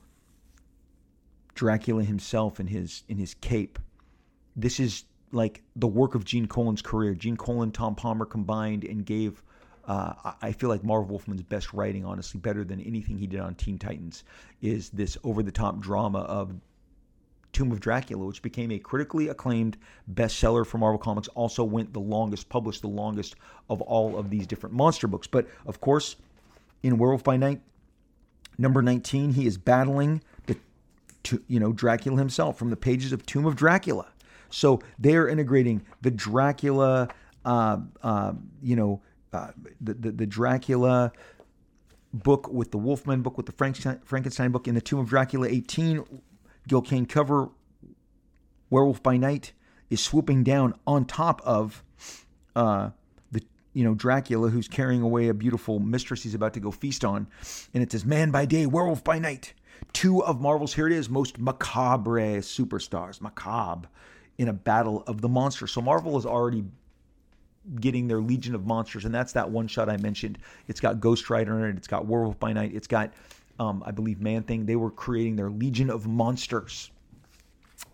Dracula 1.56 2.04
himself 2.04 2.60
in 2.60 2.68
his 2.68 3.04
in 3.08 3.18
his 3.18 3.34
cape. 3.36 3.80
This 4.56 4.80
is 4.80 5.06
like 5.32 5.64
the 5.76 5.88
work 5.88 6.16
of 6.16 6.26
Gene 6.26 6.47
Colan's 6.47 6.82
career. 6.82 7.14
Gene 7.14 7.38
Colan, 7.38 7.72
Tom 7.72 7.95
Palmer 7.95 8.26
combined 8.26 8.84
and 8.84 9.06
gave. 9.06 9.41
Uh, 9.86 10.34
I 10.41 10.52
feel 10.52 10.70
like 10.70 10.84
Marv 10.84 11.10
Wolfman's 11.10 11.41
best 11.41 11.74
writing, 11.74 12.06
honestly, 12.06 12.39
better 12.39 12.64
than 12.64 12.80
anything 12.82 13.18
he 13.18 13.26
did 13.26 13.39
on 13.39 13.56
Teen 13.56 13.80
Titans, 13.80 14.24
is 14.62 14.91
this 14.91 15.18
over-the-top 15.24 15.80
drama 15.80 16.20
of 16.20 16.54
Tomb 17.52 17.72
of 17.72 17.80
Dracula, 17.80 18.26
which 18.26 18.41
became 18.41 18.72
a 18.72 18.80
critically 18.80 19.28
acclaimed 19.28 19.78
bestseller 20.14 20.66
for 20.66 20.78
Marvel 20.78 20.99
Comics. 20.99 21.28
Also 21.30 21.64
went 21.64 21.93
the 21.93 21.99
longest, 21.99 22.47
published 22.47 22.82
the 22.82 22.88
longest 22.88 23.36
of 23.70 23.82
all 23.82 24.18
of 24.18 24.30
these 24.30 24.47
different 24.47 24.76
monster 24.76 25.08
books. 25.08 25.28
But 25.28 25.47
of 25.66 25.82
course, 25.82 26.16
in 26.84 26.97
Werewolf 26.97 27.24
by 27.24 27.38
Night, 27.38 27.62
number 28.58 28.82
19, 28.82 29.34
he 29.34 29.45
is 29.45 29.58
battling 29.58 30.22
to, 31.24 31.42
you 31.48 31.60
know, 31.60 31.72
Dracula 31.72 32.18
himself 32.18 32.58
from 32.58 32.70
the 32.70 32.76
pages 32.76 33.12
of 33.12 33.26
Tomb 33.26 33.46
of 33.46 33.56
Dracula. 33.56 34.08
So 34.50 34.82
they're 35.00 35.28
integrating 35.28 35.82
the 36.02 36.12
Dracula, 36.12 37.10
uh, 37.46 37.78
uh, 38.04 38.34
you 38.62 38.76
know, 38.76 39.02
uh, 39.34 39.52
the, 39.80 39.94
the, 39.94 40.12
the 40.12 40.26
Dracula 40.26 41.12
book 42.14 42.52
with 42.52 42.72
the 42.72 42.78
Wolfman 42.78 43.22
book 43.22 43.38
with 43.38 43.46
the 43.46 43.52
Frankenstein, 43.54 44.00
Frankenstein 44.04 44.52
book 44.52 44.68
in 44.68 44.76
the 44.76 44.82
Tomb 44.82 45.00
of 45.00 45.10
Dracula 45.10 45.48
18. 45.48 46.04
Gil 46.68 46.82
Kane 46.82 47.06
cover 47.06 47.50
Werewolf 48.70 49.02
by 49.02 49.18
Night 49.18 49.54
is 49.90 50.02
swooping 50.02 50.44
down 50.44 50.74
on 50.86 51.06
top 51.06 51.42
of 51.44 51.84
uh, 52.56 52.90
the 53.32 53.42
you 53.74 53.84
know 53.84 53.94
Dracula 53.94 54.50
who's 54.50 54.68
carrying 54.68 55.02
away 55.02 55.28
a 55.28 55.34
beautiful 55.34 55.80
mistress 55.80 56.24
he's 56.24 56.34
about 56.34 56.54
to 56.54 56.60
go 56.60 56.72
feast 56.72 57.04
on, 57.04 57.28
and 57.74 57.84
it 57.84 57.92
says 57.92 58.06
"Man 58.06 58.32
by 58.32 58.46
day, 58.46 58.66
werewolf 58.66 59.04
by 59.04 59.20
night." 59.20 59.54
Two 59.94 60.24
of 60.24 60.42
Marvel's, 60.42 60.74
here 60.74 60.88
it 60.88 60.94
is, 60.94 61.10
most 61.10 61.40
macabre 61.40 62.40
superstars, 62.40 63.22
macabre, 63.22 63.88
in 64.38 64.48
a 64.48 64.54
battle 64.54 65.04
of 65.08 65.22
the 65.22 65.30
monsters. 65.30 65.72
So 65.72 65.82
Marvel 65.82 66.18
is 66.18 66.26
already 66.26 66.64
getting 67.80 68.08
their 68.08 68.22
Legion 68.22 68.56
of 68.56 68.66
Monsters, 68.66 69.06
and 69.06 69.14
that's 69.14 69.34
that 69.34 69.50
one 69.50 69.68
shot 69.68 69.90
I 69.90 69.98
mentioned. 69.98 70.40
It's 70.68 70.80
got 70.80 71.00
Ghost 71.00 71.30
Rider 71.30 71.60
in 71.60 71.72
it, 71.72 71.78
it's 71.78 71.88
got 71.88 72.06
Werewolf 72.06 72.40
by 72.40 72.54
Night, 72.54 72.72
it's 72.74 72.88
got, 72.88 73.14
um, 73.60 73.84
I 73.86 73.92
believe, 73.92 74.20
Man 74.20 74.44
Thing. 74.44 74.66
They 74.66 74.76
were 74.76 74.90
creating 74.90 75.36
their 75.36 75.50
Legion 75.50 75.90
of 75.90 76.08
Monsters. 76.08 76.90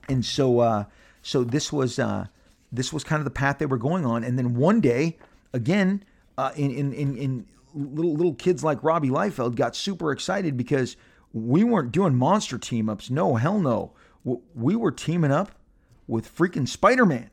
And 0.08 0.24
so, 0.24 0.60
uh, 0.60 0.86
so 1.22 1.44
this 1.44 1.74
was, 1.74 2.00
uh, 2.00 2.28
this 2.72 2.94
was 2.94 3.04
kind 3.04 3.20
of 3.20 3.26
the 3.26 3.32
path 3.32 3.58
they 3.58 3.66
were 3.66 3.78
going 3.78 4.06
on. 4.06 4.24
And 4.24 4.38
then 4.38 4.56
one 4.56 4.80
day, 4.80 5.18
again, 5.54 6.04
uh, 6.38 6.52
in, 6.56 6.72
in, 6.72 6.94
in, 6.94 7.18
in 7.18 7.46
little, 7.74 8.14
little 8.14 8.36
kids 8.36 8.64
like 8.64 8.84
Robbie 8.84 9.10
Liefeld 9.10 9.56
got 9.56 9.76
super 9.76 10.12
excited 10.12 10.56
because 10.56 10.96
we 11.34 11.64
weren't 11.64 11.92
doing 11.92 12.16
monster 12.16 12.58
team 12.58 12.90
ups. 12.90 13.10
No, 13.10 13.36
hell 13.36 13.60
no. 13.60 13.94
We 14.56 14.76
were 14.76 14.92
teaming 14.92 15.32
up 15.32 15.52
with 16.08 16.36
freaking 16.36 16.68
Spider 16.68 17.06
Man. 17.06 17.30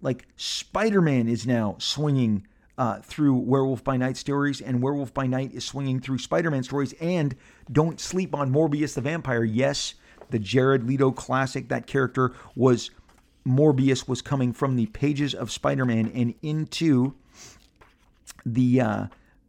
Like, 0.00 0.26
Spider 0.36 1.02
Man 1.02 1.28
is 1.28 1.46
now 1.46 1.76
swinging 1.78 2.46
uh, 2.78 3.00
through 3.00 3.36
Werewolf 3.36 3.84
by 3.84 3.98
Night 3.98 4.16
stories, 4.16 4.60
and 4.60 4.82
Werewolf 4.82 5.12
by 5.12 5.26
Night 5.26 5.52
is 5.52 5.64
swinging 5.64 6.00
through 6.00 6.18
Spider 6.18 6.50
Man 6.50 6.62
stories. 6.62 6.94
And 7.00 7.34
don't 7.70 8.00
sleep 8.00 8.34
on 8.34 8.50
Morbius 8.50 8.94
the 8.94 9.02
Vampire. 9.02 9.44
Yes, 9.44 9.94
the 10.30 10.38
Jared 10.38 10.84
Leto 10.84 11.10
classic, 11.10 11.68
that 11.68 11.86
character 11.86 12.32
was 12.54 12.90
Morbius 13.46 14.06
was 14.06 14.22
coming 14.22 14.52
from 14.52 14.76
the 14.76 14.86
pages 14.86 15.34
of 15.34 15.50
Spider-Man 15.50 16.10
and 16.14 16.34
into 16.42 17.14
the 18.44 18.80
uh, 18.80 19.06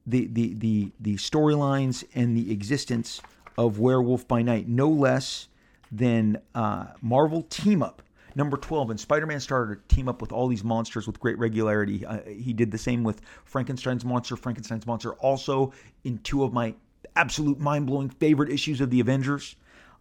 the 0.07 0.27
the 0.27 0.53
the 0.53 0.91
the 0.99 1.15
storylines 1.15 2.03
and 2.15 2.35
the 2.35 2.51
existence 2.51 3.21
of 3.57 3.79
Werewolf 3.79 4.27
by 4.27 4.41
Night, 4.41 4.67
no 4.67 4.89
less 4.89 5.47
than 5.91 6.41
uh, 6.55 6.87
Marvel 7.01 7.43
Team 7.43 7.83
Up 7.83 8.01
number 8.35 8.57
12 8.57 8.91
and 8.91 8.99
spider-man 8.99 9.39
started 9.39 9.87
to 9.87 9.95
team 9.95 10.07
up 10.07 10.21
with 10.21 10.31
all 10.31 10.47
these 10.47 10.63
monsters 10.63 11.07
with 11.07 11.19
great 11.19 11.37
regularity. 11.37 12.05
Uh, 12.05 12.19
he 12.23 12.53
did 12.53 12.71
the 12.71 12.77
same 12.77 13.03
with 13.03 13.21
frankenstein's 13.45 14.05
monster. 14.05 14.35
Frankenstein's 14.35 14.85
monster 14.85 15.13
also 15.13 15.73
in 16.03 16.17
two 16.19 16.43
of 16.43 16.53
my 16.53 16.73
absolute 17.15 17.59
mind-blowing 17.59 18.09
favorite 18.09 18.51
issues 18.51 18.81
of 18.81 18.89
the 18.89 18.99
avengers. 18.99 19.55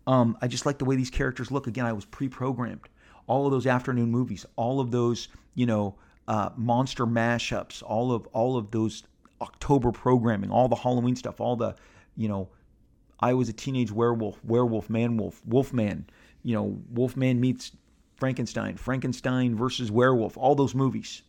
Um, 0.06 0.36
i 0.40 0.48
just 0.48 0.64
like 0.64 0.78
the 0.78 0.84
way 0.84 0.96
these 0.96 1.10
characters 1.10 1.50
look. 1.50 1.66
Again 1.66 1.86
i 1.86 1.92
was 1.92 2.04
pre-programmed. 2.04 2.88
All 3.26 3.46
of 3.46 3.52
those 3.52 3.66
afternoon 3.66 4.10
movies, 4.10 4.44
all 4.56 4.80
of 4.80 4.90
those, 4.90 5.28
you 5.54 5.66
know, 5.66 5.94
uh, 6.26 6.50
monster 6.56 7.06
mashups, 7.06 7.82
all 7.82 8.12
of 8.12 8.26
all 8.28 8.56
of 8.56 8.70
those 8.70 9.04
October 9.40 9.92
programming, 9.92 10.50
all 10.50 10.68
the 10.68 10.76
Halloween 10.76 11.16
stuff, 11.16 11.40
all 11.40 11.54
the, 11.54 11.76
you 12.16 12.28
know, 12.28 12.48
I 13.20 13.34
was 13.34 13.48
a 13.48 13.52
teenage 13.52 13.92
werewolf, 13.92 14.42
werewolf, 14.44 14.88
man 14.88 15.16
wolf, 15.16 15.42
wolfman, 15.46 16.06
you 16.42 16.54
know, 16.54 16.78
Wolfman 16.90 17.40
meets 17.40 17.72
Frankenstein, 18.16 18.76
Frankenstein 18.76 19.54
versus 19.54 19.90
werewolf, 19.90 20.36
all 20.36 20.54
those 20.54 20.74
movies. 20.74 21.22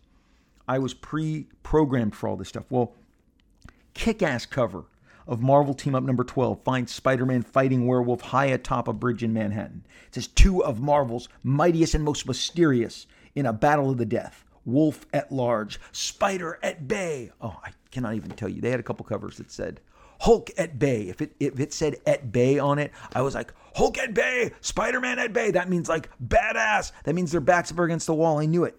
I 0.68 0.80
was 0.80 0.94
pre-programmed 0.94 2.16
for 2.16 2.30
all 2.30 2.38
this 2.38 2.50
stuff. 2.50 2.66
Well, 2.70 2.94
kick-ass 3.94 4.46
cover 4.46 4.86
of 5.28 5.42
Marvel 5.42 5.74
Team 5.74 5.96
Up 5.96 6.04
number 6.04 6.24
12 6.24 6.64
finds 6.64 6.94
Spider 6.94 7.26
Man 7.26 7.44
fighting 7.44 7.88
werewolf 7.88 8.22
high 8.22 8.46
atop 8.46 8.88
a 8.88 8.94
bridge 8.94 9.24
in 9.24 9.34
Manhattan. 9.34 9.86
It 10.08 10.16
says 10.16 10.28
two 10.28 10.64
of 10.64 10.82
Marvel's 10.82 11.30
mightiest 11.44 11.94
and 11.94 12.04
most 12.04 12.28
mysterious 12.28 13.08
in 13.36 13.46
a 13.46 13.54
battle 13.54 13.90
of 13.90 13.98
the 13.98 14.06
death. 14.06 14.46
Wolf 14.64 15.06
at 15.14 15.32
large, 15.32 15.80
Spider 15.92 16.60
at 16.62 16.88
bay. 16.88 17.32
Oh, 17.42 17.60
I 17.64 17.72
cannot 17.92 18.16
even 18.16 18.32
tell 18.32 18.50
you. 18.50 18.62
They 18.62 18.70
had 18.70 18.80
a 18.80 18.84
couple 18.84 19.06
covers 19.06 19.38
that 19.38 19.52
said 19.52 19.82
Hulk 20.22 20.52
at 20.56 20.78
bay. 20.78 21.10
If 21.10 21.20
it 21.22 21.34
if 21.40 21.60
it 21.60 21.74
said 21.74 21.96
at 22.06 22.32
bay 22.32 22.60
on 22.60 22.78
it, 22.78 22.92
I 23.14 23.24
was 23.24 23.34
like 23.34 23.54
Hulk 23.76 23.98
at 23.98 24.14
bay, 24.14 24.52
Spider 24.62 25.00
Man 25.00 25.18
at 25.18 25.34
bay. 25.34 25.50
That 25.50 25.68
means 25.68 25.90
like 25.90 26.10
badass. 26.24 26.92
That 27.06 27.16
means 27.16 27.32
their 27.32 27.42
backs 27.42 27.72
up 27.72 27.80
against 27.80 28.06
the 28.06 28.14
wall. 28.14 28.38
I 28.40 28.46
knew 28.46 28.64
it. 28.64 28.78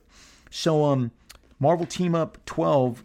So 0.51 0.85
um, 0.85 1.11
Marvel 1.59 1.85
Team 1.85 2.15
Up 2.15 2.39
12 2.47 3.03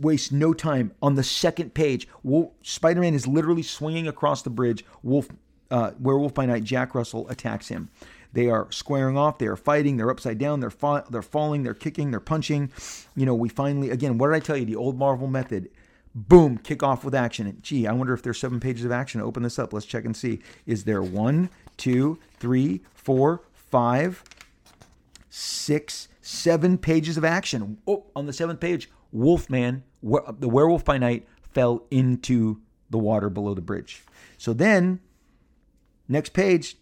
waste 0.00 0.32
no 0.32 0.52
time. 0.54 0.90
On 1.00 1.14
the 1.14 1.22
second 1.22 1.72
page, 1.72 2.08
Spider 2.62 3.00
Man 3.00 3.14
is 3.14 3.28
literally 3.28 3.62
swinging 3.62 4.08
across 4.08 4.42
the 4.42 4.50
bridge. 4.50 4.84
Wolf, 5.04 5.28
uh, 5.70 5.92
Werewolf 6.00 6.34
by 6.34 6.46
Night, 6.46 6.64
Jack 6.64 6.96
Russell 6.96 7.28
attacks 7.28 7.68
him. 7.68 7.90
They 8.32 8.48
are 8.48 8.66
squaring 8.72 9.16
off. 9.16 9.38
They 9.38 9.46
are 9.46 9.56
fighting. 9.56 9.96
They're 9.98 10.10
upside 10.10 10.38
down. 10.38 10.58
They're 10.58 10.68
fa- 10.70 11.04
they're 11.08 11.22
falling. 11.22 11.62
They're 11.62 11.74
kicking. 11.74 12.10
They're 12.10 12.18
punching. 12.18 12.72
You 13.14 13.24
know, 13.24 13.34
we 13.34 13.48
finally 13.48 13.90
again. 13.90 14.18
What 14.18 14.26
did 14.28 14.34
I 14.34 14.40
tell 14.40 14.56
you? 14.56 14.64
The 14.64 14.76
old 14.76 14.98
Marvel 14.98 15.28
method. 15.28 15.70
Boom, 16.18 16.56
kick 16.56 16.82
off 16.82 17.04
with 17.04 17.14
action. 17.14 17.58
Gee, 17.60 17.86
I 17.86 17.92
wonder 17.92 18.14
if 18.14 18.22
there's 18.22 18.38
seven 18.38 18.58
pages 18.58 18.86
of 18.86 18.90
action. 18.90 19.20
Open 19.20 19.42
this 19.42 19.58
up. 19.58 19.74
Let's 19.74 19.84
check 19.84 20.06
and 20.06 20.16
see. 20.16 20.40
Is 20.64 20.84
there 20.84 21.02
one, 21.02 21.50
two, 21.76 22.18
three, 22.38 22.80
four, 22.94 23.42
five, 23.52 24.24
six, 25.28 26.08
seven 26.22 26.78
pages 26.78 27.18
of 27.18 27.24
action? 27.26 27.76
Oh, 27.86 28.06
on 28.16 28.24
the 28.24 28.32
seventh 28.32 28.60
page, 28.60 28.88
Wolfman, 29.12 29.84
the 30.02 30.48
werewolf 30.48 30.86
by 30.86 30.96
night, 30.96 31.28
fell 31.52 31.84
into 31.90 32.62
the 32.88 32.96
water 32.96 33.28
below 33.28 33.52
the 33.52 33.60
bridge. 33.60 34.02
So 34.38 34.54
then, 34.54 35.00
next 36.08 36.32
page, 36.32 36.78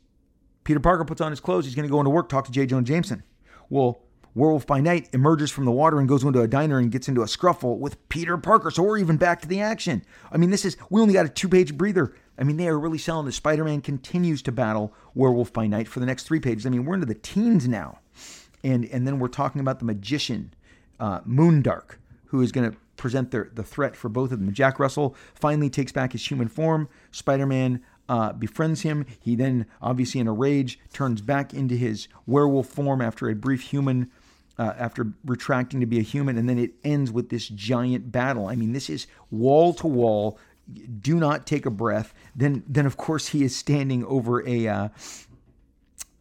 Peter 0.62 0.78
Parker 0.78 1.04
puts 1.04 1.20
on 1.20 1.32
his 1.32 1.40
clothes. 1.40 1.64
He's 1.64 1.74
going 1.74 1.88
to 1.88 1.92
go 1.92 1.98
into 1.98 2.10
work, 2.10 2.28
talk 2.28 2.44
to 2.44 2.52
J. 2.52 2.66
Jonah 2.66 2.84
Jameson. 2.84 3.24
Well, 3.68 4.03
Werewolf 4.34 4.66
by 4.66 4.80
Night 4.80 5.08
emerges 5.12 5.50
from 5.50 5.64
the 5.64 5.70
water 5.70 6.00
and 6.00 6.08
goes 6.08 6.24
into 6.24 6.40
a 6.40 6.48
diner 6.48 6.78
and 6.78 6.90
gets 6.90 7.08
into 7.08 7.22
a 7.22 7.26
scruffle 7.26 7.78
with 7.78 8.08
Peter 8.08 8.36
Parker. 8.36 8.70
So 8.70 8.82
we're 8.82 8.98
even 8.98 9.16
back 9.16 9.40
to 9.42 9.48
the 9.48 9.60
action. 9.60 10.04
I 10.32 10.38
mean, 10.38 10.50
this 10.50 10.64
is, 10.64 10.76
we 10.90 11.00
only 11.00 11.14
got 11.14 11.26
a 11.26 11.28
two 11.28 11.48
page 11.48 11.76
breather. 11.76 12.14
I 12.36 12.42
mean, 12.42 12.56
they 12.56 12.66
are 12.66 12.78
really 12.78 12.98
selling 12.98 13.26
this. 13.26 13.36
Spider 13.36 13.64
Man 13.64 13.80
continues 13.80 14.42
to 14.42 14.52
battle 14.52 14.92
Werewolf 15.14 15.52
by 15.52 15.68
Night 15.68 15.86
for 15.86 16.00
the 16.00 16.06
next 16.06 16.24
three 16.24 16.40
pages. 16.40 16.66
I 16.66 16.70
mean, 16.70 16.84
we're 16.84 16.94
into 16.94 17.06
the 17.06 17.14
teens 17.14 17.68
now. 17.68 18.00
And, 18.64 18.86
and 18.86 19.06
then 19.06 19.18
we're 19.18 19.28
talking 19.28 19.60
about 19.60 19.78
the 19.78 19.84
magician, 19.84 20.52
uh, 20.98 21.20
Moondark, 21.20 21.96
who 22.26 22.40
is 22.40 22.50
going 22.50 22.70
to 22.70 22.76
present 22.96 23.30
the, 23.30 23.50
the 23.52 23.62
threat 23.62 23.94
for 23.94 24.08
both 24.08 24.32
of 24.32 24.40
them. 24.40 24.52
Jack 24.52 24.80
Russell 24.80 25.14
finally 25.34 25.70
takes 25.70 25.92
back 25.92 26.12
his 26.12 26.28
human 26.28 26.48
form. 26.48 26.88
Spider 27.12 27.46
Man 27.46 27.82
uh, 28.08 28.32
befriends 28.32 28.82
him. 28.82 29.06
He 29.20 29.36
then, 29.36 29.66
obviously 29.80 30.20
in 30.20 30.26
a 30.26 30.32
rage, 30.32 30.80
turns 30.92 31.20
back 31.20 31.54
into 31.54 31.76
his 31.76 32.08
werewolf 32.26 32.66
form 32.66 33.00
after 33.00 33.28
a 33.28 33.34
brief 33.34 33.62
human. 33.62 34.10
Uh, 34.56 34.72
after 34.78 35.12
retracting 35.24 35.80
to 35.80 35.86
be 35.86 35.98
a 35.98 36.02
human, 36.02 36.38
and 36.38 36.48
then 36.48 36.60
it 36.60 36.74
ends 36.84 37.10
with 37.10 37.28
this 37.28 37.48
giant 37.48 38.12
battle. 38.12 38.46
I 38.46 38.54
mean, 38.54 38.72
this 38.72 38.88
is 38.88 39.08
wall 39.28 39.74
to 39.74 39.88
wall. 39.88 40.38
Do 41.00 41.16
not 41.16 41.44
take 41.44 41.66
a 41.66 41.70
breath. 41.70 42.14
Then, 42.36 42.62
then 42.68 42.86
of 42.86 42.96
course, 42.96 43.26
he 43.26 43.42
is 43.42 43.56
standing 43.56 44.04
over 44.04 44.46
a 44.46 44.68
uh, 44.68 44.88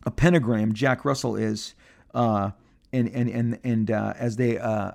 a 0.06 0.12
pentagram. 0.12 0.74
Jack 0.74 1.06
Russell 1.06 1.36
is, 1.36 1.76
uh, 2.16 2.52
and 2.92 3.08
and 3.10 3.30
and 3.30 3.60
and 3.64 3.92
uh, 3.92 4.14
as 4.18 4.38
they 4.38 4.58
uh, 4.58 4.92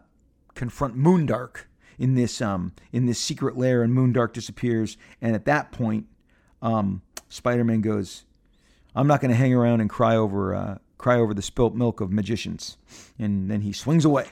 confront 0.55 0.97
Moondark 0.97 1.67
in 1.99 2.15
this 2.15 2.41
um, 2.41 2.73
in 2.93 3.07
this 3.07 3.19
secret 3.19 3.57
lair, 3.57 3.83
and 3.83 3.93
Moondark 3.93 4.33
disappears. 4.33 4.97
And 5.21 5.35
at 5.35 5.45
that 5.45 5.73
point, 5.73 6.07
um, 6.61 7.03
Spider-Man 7.29 7.81
goes, 7.83 8.25
"I'm 8.95 9.07
not 9.07 9.21
going 9.21 9.31
to 9.31 9.37
hang 9.37 9.55
around 9.55 9.81
and 9.81 9.89
cry 9.89 10.17
over 10.17 10.55
uh, 10.55 10.79
cry 10.99 11.19
over 11.19 11.33
the 11.33 11.43
spilt 11.43 11.75
milk 11.75 12.01
of 12.01 12.13
magicians." 12.13 12.77
And 13.19 13.51
then 13.51 13.63
he 13.63 13.73
swings 13.73 14.05
away, 14.05 14.27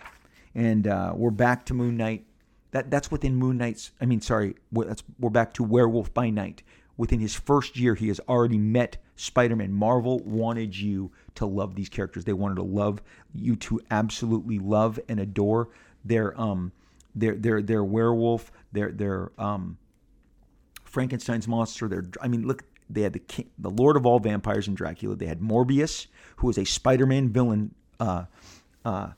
and 0.55 0.87
uh, 0.87 1.13
we're 1.15 1.31
back 1.31 1.65
to 1.67 1.75
Moon 1.75 1.97
Knight. 1.97 2.27
That 2.73 2.91
that's 2.91 3.11
within 3.11 3.37
Moon 3.37 3.57
Knight's. 3.57 3.93
I 4.01 4.05
mean, 4.05 4.21
sorry, 4.21 4.57
we're, 4.73 4.95
we're 5.19 5.31
back 5.31 5.55
to 5.55 5.63
Werewolf 5.63 6.13
by 6.13 6.31
Night. 6.31 6.63
Within 6.99 7.21
his 7.21 7.35
first 7.35 7.77
year, 7.77 7.95
he 7.95 8.09
has 8.09 8.21
already 8.21 8.59
met 8.59 8.97
Spider-Man. 9.17 9.73
Marvel 9.73 10.21
wanted 10.21 10.77
you 10.77 11.11
to 11.35 11.47
love 11.47 11.75
these 11.75 11.89
characters. 11.89 12.25
They 12.25 12.33
wanted 12.33 12.57
to 12.57 12.63
love 12.63 13.03
you 13.35 13.57
to 13.57 13.81
absolutely 13.91 14.59
love 14.59 14.99
and 15.09 15.21
adore 15.21 15.69
their 16.05 16.39
um 16.41 16.73
their 17.15 17.35
their 17.35 17.63
their 17.63 17.85
werewolf, 17.85 18.51
their 18.73 18.91
their 18.93 19.33
um 19.39 19.79
Frankenstein's 20.85 21.47
monster. 21.47 21.89
Their 21.89 22.05
I 22.21 22.29
mean, 22.29 22.47
look, 22.47 22.65
they 22.89 23.03
had 23.03 23.13
the 23.13 23.19
king, 23.21 23.51
the 23.59 23.71
Lord 23.71 23.97
of 23.97 24.07
all 24.07 24.19
vampires 24.19 24.69
and 24.69 24.77
Dracula. 24.77 25.17
They 25.17 25.27
had 25.27 25.41
Morbius, 25.41 26.07
who 26.37 26.47
was 26.47 26.59
a 26.59 26.65
Spider-Man 26.65 27.31
villain. 27.31 27.75
Uh, 27.99 28.25
uh, 28.85 29.09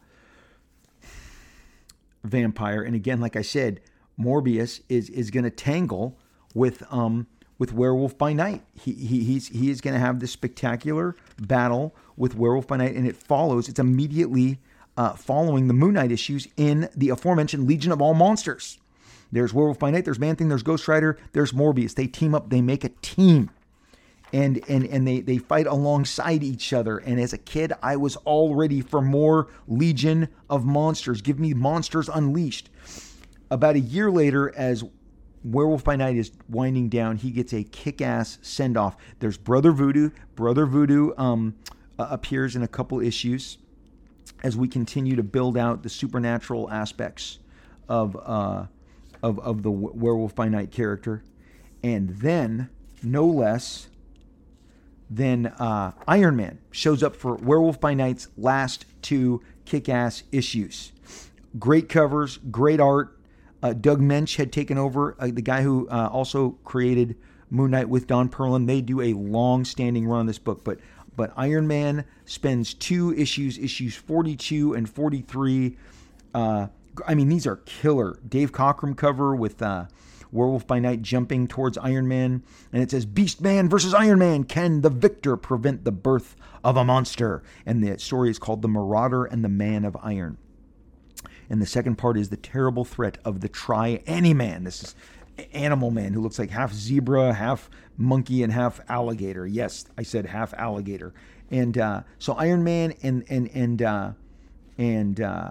vampire, 2.25 2.83
and 2.83 2.95
again, 2.95 3.21
like 3.21 3.37
I 3.37 3.43
said, 3.43 3.81
Morbius 4.19 4.81
is 4.89 5.09
is 5.11 5.31
going 5.31 5.45
to 5.45 5.51
tangle 5.51 6.17
with 6.55 6.83
um 6.93 7.27
with 7.59 7.73
Werewolf 7.73 8.17
by 8.17 8.33
Night. 8.33 8.63
He, 8.75 8.93
he 8.93 9.25
he's 9.25 9.49
he 9.49 9.71
is 9.71 9.81
going 9.81 9.95
to 9.95 10.01
have 10.01 10.21
this 10.21 10.33
spectacular 10.33 11.17
battle 11.41 11.95
with 12.17 12.35
Werewolf 12.35 12.67
by 12.67 12.77
Night, 12.77 12.95
and 12.95 13.07
it 13.07 13.17
follows. 13.17 13.69
It's 13.69 13.79
immediately 13.79 14.59
uh, 14.97 15.15
following 15.15 15.69
the 15.69 15.75
Moon 15.75 15.95
Knight 15.95 16.13
issues 16.13 16.49
in 16.57 16.89
the 16.97 17.11
aforementioned 17.11 17.67
Legion 17.69 17.93
of 17.93 18.03
All 18.03 18.15
Monsters. 18.15 18.79
There's 19.31 19.53
Werewolf 19.53 19.79
by 19.79 19.91
Night, 19.91 20.05
there's 20.05 20.19
Man 20.19 20.37
Thing, 20.37 20.49
there's 20.49 20.63
Ghost 20.63 20.89
Rider, 20.89 21.19
there's 21.33 21.53
Morbius. 21.53 21.95
They 21.95 22.07
team 22.07 22.35
up, 22.35 22.49
they 22.49 22.63
make 22.63 22.83
a 22.83 22.89
team. 23.03 23.51
And 24.33 24.61
and 24.69 24.85
and 24.85 25.07
they 25.07 25.21
they 25.21 25.39
fight 25.39 25.67
alongside 25.67 26.43
each 26.43 26.73
other. 26.73 26.99
And 26.99 27.19
as 27.19 27.33
a 27.33 27.39
kid, 27.39 27.73
I 27.83 27.97
was 27.97 28.17
all 28.17 28.55
ready 28.55 28.83
for 28.83 29.01
more 29.01 29.49
Legion 29.67 30.29
of 30.51 30.65
Monsters. 30.65 31.23
Give 31.23 31.39
me 31.39 31.55
Monsters 31.55 32.09
Unleashed. 32.09 32.69
About 33.51 33.77
a 33.77 33.81
year 33.81 34.11
later, 34.11 34.55
as 34.55 34.85
Werewolf 35.43 35.85
by 35.85 35.97
Night 35.97 36.17
is 36.17 36.33
winding 36.49 36.91
down, 36.91 37.17
he 37.17 37.31
gets 37.31 37.55
a 37.55 37.63
kick-ass 37.63 38.39
send-off. 38.43 38.97
There's 39.21 39.39
Brother 39.39 39.73
Voodoo. 39.73 40.11
Brother 40.35 40.67
Voodoo 40.67 41.13
um, 41.17 41.55
uh, 41.99 42.09
appears 42.11 42.57
in 42.57 42.63
a 42.63 42.69
couple 42.69 43.01
issues 43.01 43.57
as 44.43 44.57
we 44.57 44.69
continue 44.69 45.17
to 45.17 45.23
build 45.23 45.57
out 45.57 45.83
the 45.83 45.89
supernatural 45.89 46.71
aspects 46.71 47.39
of 47.89 48.17
uh, 48.17 48.67
of 49.23 49.39
of 49.41 49.63
the 49.63 49.71
Werewolf 49.71 50.35
by 50.35 50.49
Night 50.49 50.71
character, 50.71 51.25
and 51.83 52.11
then 52.11 52.69
no 53.03 53.25
less 53.27 53.88
than 55.11 55.47
uh, 55.47 55.93
Iron 56.07 56.37
Man 56.37 56.59
shows 56.71 57.03
up 57.03 57.17
for 57.17 57.35
Werewolf 57.37 57.81
by 57.81 57.95
Night's 57.95 58.29
last 58.37 58.85
two 59.03 59.43
kick 59.65 59.89
ass 59.89 60.23
issues. 60.33 60.93
Great 61.59 61.89
covers, 61.89 62.39
great 62.51 62.81
art. 62.81 63.19
Uh, 63.63 63.73
Doug 63.73 64.01
Moench 64.01 64.37
had 64.37 64.53
taken 64.53 64.79
over, 64.79 65.17
uh, 65.19 65.27
the 65.27 65.43
guy 65.43 65.63
who 65.63 65.89
uh, 65.89 66.09
also 66.13 66.51
created 66.65 67.17
Moon 67.51 67.71
Knight 67.71 67.89
with 67.89 68.07
Don 68.07 68.29
Perlin. 68.29 68.67
They 68.67 68.81
do 68.81 69.01
a 69.01 69.15
long 69.15 69.65
standing 69.65 70.07
run 70.07 70.21
on 70.21 70.27
this 70.27 70.39
book, 70.39 70.63
but 70.65 70.79
but 71.17 71.33
Iron 71.37 71.67
Man 71.67 72.05
spends 72.27 72.75
two 72.75 73.13
issues, 73.15 73.59
issues 73.59 73.97
42 73.97 74.75
and 74.75 74.89
43. 74.89 75.77
Uh, 76.33 76.69
I 77.09 77.15
mean, 77.15 77.29
these 77.29 77.45
are 77.45 77.57
killer. 77.57 78.21
Dave 78.29 78.53
Cockrum 78.53 78.97
cover 78.97 79.35
with 79.35 79.61
uh, 79.61 79.87
Werewolf 80.33 80.67
by 80.67 80.79
Night 80.79 81.03
jumping 81.03 81.49
towards 81.49 81.79
Iron 81.79 82.09
Man, 82.09 82.43
and 82.73 82.83
it 82.83 82.91
says 82.91 83.07
Beast 83.07 83.41
Man 83.41 83.69
versus 83.69 83.95
Iron 83.95 84.19
Man. 84.19 84.45
Can 84.45 84.83
the 84.83 84.91
victor 84.91 85.37
prevent 85.37 85.85
the 85.85 85.93
birth 85.93 86.37
of 86.63 86.77
a 86.77 86.85
monster? 86.85 87.43
And 87.65 87.83
the 87.83 87.99
story 87.99 88.31
is 88.31 88.39
called 88.39 88.63
The 88.63 88.69
Marauder 88.69 89.25
and 89.25 89.45
the 89.45 89.49
Man 89.49 89.85
of 89.85 89.97
Iron. 90.03 90.39
And 91.51 91.63
the 91.63 91.67
second 91.67 91.97
part 91.97 92.19
is 92.19 92.29
the 92.29 92.37
terrible 92.37 92.85
threat 92.85 93.19
of 93.25 93.41
the 93.41 93.49
Tri-Animal 93.49 94.35
Man. 94.35 94.65
This 94.65 94.83
is 94.83 94.95
Animal 95.53 95.91
Man 95.91 96.13
who 96.13 96.21
looks 96.21 96.39
like 96.39 96.51
half 96.51 96.73
zebra, 96.73 97.33
half 97.33 97.71
monkey, 97.97 98.43
and 98.43 98.53
half 98.53 98.81
alligator. 98.89 99.47
Yes, 99.47 99.87
I 99.97 100.03
said 100.03 100.27
half 100.27 100.53
alligator. 100.55 101.15
And 101.51 101.79
uh, 101.79 102.03
so 102.19 102.35
Iron 102.35 102.65
Man 102.65 102.95
and 103.03 103.25
and 103.29 103.49
and 103.55 103.83
uh, 103.83 104.13
and 104.77 105.21
uh, 105.21 105.51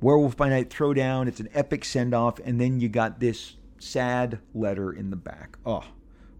Werewolf 0.00 0.36
by 0.36 0.48
Night 0.48 0.70
throwdown. 0.70 1.28
It's 1.28 1.40
an 1.40 1.48
epic 1.54 1.84
send 1.84 2.14
off, 2.14 2.38
and 2.40 2.60
then 2.60 2.80
you 2.80 2.88
got 2.88 3.20
this 3.20 3.56
sad 3.80 4.38
letter 4.54 4.92
in 4.92 5.10
the 5.10 5.16
back. 5.16 5.58
Oh, 5.66 5.84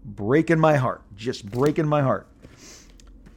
breaking 0.05 0.59
my 0.59 0.77
heart, 0.77 1.01
just 1.15 1.49
breaking 1.49 1.87
my 1.87 2.01
heart. 2.01 2.27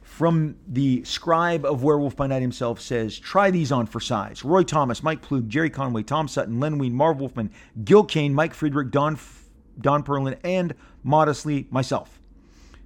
From 0.01 0.55
the 0.65 1.03
scribe 1.03 1.65
of 1.65 1.83
Werewolf 1.83 2.15
by 2.15 2.27
Night 2.27 2.41
himself 2.41 2.79
says, 2.79 3.19
try 3.19 3.51
these 3.51 3.69
on 3.69 3.85
for 3.85 3.99
size. 3.99 4.45
Roy 4.45 4.63
Thomas, 4.63 5.03
Mike 5.03 5.21
Ploog, 5.21 5.49
Gerry 5.49 5.69
Conway, 5.69 6.03
Tom 6.03 6.29
Sutton, 6.29 6.61
Len 6.61 6.77
Wein, 6.77 6.93
Marv 6.93 7.19
Wolfman, 7.19 7.51
Gil 7.83 8.05
Kane, 8.05 8.33
Mike 8.33 8.53
Friedrich, 8.53 8.91
Don, 8.91 9.19
Don 9.81 10.03
Perlin, 10.03 10.37
and 10.41 10.73
modestly 11.03 11.67
myself. 11.69 12.21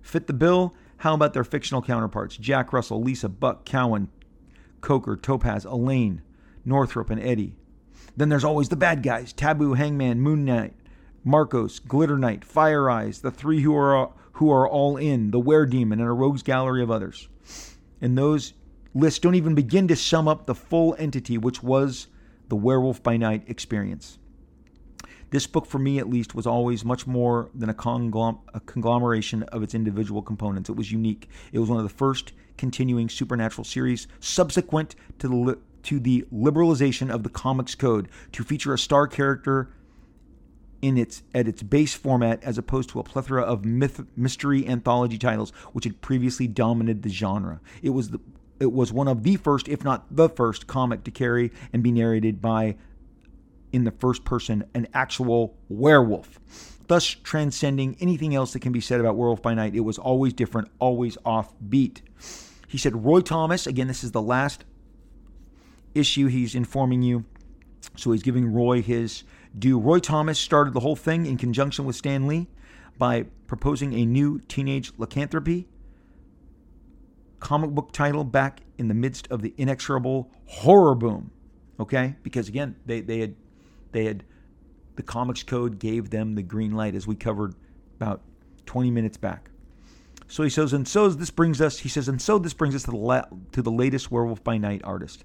Fit 0.01 0.25
the 0.25 0.33
bill? 0.33 0.73
How 0.97 1.13
about 1.13 1.33
their 1.33 1.43
fictional 1.43 1.83
counterparts? 1.83 2.35
Jack 2.35 2.73
Russell, 2.73 2.99
Lisa, 2.99 3.29
Buck, 3.29 3.63
Cowan, 3.63 4.09
Coker, 4.81 5.15
Topaz, 5.15 5.65
Elaine, 5.65 6.23
Northrop, 6.65 7.11
and 7.11 7.21
Eddie. 7.21 7.53
Then 8.17 8.29
there's 8.29 8.43
always 8.43 8.69
the 8.69 8.75
bad 8.75 9.03
guys 9.03 9.33
Taboo, 9.33 9.75
Hangman, 9.75 10.19
Moon 10.19 10.45
Knight, 10.45 10.73
Marcos, 11.23 11.79
Glitter 11.79 12.17
Knight, 12.17 12.45
Fire 12.45 12.89
Eyes, 12.89 13.21
the 13.21 13.31
three 13.31 13.61
who 13.61 13.75
are 13.75 14.11
who 14.33 14.51
are 14.51 14.67
all 14.67 14.95
in, 14.95 15.31
the 15.31 15.39
Were 15.39 15.65
Demon, 15.65 15.99
and 15.99 16.07
a 16.07 16.13
rogues 16.13 16.43
gallery 16.43 16.81
of 16.81 16.89
others. 16.89 17.27
And 17.99 18.17
those 18.17 18.53
lists 18.93 19.19
don't 19.19 19.35
even 19.35 19.53
begin 19.53 19.87
to 19.89 19.95
sum 19.95 20.29
up 20.29 20.45
the 20.45 20.55
full 20.55 20.95
entity, 20.97 21.37
which 21.37 21.61
was 21.61 22.07
the 22.47 22.55
Werewolf 22.55 23.03
by 23.03 23.17
Night 23.17 23.43
experience. 23.47 24.17
This 25.31 25.45
book, 25.45 25.65
for 25.65 25.77
me 25.77 25.99
at 25.99 26.09
least, 26.09 26.33
was 26.33 26.47
always 26.47 26.83
much 26.83 27.05
more 27.05 27.49
than 27.53 27.69
a, 27.69 27.73
conglom- 27.73 28.39
a, 28.53 28.59
conglomeration 28.61 29.43
of 29.43 29.61
its 29.61 29.75
individual 29.75 30.21
components. 30.21 30.69
It 30.69 30.75
was 30.75 30.91
unique. 30.91 31.29
It 31.51 31.59
was 31.59 31.69
one 31.69 31.77
of 31.77 31.83
the 31.83 31.89
first 31.95 32.31
continuing 32.57 33.09
supernatural 33.09 33.63
series 33.63 34.07
subsequent 34.19 34.95
to 35.19 35.27
the, 35.27 35.35
li- 35.35 35.55
to 35.83 35.99
the 35.99 36.25
liberalization 36.33 37.11
of 37.11 37.23
the 37.23 37.29
comics 37.29 37.75
code 37.75 38.09
to 38.31 38.43
feature 38.43 38.73
a 38.73 38.79
star 38.79 39.05
character 39.05 39.69
in 40.81 40.97
its 40.97 41.23
at 41.33 41.47
its 41.47 41.61
base 41.61 41.93
format 41.93 42.43
as 42.43 42.57
opposed 42.57 42.89
to 42.89 42.99
a 42.99 43.03
plethora 43.03 43.41
of 43.41 43.65
myth, 43.65 44.01
mystery 44.15 44.67
anthology 44.67 45.17
titles 45.17 45.51
which 45.73 45.83
had 45.83 46.01
previously 46.01 46.47
dominated 46.47 47.03
the 47.03 47.09
genre. 47.09 47.59
It 47.81 47.89
was 47.89 48.09
the 48.09 48.19
it 48.59 48.73
was 48.73 48.91
one 48.91 49.07
of 49.07 49.23
the 49.23 49.37
first, 49.37 49.67
if 49.69 49.83
not 49.83 50.05
the 50.13 50.27
first, 50.27 50.67
comic 50.67 51.03
to 51.05 51.11
carry 51.11 51.51
and 51.71 51.81
be 51.81 51.91
narrated 51.91 52.41
by 52.41 52.75
in 53.71 53.83
the 53.83 53.91
first 53.91 54.25
person 54.25 54.65
an 54.73 54.87
actual 54.93 55.55
werewolf. 55.69 56.39
Thus 56.87 57.05
transcending 57.05 57.95
anything 57.99 58.33
else 58.35 58.53
that 58.53 58.61
can 58.61 58.71
be 58.71 58.81
said 58.81 58.99
about 58.99 59.15
Werewolf 59.15 59.41
by 59.41 59.53
Night, 59.53 59.75
it 59.75 59.81
was 59.81 59.97
always 59.97 60.33
different, 60.33 60.69
always 60.79 61.17
offbeat. 61.17 62.01
He 62.67 62.77
said 62.77 63.05
Roy 63.05 63.21
Thomas, 63.21 63.67
again, 63.67 63.87
this 63.87 64.03
is 64.03 64.11
the 64.11 64.21
last 64.21 64.65
issue 65.93 66.27
he's 66.27 66.55
informing 66.55 67.03
you. 67.03 67.25
So 67.95 68.11
he's 68.11 68.23
giving 68.23 68.51
Roy 68.51 68.81
his 68.81 69.23
do. 69.57 69.79
Roy 69.79 69.99
Thomas 69.99 70.39
started 70.39 70.73
the 70.73 70.79
whole 70.81 70.95
thing 70.95 71.25
in 71.25 71.37
conjunction 71.37 71.85
with 71.85 71.95
Stan 71.95 72.27
Lee 72.27 72.47
by 72.97 73.23
proposing 73.47 73.93
a 73.93 74.05
new 74.05 74.39
teenage 74.47 74.91
lycanthropy 74.97 75.67
comic 77.39 77.71
book 77.71 77.91
title 77.91 78.23
back 78.23 78.61
in 78.77 78.87
the 78.87 78.93
midst 78.93 79.27
of 79.31 79.41
the 79.41 79.53
inexorable 79.57 80.29
horror 80.45 80.95
boom. 80.95 81.31
Okay? 81.79 82.15
Because 82.23 82.47
again, 82.47 82.75
they, 82.85 83.01
they 83.01 83.19
had 83.19 83.35
they 83.91 84.05
had 84.05 84.23
the 84.95 85.03
comics 85.03 85.43
code 85.43 85.79
gave 85.79 86.09
them 86.09 86.35
the 86.35 86.43
green 86.43 86.71
light 86.71 86.93
as 86.93 87.07
we 87.07 87.15
covered 87.15 87.55
about 87.95 88.21
20 88.65 88.91
minutes 88.91 89.17
back. 89.17 89.49
So 90.27 90.43
he 90.43 90.49
says, 90.49 90.73
and 90.73 90.87
so 90.87 91.09
this 91.09 91.31
brings 91.31 91.59
us, 91.59 91.79
he 91.79 91.89
says, 91.89 92.07
and 92.07 92.21
so 92.21 92.37
this 92.37 92.53
brings 92.53 92.75
us 92.75 92.83
to 92.83 92.91
the, 92.91 92.97
la- 92.97 93.25
to 93.53 93.61
the 93.63 93.71
latest 93.71 94.11
Werewolf 94.11 94.43
by 94.43 94.57
Night 94.57 94.81
artist 94.83 95.23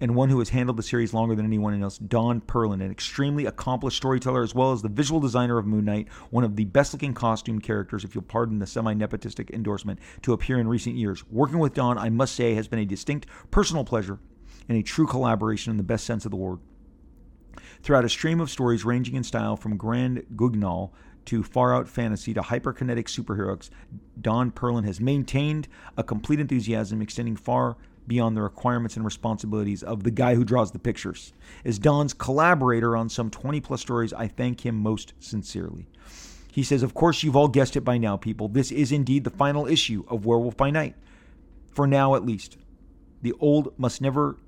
and 0.00 0.14
one 0.14 0.30
who 0.30 0.38
has 0.38 0.48
handled 0.48 0.78
the 0.78 0.82
series 0.82 1.12
longer 1.12 1.34
than 1.34 1.44
anyone 1.44 1.80
else, 1.82 1.98
Don 1.98 2.40
Perlin, 2.40 2.82
an 2.82 2.90
extremely 2.90 3.46
accomplished 3.46 3.98
storyteller 3.98 4.42
as 4.42 4.54
well 4.54 4.72
as 4.72 4.82
the 4.82 4.88
visual 4.88 5.20
designer 5.20 5.58
of 5.58 5.66
Moon 5.66 5.84
Knight, 5.84 6.08
one 6.30 6.44
of 6.44 6.56
the 6.56 6.64
best 6.64 6.92
looking 6.92 7.14
costume 7.14 7.60
characters, 7.60 8.02
if 8.04 8.14
you'll 8.14 8.22
pardon 8.22 8.58
the 8.58 8.66
semi 8.66 8.94
nepotistic 8.94 9.50
endorsement, 9.50 9.98
to 10.22 10.32
appear 10.32 10.58
in 10.58 10.66
recent 10.66 10.96
years. 10.96 11.24
Working 11.30 11.58
with 11.58 11.74
Don, 11.74 11.98
I 11.98 12.08
must 12.08 12.34
say, 12.34 12.54
has 12.54 12.68
been 12.68 12.78
a 12.78 12.86
distinct 12.86 13.26
personal 13.50 13.84
pleasure 13.84 14.18
and 14.68 14.78
a 14.78 14.82
true 14.82 15.06
collaboration 15.06 15.70
in 15.70 15.76
the 15.76 15.82
best 15.82 16.04
sense 16.04 16.24
of 16.24 16.30
the 16.30 16.36
word. 16.36 16.58
Throughout 17.82 18.04
a 18.04 18.08
stream 18.08 18.40
of 18.40 18.50
stories 18.50 18.84
ranging 18.84 19.16
in 19.16 19.24
style 19.24 19.56
from 19.56 19.76
grand 19.76 20.24
guignol 20.36 20.94
to 21.26 21.42
far 21.42 21.74
out 21.74 21.88
fantasy 21.88 22.32
to 22.34 22.40
hyperkinetic 22.40 23.04
superheroes, 23.04 23.70
Don 24.20 24.50
Perlin 24.50 24.84
has 24.84 25.00
maintained 25.00 25.68
a 25.96 26.02
complete 26.02 26.40
enthusiasm 26.40 27.02
extending 27.02 27.36
far 27.36 27.76
beyond 28.06 28.36
the 28.36 28.42
requirements 28.42 28.96
and 28.96 29.04
responsibilities 29.04 29.82
of 29.82 30.02
the 30.02 30.10
guy 30.10 30.34
who 30.34 30.44
draws 30.44 30.72
the 30.72 30.78
pictures. 30.78 31.32
As 31.64 31.78
Don's 31.78 32.14
collaborator 32.14 32.96
on 32.96 33.08
some 33.08 33.30
20 33.30 33.60
plus 33.60 33.80
stories, 33.80 34.12
I 34.12 34.26
thank 34.28 34.64
him 34.64 34.76
most 34.76 35.12
sincerely. 35.18 35.86
He 36.52 36.62
says, 36.62 36.82
Of 36.82 36.94
course, 36.94 37.22
you've 37.22 37.36
all 37.36 37.48
guessed 37.48 37.76
it 37.76 37.82
by 37.82 37.98
now, 37.98 38.16
people. 38.16 38.48
This 38.48 38.72
is 38.72 38.92
indeed 38.92 39.24
the 39.24 39.30
final 39.30 39.66
issue 39.66 40.04
of 40.08 40.26
Werewolf 40.26 40.56
by 40.56 40.70
Night. 40.70 40.96
For 41.72 41.86
now, 41.86 42.14
at 42.14 42.26
least. 42.26 42.56
The 43.22 43.34
old 43.38 43.78
must 43.78 44.00
never. 44.00 44.38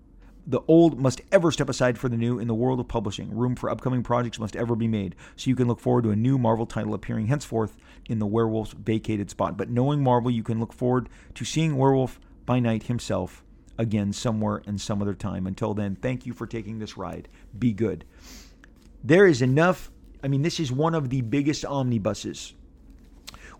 The 0.45 0.63
old 0.67 0.99
must 0.99 1.21
ever 1.31 1.53
step 1.53 1.69
aside 1.69 1.99
for 1.99 2.09
the 2.09 2.17
new 2.17 2.41
in 2.41 2.49
the 2.49 2.55
world 2.55 2.81
of 2.81 2.89
publishing. 2.89 3.33
Room 3.33 3.55
for 3.55 3.71
upcoming 3.71 4.03
projects 4.03 4.41
must 4.41 4.57
ever 4.57 4.75
be 4.75 4.89
made, 4.89 5.15
so 5.37 5.49
you 5.49 5.55
can 5.55 5.69
look 5.69 5.79
forward 5.79 6.03
to 6.03 6.11
a 6.11 6.17
new 6.17 6.37
Marvel 6.37 6.67
title 6.67 6.95
appearing 6.95 7.29
henceforth 7.29 7.77
in 8.09 8.19
the 8.19 8.27
Werewolf's 8.27 8.73
vacated 8.73 9.31
spot. 9.31 9.57
But 9.57 9.71
knowing 9.71 10.03
Marvel, 10.03 10.33
you 10.33 10.43
can 10.43 10.59
look 10.59 10.73
forward 10.73 11.09
to 11.35 11.45
seeing 11.45 11.77
Werewolf 11.77 12.19
by 12.47 12.61
Night 12.61 12.85
himself 12.85 13.45
again 13.79 14.13
somewhere 14.13 14.63
and 14.67 14.81
some 14.81 15.03
other 15.03 15.15
time. 15.15 15.47
Until 15.47 15.75
then, 15.75 15.97
thank 15.97 16.27
you 16.27 16.33
for 16.33 16.47
taking 16.47 16.79
this 16.79 16.97
ride. 16.97 17.29
Be 17.59 17.73
good. 17.73 18.05
There 19.03 19.27
is 19.27 19.43
enough. 19.43 19.91
I 20.23 20.29
mean, 20.29 20.43
this 20.43 20.61
is 20.61 20.71
one 20.71 20.95
of 20.95 21.11
the 21.11 21.21
biggest 21.23 21.65
omnibuses. 21.65 22.55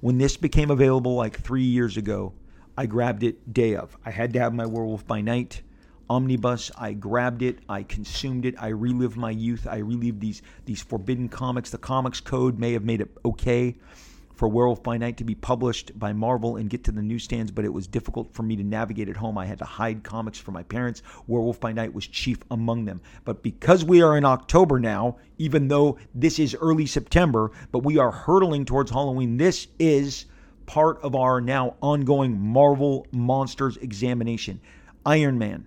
When 0.01 0.19
this 0.19 0.37
became 0.37 0.71
available 0.71 1.15
like 1.15 1.41
three 1.41 1.65
years 1.65 1.97
ago, 1.97 2.35
I 2.77 2.87
grabbed 2.87 3.23
it 3.23 3.53
day 3.53 3.77
of. 3.77 3.97
I 4.05 4.11
had 4.11 4.33
to 4.33 4.41
have 4.41 4.55
my 4.55 4.67
Werewolf 4.67 5.07
by 5.07 5.21
Night 5.21 5.63
omnibus. 6.09 6.71
I 6.77 6.93
grabbed 6.93 7.43
it. 7.43 7.61
I 7.69 7.83
consumed 7.83 8.45
it. 8.45 8.55
I 8.59 8.69
relived 8.69 9.17
my 9.17 9.31
youth. 9.31 9.67
I 9.67 9.79
relived 9.79 10.21
these 10.21 10.43
these 10.65 10.83
forbidden 10.83 11.29
comics. 11.29 11.71
The 11.71 11.79
Comics 11.79 12.21
Code 12.21 12.59
may 12.59 12.73
have 12.73 12.85
made 12.85 13.01
it 13.01 13.11
okay 13.25 13.77
for 14.35 14.49
Werewolf 14.49 14.83
by 14.83 14.97
Night 14.97 15.17
to 15.19 15.25
be 15.25 15.35
published 15.35 15.99
by 15.99 16.13
Marvel 16.13 16.57
and 16.57 16.71
get 16.71 16.85
to 16.85 16.93
the 16.93 17.03
newsstands, 17.03 17.51
but 17.51 17.65
it 17.65 17.73
was 17.73 17.87
difficult 17.87 18.33
for 18.33 18.43
me 18.43 18.57
to 18.57 18.65
navigate 18.65 19.09
at 19.09 19.17
home. 19.17 19.39
I 19.39 19.47
had 19.47 19.59
to 19.59 19.65
hide 19.65 20.03
comics 20.03 20.39
from 20.39 20.55
my 20.55 20.63
parents. 20.63 21.03
Werewolf 21.27 21.61
by 21.61 21.73
Night 21.73 21.95
was 21.95 22.07
chief 22.07 22.39
among 22.51 22.85
them. 22.85 23.01
But 23.25 23.43
because 23.43 23.85
we 23.85 24.03
are 24.03 24.17
in 24.17 24.25
October 24.25 24.81
now, 24.81 25.17
even 25.39 25.69
though 25.69 25.99
this 26.15 26.39
is 26.39 26.57
early 26.61 26.87
September, 26.87 27.51
but 27.71 27.81
we 27.85 27.99
are 27.99 28.11
hurtling 28.11 28.65
towards 28.65 28.91
Halloween, 28.91 29.37
this 29.37 29.69
is 29.79 30.27
part 30.67 31.01
of 31.03 31.15
our 31.15 31.41
now 31.41 31.77
ongoing 31.83 32.39
Marvel 32.39 33.07
Monsters 33.13 33.77
examination. 33.79 34.61
Iron 35.05 35.39
Man, 35.39 35.67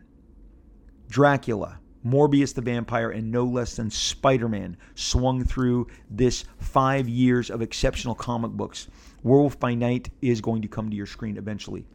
Dracula, 1.10 1.80
Morbius 2.06 2.54
the 2.54 2.62
Vampire, 2.62 3.10
and 3.10 3.32
no 3.32 3.46
less 3.46 3.76
than 3.76 3.90
Spider 3.90 4.48
Man 4.48 4.78
swung 4.94 5.44
through 5.44 5.88
this 6.10 6.46
five 6.60 7.10
years 7.10 7.50
of 7.50 7.62
exceptional 7.62 8.14
comic 8.14 8.52
books. 8.52 8.88
Werewolf 9.24 9.60
by 9.60 9.74
Night 9.74 10.10
is 10.22 10.40
going 10.40 10.62
to 10.62 10.68
come 10.68 10.90
to 10.90 10.96
your 10.96 11.08
screen 11.08 11.38
eventually. 11.38 11.86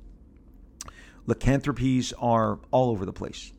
Lycanthropies 1.26 2.12
are 2.18 2.58
all 2.72 2.90
over 2.90 3.06
the 3.06 3.12
place. 3.12 3.52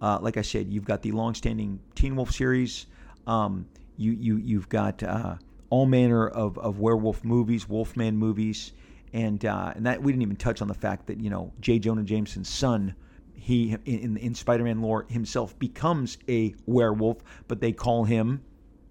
Uh, 0.00 0.18
like 0.20 0.36
I 0.36 0.42
said, 0.42 0.72
you've 0.72 0.84
got 0.84 1.02
the 1.02 1.10
long-standing 1.10 1.80
Teen 1.96 2.14
Wolf 2.14 2.30
series. 2.30 2.86
Um, 3.26 3.66
you 3.96 4.12
you 4.12 4.36
you've 4.36 4.68
got 4.68 5.02
uh, 5.02 5.34
all 5.70 5.86
manner 5.86 6.28
of, 6.28 6.56
of 6.58 6.78
werewolf 6.78 7.24
movies, 7.24 7.68
Wolfman 7.68 8.16
movies, 8.16 8.72
and 9.12 9.44
uh, 9.44 9.72
and 9.74 9.84
that 9.86 10.00
we 10.00 10.12
didn't 10.12 10.22
even 10.22 10.36
touch 10.36 10.62
on 10.62 10.68
the 10.68 10.74
fact 10.74 11.08
that 11.08 11.20
you 11.20 11.30
know 11.30 11.52
J. 11.60 11.80
Jonah 11.80 12.04
Jameson's 12.04 12.48
son 12.48 12.94
he 13.38 13.76
in, 13.84 14.16
in 14.16 14.34
Spider-Man 14.34 14.82
lore 14.82 15.06
himself 15.08 15.58
becomes 15.58 16.18
a 16.28 16.54
werewolf, 16.66 17.18
but 17.46 17.60
they 17.60 17.72
call 17.72 18.04
him 18.04 18.42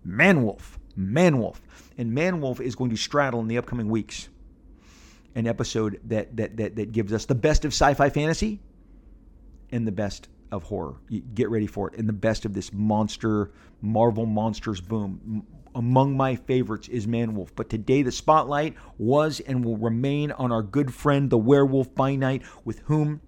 Manwolf. 0.05 0.77
Manwolf, 0.97 1.57
and 1.97 2.11
Manwolf 2.11 2.59
is 2.59 2.75
going 2.75 2.89
to 2.89 2.97
straddle 2.97 3.39
in 3.39 3.47
the 3.47 3.57
upcoming 3.59 3.87
weeks 3.87 4.29
an 5.35 5.45
episode 5.45 5.99
that 6.05 6.35
that 6.35 6.57
that 6.57 6.75
that 6.75 6.91
gives 6.91 7.13
us 7.13 7.25
the 7.25 7.35
best 7.35 7.65
of 7.65 7.71
sci-fi 7.71 8.09
fantasy 8.09 8.59
and 9.71 9.85
the 9.85 9.91
best 9.91 10.29
of 10.51 10.63
horror. 10.63 10.95
Get 11.35 11.49
ready 11.49 11.67
for 11.67 11.89
it. 11.89 11.99
And 11.99 12.09
the 12.09 12.13
best 12.13 12.45
of 12.45 12.53
this 12.53 12.73
monster 12.73 13.51
Marvel 13.81 14.25
monsters 14.25 14.81
boom. 14.81 15.45
Among 15.75 16.17
my 16.17 16.35
favorites 16.35 16.87
is 16.87 17.05
Manwolf, 17.05 17.49
but 17.55 17.69
today 17.69 18.01
the 18.01 18.11
spotlight 18.11 18.73
was 18.97 19.39
and 19.41 19.63
will 19.63 19.77
remain 19.77 20.31
on 20.31 20.51
our 20.51 20.63
good 20.63 20.91
friend 20.91 21.29
the 21.29 21.37
Werewolf 21.37 21.93
by 21.93 22.15
Night, 22.15 22.41
with 22.65 22.79
whom 22.79 23.21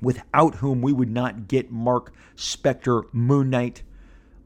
without 0.00 0.56
whom 0.56 0.82
we 0.82 0.92
would 0.92 1.10
not 1.10 1.48
get 1.48 1.70
Mark 1.70 2.12
Spector, 2.36 3.04
Moon 3.12 3.50
Knight. 3.50 3.82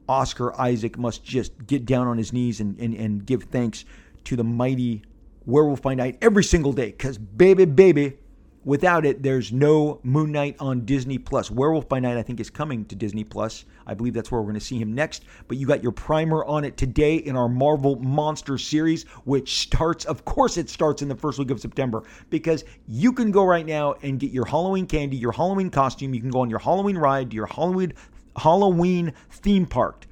Oscar 0.07 0.59
Isaac 0.59 0.97
must 0.97 1.23
just 1.23 1.65
get 1.65 1.85
down 1.85 2.07
on 2.07 2.17
his 2.17 2.33
knees 2.33 2.59
and, 2.59 2.77
and, 2.79 2.93
and 2.93 3.25
give 3.25 3.43
thanks 3.43 3.85
to 4.25 4.35
the 4.35 4.43
mighty 4.43 5.03
Werewolf 5.45 5.81
by 5.81 5.95
Night 5.95 6.17
every 6.21 6.43
single 6.43 6.73
day. 6.73 6.87
Because, 6.87 7.17
baby, 7.17 7.65
baby, 7.65 8.17
without 8.65 9.05
it, 9.05 9.23
there's 9.23 9.51
no 9.51 9.99
Moon 10.03 10.31
Knight 10.31 10.55
on 10.59 10.85
Disney 10.85 11.17
Plus. 11.17 11.51
Werewolf 11.51 11.87
by 11.89 11.99
Night, 11.99 12.17
I 12.17 12.23
think, 12.23 12.39
is 12.39 12.49
coming 12.49 12.85
to 12.85 12.95
Disney 12.95 13.23
Plus. 13.23 13.65
I 13.85 13.93
believe 13.93 14.13
that's 14.13 14.31
where 14.31 14.41
we're 14.41 14.47
going 14.47 14.59
to 14.59 14.65
see 14.65 14.79
him 14.79 14.93
next. 14.93 15.25
But 15.47 15.57
you 15.57 15.67
got 15.67 15.83
your 15.83 15.91
primer 15.91 16.45
on 16.45 16.63
it 16.63 16.77
today 16.77 17.17
in 17.17 17.35
our 17.35 17.49
Marvel 17.49 17.97
Monster 17.97 18.57
series, 18.57 19.03
which 19.25 19.59
starts, 19.59 20.05
of 20.05 20.25
course, 20.25 20.57
it 20.57 20.69
starts 20.69 21.01
in 21.01 21.07
the 21.07 21.15
first 21.15 21.39
week 21.39 21.51
of 21.51 21.59
September 21.59 22.03
because 22.29 22.63
you 22.87 23.11
can 23.11 23.31
go 23.31 23.43
right 23.43 23.65
now 23.65 23.95
and 24.01 24.19
get 24.19 24.31
your 24.31 24.45
Halloween 24.45 24.87
candy, 24.87 25.17
your 25.17 25.33
Halloween 25.33 25.69
costume. 25.69 26.13
You 26.13 26.21
can 26.21 26.29
go 26.29 26.41
on 26.41 26.49
your 26.49 26.59
Halloween 26.59 26.97
ride, 26.97 27.31
to 27.31 27.35
your 27.35 27.47
Halloween 27.47 27.93
Halloween 28.35 29.13
theme 29.29 29.65
park 29.65 30.07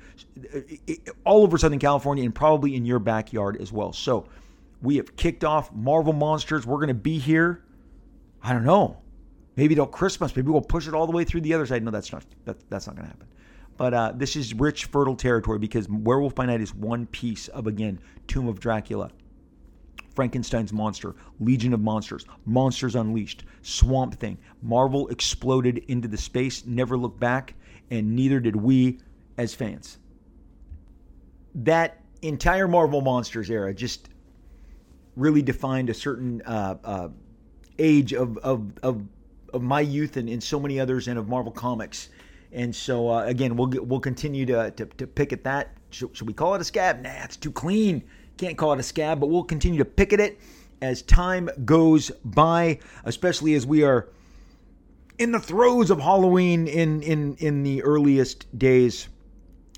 uh, 0.54 0.58
uh, 0.58 0.62
uh, 0.90 1.12
all 1.26 1.44
over 1.44 1.58
Southern 1.58 1.80
California 1.80 2.24
and 2.24 2.36
probably 2.36 2.76
in 2.76 2.86
your 2.86 3.00
backyard 3.00 3.60
as 3.60 3.72
well. 3.72 3.94
So 3.94 4.28
we 4.82 4.98
have 4.98 5.16
kicked 5.16 5.44
off 5.44 5.74
Marvel 5.74 6.14
Monsters. 6.14 6.66
We're 6.66 6.78
going 6.78 6.90
to 6.90 6.94
be 6.94 7.18
here 7.18 7.64
I 8.44 8.54
don't 8.54 8.64
know. 8.64 8.98
Maybe 9.56 9.76
till 9.76 9.86
Christmas. 9.86 10.36
Maybe 10.36 10.50
we'll 10.50 10.62
push 10.62 10.88
it 10.88 10.94
all 10.94 11.06
the 11.06 11.12
way 11.12 11.24
through 11.24 11.42
the 11.42 11.54
other 11.54 11.66
side. 11.66 11.84
No, 11.84 11.92
that's 11.92 12.12
not 12.12 12.26
that, 12.46 12.70
that's 12.70 12.88
not 12.88 12.96
going 12.96 13.06
to 13.06 13.12
happen. 13.12 13.28
But 13.78 13.94
uh, 13.94 14.14
this 14.16 14.36
is 14.36 14.54
rich, 14.54 14.86
fertile 14.86 15.16
territory 15.16 15.60
because 15.60 15.90
Werewolf 15.90 16.36
by 16.36 16.46
Night 16.46 16.62
is 16.62 16.74
one 16.74 17.08
piece 17.08 17.48
of 17.50 17.68
again 17.68 18.00
Tomb 18.28 18.48
of 18.48 18.60
Dracula, 18.60 19.10
Frankenstein's 20.16 20.72
monster, 20.72 21.16
Legion 21.40 21.74
of 21.74 21.80
Monsters, 21.82 22.26
Monsters 22.46 22.96
Unleashed, 22.96 23.44
Swamp 23.62 24.16
Thing. 24.16 24.38
Marvel 24.62 25.08
exploded 25.10 25.80
into 25.88 26.08
the 26.08 26.18
space, 26.18 26.66
never 26.66 26.98
looked 26.98 27.20
back, 27.20 27.56
and 27.90 28.16
neither 28.16 28.40
did 28.40 28.56
we 28.56 29.00
as 29.38 29.54
fans. 29.54 29.98
That 31.56 32.02
entire 32.22 32.68
Marvel 32.68 33.02
Monsters 33.02 33.50
era 33.50 33.74
just 33.74 34.10
really 35.16 35.42
defined 35.42 35.90
a 35.90 35.94
certain 35.94 36.42
uh, 36.44 36.78
uh, 36.84 37.10
age 37.82 38.14
of 38.14 38.38
of 38.40 38.72
of, 38.84 39.04
of 39.54 39.62
my 39.62 39.82
youth 39.82 40.18
and, 40.18 40.30
and 40.30 40.42
so 40.42 40.60
many 40.60 40.80
others 40.80 41.08
and 41.08 41.18
of 41.20 41.28
Marvel 41.28 41.52
Comics. 41.52 42.10
And 42.54 42.76
so 42.76 43.10
uh, 43.10 43.24
again, 43.24 43.56
we'll 43.56 43.70
we'll 43.84 44.00
continue 44.00 44.46
to, 44.46 44.72
to, 44.72 44.86
to 44.86 45.08
pick 45.08 45.34
at 45.34 45.44
that. 45.44 45.76
Should, 45.90 46.16
should, 46.16 46.28
we 46.28 46.34
call 46.34 46.56
it 46.56 46.62
a 46.62 46.64
scab? 46.64 47.02
Nah, 47.02 47.24
it's 47.24 47.36
too 47.36 47.52
clean. 47.52 48.04
Can't 48.38 48.58
call 48.58 48.74
it 48.74 48.80
a 48.80 48.84
scab, 48.84 49.20
but 49.20 49.28
we'll 49.28 49.44
continue 49.44 49.78
to 49.80 49.86
pick 49.86 50.14
at 50.14 50.20
it 50.20 50.40
as 50.82 51.02
time 51.02 51.50
goes 51.66 52.12
by, 52.24 52.80
especially 53.06 53.54
as 53.56 53.66
we 53.66 53.84
are 53.84 54.10
in 55.18 55.32
the 55.32 55.40
throes 55.40 55.92
of 55.92 56.00
Halloween 56.00 56.68
in 56.68 57.02
in 57.04 57.36
in 57.36 57.64
the 57.64 57.84
earliest 57.84 58.48
days 58.58 59.08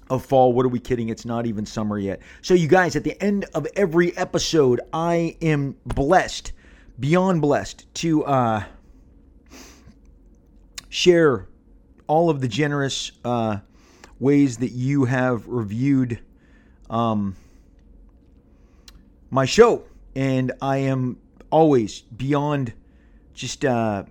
of 0.10 0.26
fall. 0.26 0.54
What 0.54 0.66
are 0.66 0.70
we 0.70 0.80
kidding? 0.80 1.10
It's 1.10 1.26
not 1.26 1.45
even 1.45 1.66
summer 1.66 1.97
yet. 1.99 2.22
So 2.41 2.54
you 2.54 2.68
guys, 2.68 2.95
at 2.95 3.04
the 3.04 3.22
end 3.22 3.45
of 3.54 3.68
every 3.76 4.16
episode, 4.18 4.82
I 4.93 5.36
am 5.41 5.76
blessed 5.86 6.54
beyond 7.00 7.41
blessed 7.41 7.94
to 7.96 8.24
uh, 8.26 8.64
share 10.89 11.48
all 12.08 12.30
of 12.30 12.41
the 12.41 12.48
generous 12.48 13.12
uh, 13.26 13.58
ways 14.20 14.58
that 14.58 14.72
you 14.72 15.06
have 15.06 15.48
reviewed 15.48 16.20
um, 16.89 17.36
my 19.30 19.46
show. 19.46 19.84
And 20.16 20.52
I 20.62 20.78
am 20.78 21.18
always 21.50 22.02
beyond 22.02 22.74
just 23.34 23.66
uh, 23.66 24.04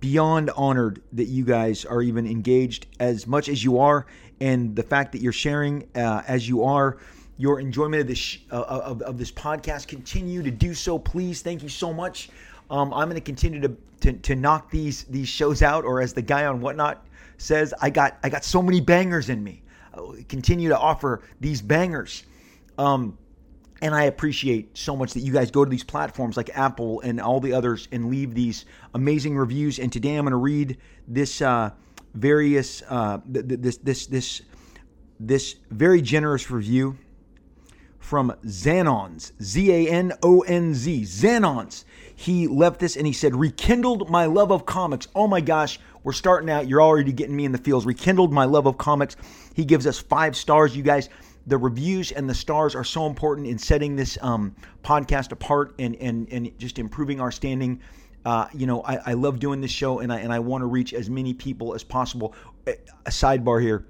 beyond 0.00 0.50
honored 0.56 1.02
that 1.12 1.26
you 1.26 1.44
guys 1.44 1.84
are 1.84 2.02
even 2.02 2.26
engaged 2.26 2.86
as 2.98 3.26
much 3.26 3.48
as 3.48 3.62
you 3.62 3.78
are, 3.78 4.06
and 4.40 4.74
the 4.74 4.82
fact 4.82 5.12
that 5.12 5.20
you're 5.20 5.32
sharing 5.32 5.88
uh, 5.94 6.22
as 6.26 6.48
you 6.48 6.64
are 6.64 6.98
your 7.42 7.58
enjoyment 7.58 8.00
of 8.00 8.06
this 8.06 8.38
uh, 8.52 8.62
of, 8.62 9.02
of 9.02 9.18
this 9.18 9.32
podcast. 9.32 9.88
Continue 9.88 10.44
to 10.44 10.50
do 10.52 10.74
so, 10.74 10.96
please. 10.96 11.42
Thank 11.42 11.64
you 11.64 11.68
so 11.68 11.92
much. 11.92 12.30
Um, 12.70 12.94
I'm 12.94 13.08
going 13.08 13.20
to 13.20 13.20
continue 13.20 13.76
to, 14.00 14.12
to 14.12 14.36
knock 14.36 14.70
these 14.70 15.02
these 15.04 15.26
shows 15.26 15.60
out, 15.60 15.84
or 15.84 16.00
as 16.00 16.12
the 16.12 16.22
guy 16.22 16.46
on 16.46 16.60
whatnot 16.60 17.04
says, 17.38 17.74
I 17.82 17.90
got 17.90 18.16
I 18.22 18.28
got 18.28 18.44
so 18.44 18.62
many 18.62 18.80
bangers 18.80 19.28
in 19.28 19.42
me. 19.42 19.64
I'll 19.92 20.14
continue 20.28 20.68
to 20.68 20.78
offer 20.78 21.22
these 21.40 21.60
bangers. 21.60 22.22
Um, 22.78 23.18
and 23.82 23.92
I 23.92 24.04
appreciate 24.04 24.78
so 24.78 24.94
much 24.94 25.12
that 25.14 25.20
you 25.20 25.32
guys 25.32 25.50
go 25.50 25.64
to 25.64 25.70
these 25.70 25.82
platforms 25.82 26.36
like 26.36 26.56
Apple 26.56 27.00
and 27.00 27.20
all 27.20 27.40
the 27.40 27.54
others 27.54 27.88
and 27.90 28.08
leave 28.08 28.34
these 28.34 28.66
amazing 28.94 29.36
reviews. 29.36 29.80
And 29.80 29.92
today 29.92 30.14
I'm 30.14 30.24
going 30.24 30.30
to 30.30 30.36
read 30.36 30.78
this 31.08 31.42
uh, 31.42 31.70
various 32.14 32.84
uh, 32.88 33.18
this 33.26 33.78
this 33.78 34.06
this 34.06 34.42
this 35.18 35.56
very 35.70 36.00
generous 36.00 36.48
review 36.48 36.96
from 38.02 38.34
Zanonz, 38.44 39.32
Z 39.40 39.70
A 39.70 39.88
N 39.88 40.12
O 40.22 40.40
N 40.40 40.74
Z, 40.74 41.02
Zanonz. 41.02 41.84
He 42.14 42.48
left 42.48 42.80
this 42.80 42.96
and 42.96 43.06
he 43.06 43.12
said, 43.12 43.34
Rekindled 43.34 44.10
my 44.10 44.26
love 44.26 44.50
of 44.50 44.66
comics. 44.66 45.08
Oh 45.14 45.28
my 45.28 45.40
gosh, 45.40 45.78
we're 46.02 46.12
starting 46.12 46.50
out. 46.50 46.68
You're 46.68 46.82
already 46.82 47.12
getting 47.12 47.36
me 47.36 47.44
in 47.44 47.52
the 47.52 47.58
feels. 47.58 47.86
Rekindled 47.86 48.32
my 48.32 48.44
love 48.44 48.66
of 48.66 48.76
comics. 48.76 49.16
He 49.54 49.64
gives 49.64 49.86
us 49.86 49.98
five 49.98 50.36
stars. 50.36 50.76
You 50.76 50.82
guys, 50.82 51.08
the 51.46 51.56
reviews 51.56 52.10
and 52.10 52.28
the 52.28 52.34
stars 52.34 52.74
are 52.74 52.84
so 52.84 53.06
important 53.06 53.46
in 53.46 53.56
setting 53.56 53.94
this 53.94 54.18
um, 54.20 54.54
podcast 54.82 55.30
apart 55.30 55.74
and, 55.78 55.94
and, 55.96 56.30
and 56.32 56.58
just 56.58 56.80
improving 56.80 57.20
our 57.20 57.30
standing. 57.30 57.80
Uh, 58.24 58.48
you 58.52 58.66
know, 58.66 58.82
I, 58.82 58.96
I 59.06 59.12
love 59.14 59.38
doing 59.38 59.60
this 59.60 59.70
show 59.70 60.00
and 60.00 60.12
I, 60.12 60.18
and 60.18 60.32
I 60.32 60.40
want 60.40 60.62
to 60.62 60.66
reach 60.66 60.92
as 60.92 61.08
many 61.08 61.34
people 61.34 61.72
as 61.72 61.84
possible. 61.84 62.34
A 62.66 63.10
sidebar 63.10 63.62
here 63.62 63.86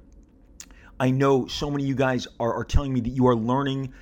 I 1.02 1.10
know 1.10 1.48
so 1.48 1.68
many 1.68 1.82
of 1.82 1.88
you 1.88 1.96
guys 1.96 2.28
are, 2.38 2.54
are 2.54 2.62
telling 2.62 2.92
me 2.92 3.00
that 3.00 3.08
you 3.08 3.26
are 3.26 3.34
learning 3.34 3.92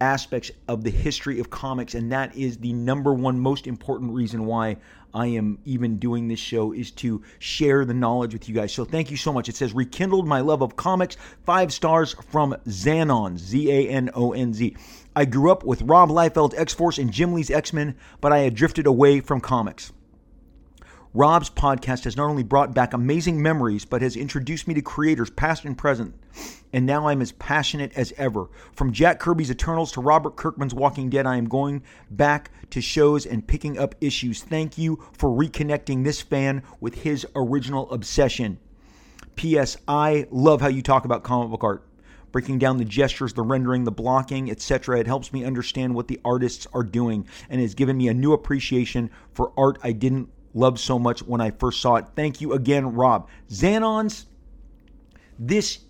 aspects 0.00 0.52
of 0.68 0.84
the 0.84 0.90
history 0.90 1.40
of 1.40 1.50
comics, 1.50 1.94
and 1.94 2.12
that 2.12 2.36
is 2.36 2.58
the 2.58 2.72
number 2.72 3.12
one 3.12 3.40
most 3.40 3.66
important 3.66 4.12
reason 4.12 4.46
why 4.46 4.76
I 5.12 5.26
am 5.26 5.58
even 5.64 5.98
doing 5.98 6.28
this 6.28 6.38
show 6.38 6.70
is 6.70 6.92
to 6.92 7.24
share 7.40 7.84
the 7.84 7.94
knowledge 7.94 8.32
with 8.32 8.48
you 8.48 8.54
guys. 8.54 8.72
So 8.72 8.84
thank 8.84 9.10
you 9.10 9.16
so 9.16 9.32
much. 9.32 9.48
It 9.48 9.56
says 9.56 9.72
rekindled 9.74 10.28
my 10.28 10.38
love 10.38 10.62
of 10.62 10.76
comics. 10.76 11.16
Five 11.44 11.72
stars 11.72 12.14
from 12.30 12.54
Zanon, 12.68 13.36
Z 13.36 13.68
A 13.68 13.88
N 13.88 14.10
O 14.14 14.32
N 14.32 14.54
Z. 14.54 14.76
I 15.16 15.24
grew 15.24 15.50
up 15.50 15.64
with 15.64 15.82
Rob 15.82 16.10
Liefeld's 16.10 16.54
X 16.54 16.72
Force 16.72 16.98
and 16.98 17.12
Jim 17.12 17.32
Lee's 17.32 17.50
X 17.50 17.72
Men, 17.72 17.96
but 18.20 18.30
I 18.30 18.38
had 18.38 18.54
drifted 18.54 18.86
away 18.86 19.18
from 19.18 19.40
comics. 19.40 19.90
Rob's 21.12 21.50
podcast 21.50 22.04
has 22.04 22.16
not 22.16 22.30
only 22.30 22.44
brought 22.44 22.72
back 22.72 22.94
amazing 22.94 23.42
memories, 23.42 23.84
but 23.84 24.00
has 24.00 24.14
introduced 24.14 24.68
me 24.68 24.74
to 24.74 24.82
creators 24.82 25.28
past 25.28 25.64
and 25.64 25.76
present. 25.76 26.14
And 26.72 26.86
now 26.86 27.08
I'm 27.08 27.20
as 27.20 27.32
passionate 27.32 27.92
as 27.96 28.12
ever. 28.16 28.46
From 28.74 28.92
Jack 28.92 29.18
Kirby's 29.18 29.50
Eternals 29.50 29.90
to 29.92 30.00
Robert 30.00 30.36
Kirkman's 30.36 30.72
Walking 30.72 31.10
Dead, 31.10 31.26
I 31.26 31.36
am 31.36 31.48
going 31.48 31.82
back 32.12 32.52
to 32.70 32.80
shows 32.80 33.26
and 33.26 33.44
picking 33.44 33.76
up 33.76 33.96
issues. 34.00 34.42
Thank 34.42 34.78
you 34.78 35.02
for 35.18 35.30
reconnecting 35.30 36.04
this 36.04 36.22
fan 36.22 36.62
with 36.78 37.02
his 37.02 37.26
original 37.34 37.90
obsession. 37.90 38.60
P.S. 39.34 39.78
I 39.88 40.28
love 40.30 40.60
how 40.60 40.68
you 40.68 40.82
talk 40.82 41.04
about 41.04 41.24
comic 41.24 41.50
book 41.50 41.64
art 41.64 41.86
breaking 42.30 42.60
down 42.60 42.76
the 42.76 42.84
gestures, 42.84 43.32
the 43.32 43.42
rendering, 43.42 43.82
the 43.82 43.90
blocking, 43.90 44.48
etc. 44.48 45.00
It 45.00 45.08
helps 45.08 45.32
me 45.32 45.44
understand 45.44 45.96
what 45.96 46.06
the 46.06 46.20
artists 46.24 46.68
are 46.72 46.84
doing 46.84 47.26
and 47.48 47.60
has 47.60 47.74
given 47.74 47.96
me 47.96 48.06
a 48.06 48.14
new 48.14 48.32
appreciation 48.32 49.10
for 49.32 49.52
art 49.56 49.78
I 49.82 49.90
didn't 49.90 50.30
loved 50.54 50.78
so 50.78 50.98
much 50.98 51.20
when 51.22 51.40
I 51.40 51.50
first 51.50 51.80
saw 51.80 51.96
it. 51.96 52.06
Thank 52.16 52.40
you 52.40 52.52
again, 52.52 52.94
Rob. 52.94 53.28
Xanons, 53.48 54.26
this 55.38 55.80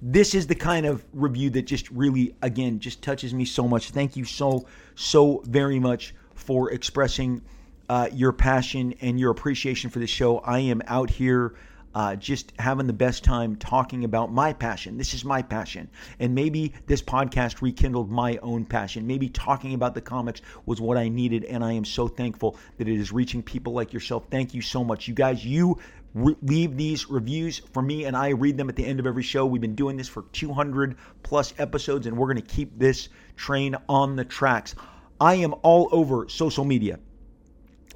this 0.00 0.32
is 0.34 0.46
the 0.46 0.54
kind 0.54 0.86
of 0.86 1.04
review 1.12 1.50
that 1.50 1.62
just 1.62 1.90
really 1.90 2.36
again 2.42 2.78
just 2.78 3.02
touches 3.02 3.34
me 3.34 3.44
so 3.44 3.66
much. 3.66 3.90
Thank 3.90 4.16
you 4.16 4.24
so 4.24 4.66
so 4.94 5.42
very 5.46 5.78
much 5.78 6.14
for 6.34 6.70
expressing 6.70 7.42
uh, 7.88 8.08
your 8.12 8.32
passion 8.32 8.94
and 9.00 9.18
your 9.18 9.30
appreciation 9.30 9.90
for 9.90 9.98
the 9.98 10.06
show. 10.06 10.38
I 10.38 10.60
am 10.60 10.82
out 10.86 11.10
here 11.10 11.54
uh, 11.98 12.14
just 12.14 12.52
having 12.60 12.86
the 12.86 12.92
best 12.92 13.24
time 13.24 13.56
talking 13.56 14.04
about 14.04 14.32
my 14.32 14.52
passion. 14.52 14.96
This 14.96 15.14
is 15.14 15.24
my 15.24 15.42
passion. 15.42 15.90
And 16.20 16.32
maybe 16.32 16.72
this 16.86 17.02
podcast 17.02 17.60
rekindled 17.60 18.08
my 18.08 18.36
own 18.36 18.66
passion. 18.66 19.08
Maybe 19.08 19.28
talking 19.28 19.74
about 19.74 19.96
the 19.96 20.00
comics 20.00 20.40
was 20.64 20.80
what 20.80 20.96
I 20.96 21.08
needed. 21.08 21.42
And 21.42 21.64
I 21.64 21.72
am 21.72 21.84
so 21.84 22.06
thankful 22.06 22.56
that 22.76 22.86
it 22.86 22.96
is 22.96 23.10
reaching 23.10 23.42
people 23.42 23.72
like 23.72 23.92
yourself. 23.92 24.26
Thank 24.30 24.54
you 24.54 24.62
so 24.62 24.84
much. 24.84 25.08
You 25.08 25.14
guys, 25.14 25.44
you 25.44 25.80
leave 26.14 26.76
these 26.76 27.10
reviews 27.10 27.58
for 27.72 27.82
me 27.82 28.04
and 28.04 28.16
I 28.16 28.28
read 28.28 28.56
them 28.56 28.68
at 28.68 28.76
the 28.76 28.86
end 28.86 29.00
of 29.00 29.06
every 29.08 29.24
show. 29.24 29.44
We've 29.44 29.60
been 29.60 29.74
doing 29.74 29.96
this 29.96 30.08
for 30.08 30.22
200 30.32 30.96
plus 31.24 31.52
episodes 31.58 32.06
and 32.06 32.16
we're 32.16 32.32
going 32.32 32.46
to 32.46 32.54
keep 32.54 32.78
this 32.78 33.08
train 33.34 33.74
on 33.88 34.14
the 34.14 34.24
tracks. 34.24 34.76
I 35.20 35.34
am 35.34 35.52
all 35.64 35.88
over 35.90 36.28
social 36.28 36.64
media. 36.64 37.00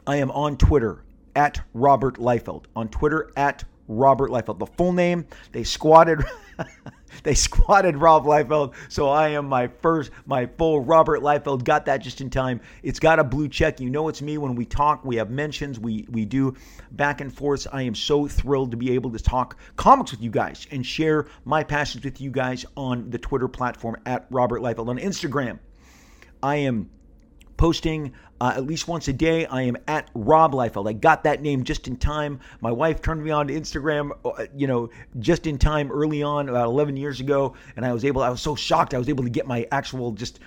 I 0.08 0.16
am 0.16 0.32
on 0.32 0.56
Twitter 0.56 1.04
at 1.36 1.60
Robert 1.72 2.16
Liefeld. 2.16 2.64
On 2.74 2.88
Twitter 2.88 3.30
at 3.36 3.62
Robert 3.88 4.30
Liefeld. 4.30 4.58
The 4.58 4.66
full 4.66 4.92
name, 4.92 5.26
they 5.52 5.64
squatted 5.64 6.24
they 7.22 7.34
squatted 7.34 7.96
Rob 7.96 8.24
Liefeld. 8.24 8.74
So 8.88 9.08
I 9.08 9.28
am 9.30 9.46
my 9.46 9.68
first, 9.68 10.10
my 10.26 10.46
full 10.46 10.80
Robert 10.80 11.20
Liefeld. 11.20 11.64
Got 11.64 11.86
that 11.86 11.98
just 11.98 12.20
in 12.20 12.30
time. 12.30 12.60
It's 12.82 12.98
got 12.98 13.18
a 13.18 13.24
blue 13.24 13.48
check. 13.48 13.80
You 13.80 13.90
know 13.90 14.08
it's 14.08 14.22
me 14.22 14.38
when 14.38 14.54
we 14.54 14.64
talk. 14.64 15.04
We 15.04 15.16
have 15.16 15.30
mentions. 15.30 15.78
We 15.78 16.06
we 16.10 16.24
do 16.24 16.54
back 16.92 17.20
and 17.20 17.34
forth. 17.34 17.66
I 17.72 17.82
am 17.82 17.94
so 17.94 18.26
thrilled 18.26 18.70
to 18.72 18.76
be 18.76 18.92
able 18.92 19.10
to 19.10 19.18
talk 19.18 19.56
comics 19.76 20.10
with 20.10 20.22
you 20.22 20.30
guys 20.30 20.66
and 20.70 20.84
share 20.84 21.26
my 21.44 21.62
passions 21.64 22.04
with 22.04 22.20
you 22.20 22.30
guys 22.30 22.64
on 22.76 23.10
the 23.10 23.18
Twitter 23.18 23.48
platform 23.48 23.96
at 24.06 24.26
Robert 24.30 24.60
Liefeld. 24.60 24.88
On 24.88 24.98
Instagram, 24.98 25.58
I 26.42 26.56
am 26.56 26.90
posting 27.56 28.12
uh, 28.42 28.52
at 28.56 28.66
least 28.66 28.88
once 28.88 29.06
a 29.06 29.12
day. 29.12 29.46
I 29.46 29.62
am 29.62 29.76
at 29.86 30.10
Rob 30.16 30.52
Liefeld. 30.52 30.88
I 30.88 30.94
got 30.94 31.22
that 31.22 31.42
name 31.42 31.62
just 31.62 31.86
in 31.86 31.96
time. 31.96 32.40
My 32.60 32.72
wife 32.72 33.00
turned 33.00 33.22
me 33.22 33.30
on 33.30 33.46
to 33.46 33.54
Instagram, 33.54 34.10
uh, 34.24 34.46
you 34.56 34.66
know, 34.66 34.90
just 35.20 35.46
in 35.46 35.58
time 35.58 35.92
early 35.92 36.24
on, 36.24 36.48
about 36.48 36.66
11 36.66 36.96
years 36.96 37.20
ago, 37.20 37.54
and 37.76 37.86
I 37.86 37.92
was 37.92 38.04
able. 38.04 38.20
I 38.20 38.30
was 38.30 38.40
so 38.40 38.56
shocked. 38.56 38.94
I 38.94 38.98
was 38.98 39.08
able 39.08 39.22
to 39.22 39.30
get 39.30 39.46
my 39.46 39.68
actual 39.70 40.10
just 40.10 40.40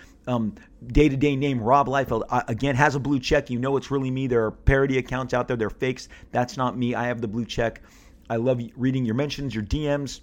day 0.87 1.07
to 1.07 1.15
day 1.15 1.37
name, 1.37 1.61
Rob 1.61 1.87
Liefeld. 1.87 2.23
Again, 2.49 2.75
has 2.75 2.95
a 2.95 2.99
blue 2.99 3.17
check. 3.17 3.49
You 3.49 3.59
know, 3.59 3.77
it's 3.77 3.89
really 3.89 4.11
me. 4.11 4.27
There 4.27 4.43
are 4.43 4.51
parody 4.51 4.97
accounts 4.97 5.33
out 5.33 5.47
there. 5.47 5.55
They're 5.55 5.69
fakes. 5.69 6.09
That's 6.33 6.57
not 6.57 6.77
me. 6.77 6.95
I 6.95 7.07
have 7.07 7.21
the 7.21 7.29
blue 7.29 7.45
check. 7.45 7.81
I 8.29 8.35
love 8.35 8.59
reading 8.75 9.05
your 9.05 9.15
mentions, 9.15 9.55
your 9.55 9.63
DMs 9.63 10.19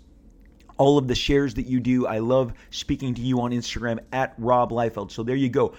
all 0.78 0.98
of 0.98 1.06
the 1.06 1.14
shares 1.14 1.54
that 1.54 1.66
you 1.66 1.78
do. 1.78 2.06
I 2.06 2.18
love 2.18 2.52
speaking 2.70 3.14
to 3.14 3.20
you 3.20 3.40
on 3.40 3.52
Instagram 3.52 4.00
at 4.10 4.34
Rob 4.38 4.70
Liefeld. 4.70 5.10
So 5.12 5.22
there 5.22 5.36
you 5.36 5.48
go. 5.48 5.74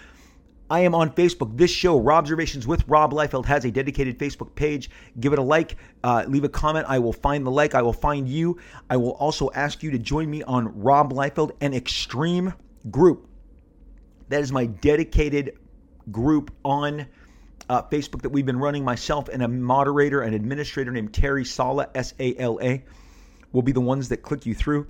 I 0.74 0.80
am 0.80 0.96
on 0.96 1.12
Facebook. 1.12 1.56
This 1.56 1.70
show, 1.70 2.00
Rob 2.00 2.24
Observations 2.24 2.66
with 2.66 2.84
Rob 2.88 3.14
Liefeld, 3.14 3.46
has 3.46 3.64
a 3.64 3.70
dedicated 3.70 4.18
Facebook 4.18 4.56
page. 4.56 4.90
Give 5.20 5.32
it 5.32 5.38
a 5.38 5.44
like, 5.44 5.78
uh, 6.04 6.26
leave 6.28 6.46
a 6.46 6.50
comment. 6.50 6.88
I 6.90 6.98
will 6.98 7.14
find 7.14 7.46
the 7.46 7.52
like. 7.52 7.76
I 7.76 7.84
will 7.84 7.94
find 7.94 8.28
you. 8.28 8.58
I 8.90 8.98
will 8.98 9.12
also 9.12 9.52
ask 9.54 9.84
you 9.84 9.92
to 9.92 10.00
join 10.00 10.32
me 10.32 10.42
on 10.42 10.82
Rob 10.82 11.14
Liefeld, 11.14 11.52
an 11.62 11.76
extreme 11.76 12.56
group. 12.90 13.28
That 14.30 14.42
is 14.42 14.52
my 14.52 14.66
dedicated 14.66 15.60
group 16.10 16.52
on 16.66 17.06
uh, 17.70 17.84
Facebook 17.84 18.24
that 18.24 18.30
we've 18.30 18.48
been 18.48 18.58
running. 18.58 18.84
Myself 18.84 19.30
and 19.30 19.44
a 19.44 19.48
moderator, 19.48 20.24
an 20.24 20.34
administrator 20.34 20.90
named 20.90 21.14
Terry 21.14 21.46
Sala, 21.46 21.90
S 21.94 22.16
A 22.20 22.36
L 22.38 22.58
A, 22.64 22.84
will 23.52 23.62
be 23.62 23.74
the 23.74 23.82
ones 23.82 24.10
that 24.10 24.24
click 24.24 24.48
you 24.48 24.56
through 24.56 24.88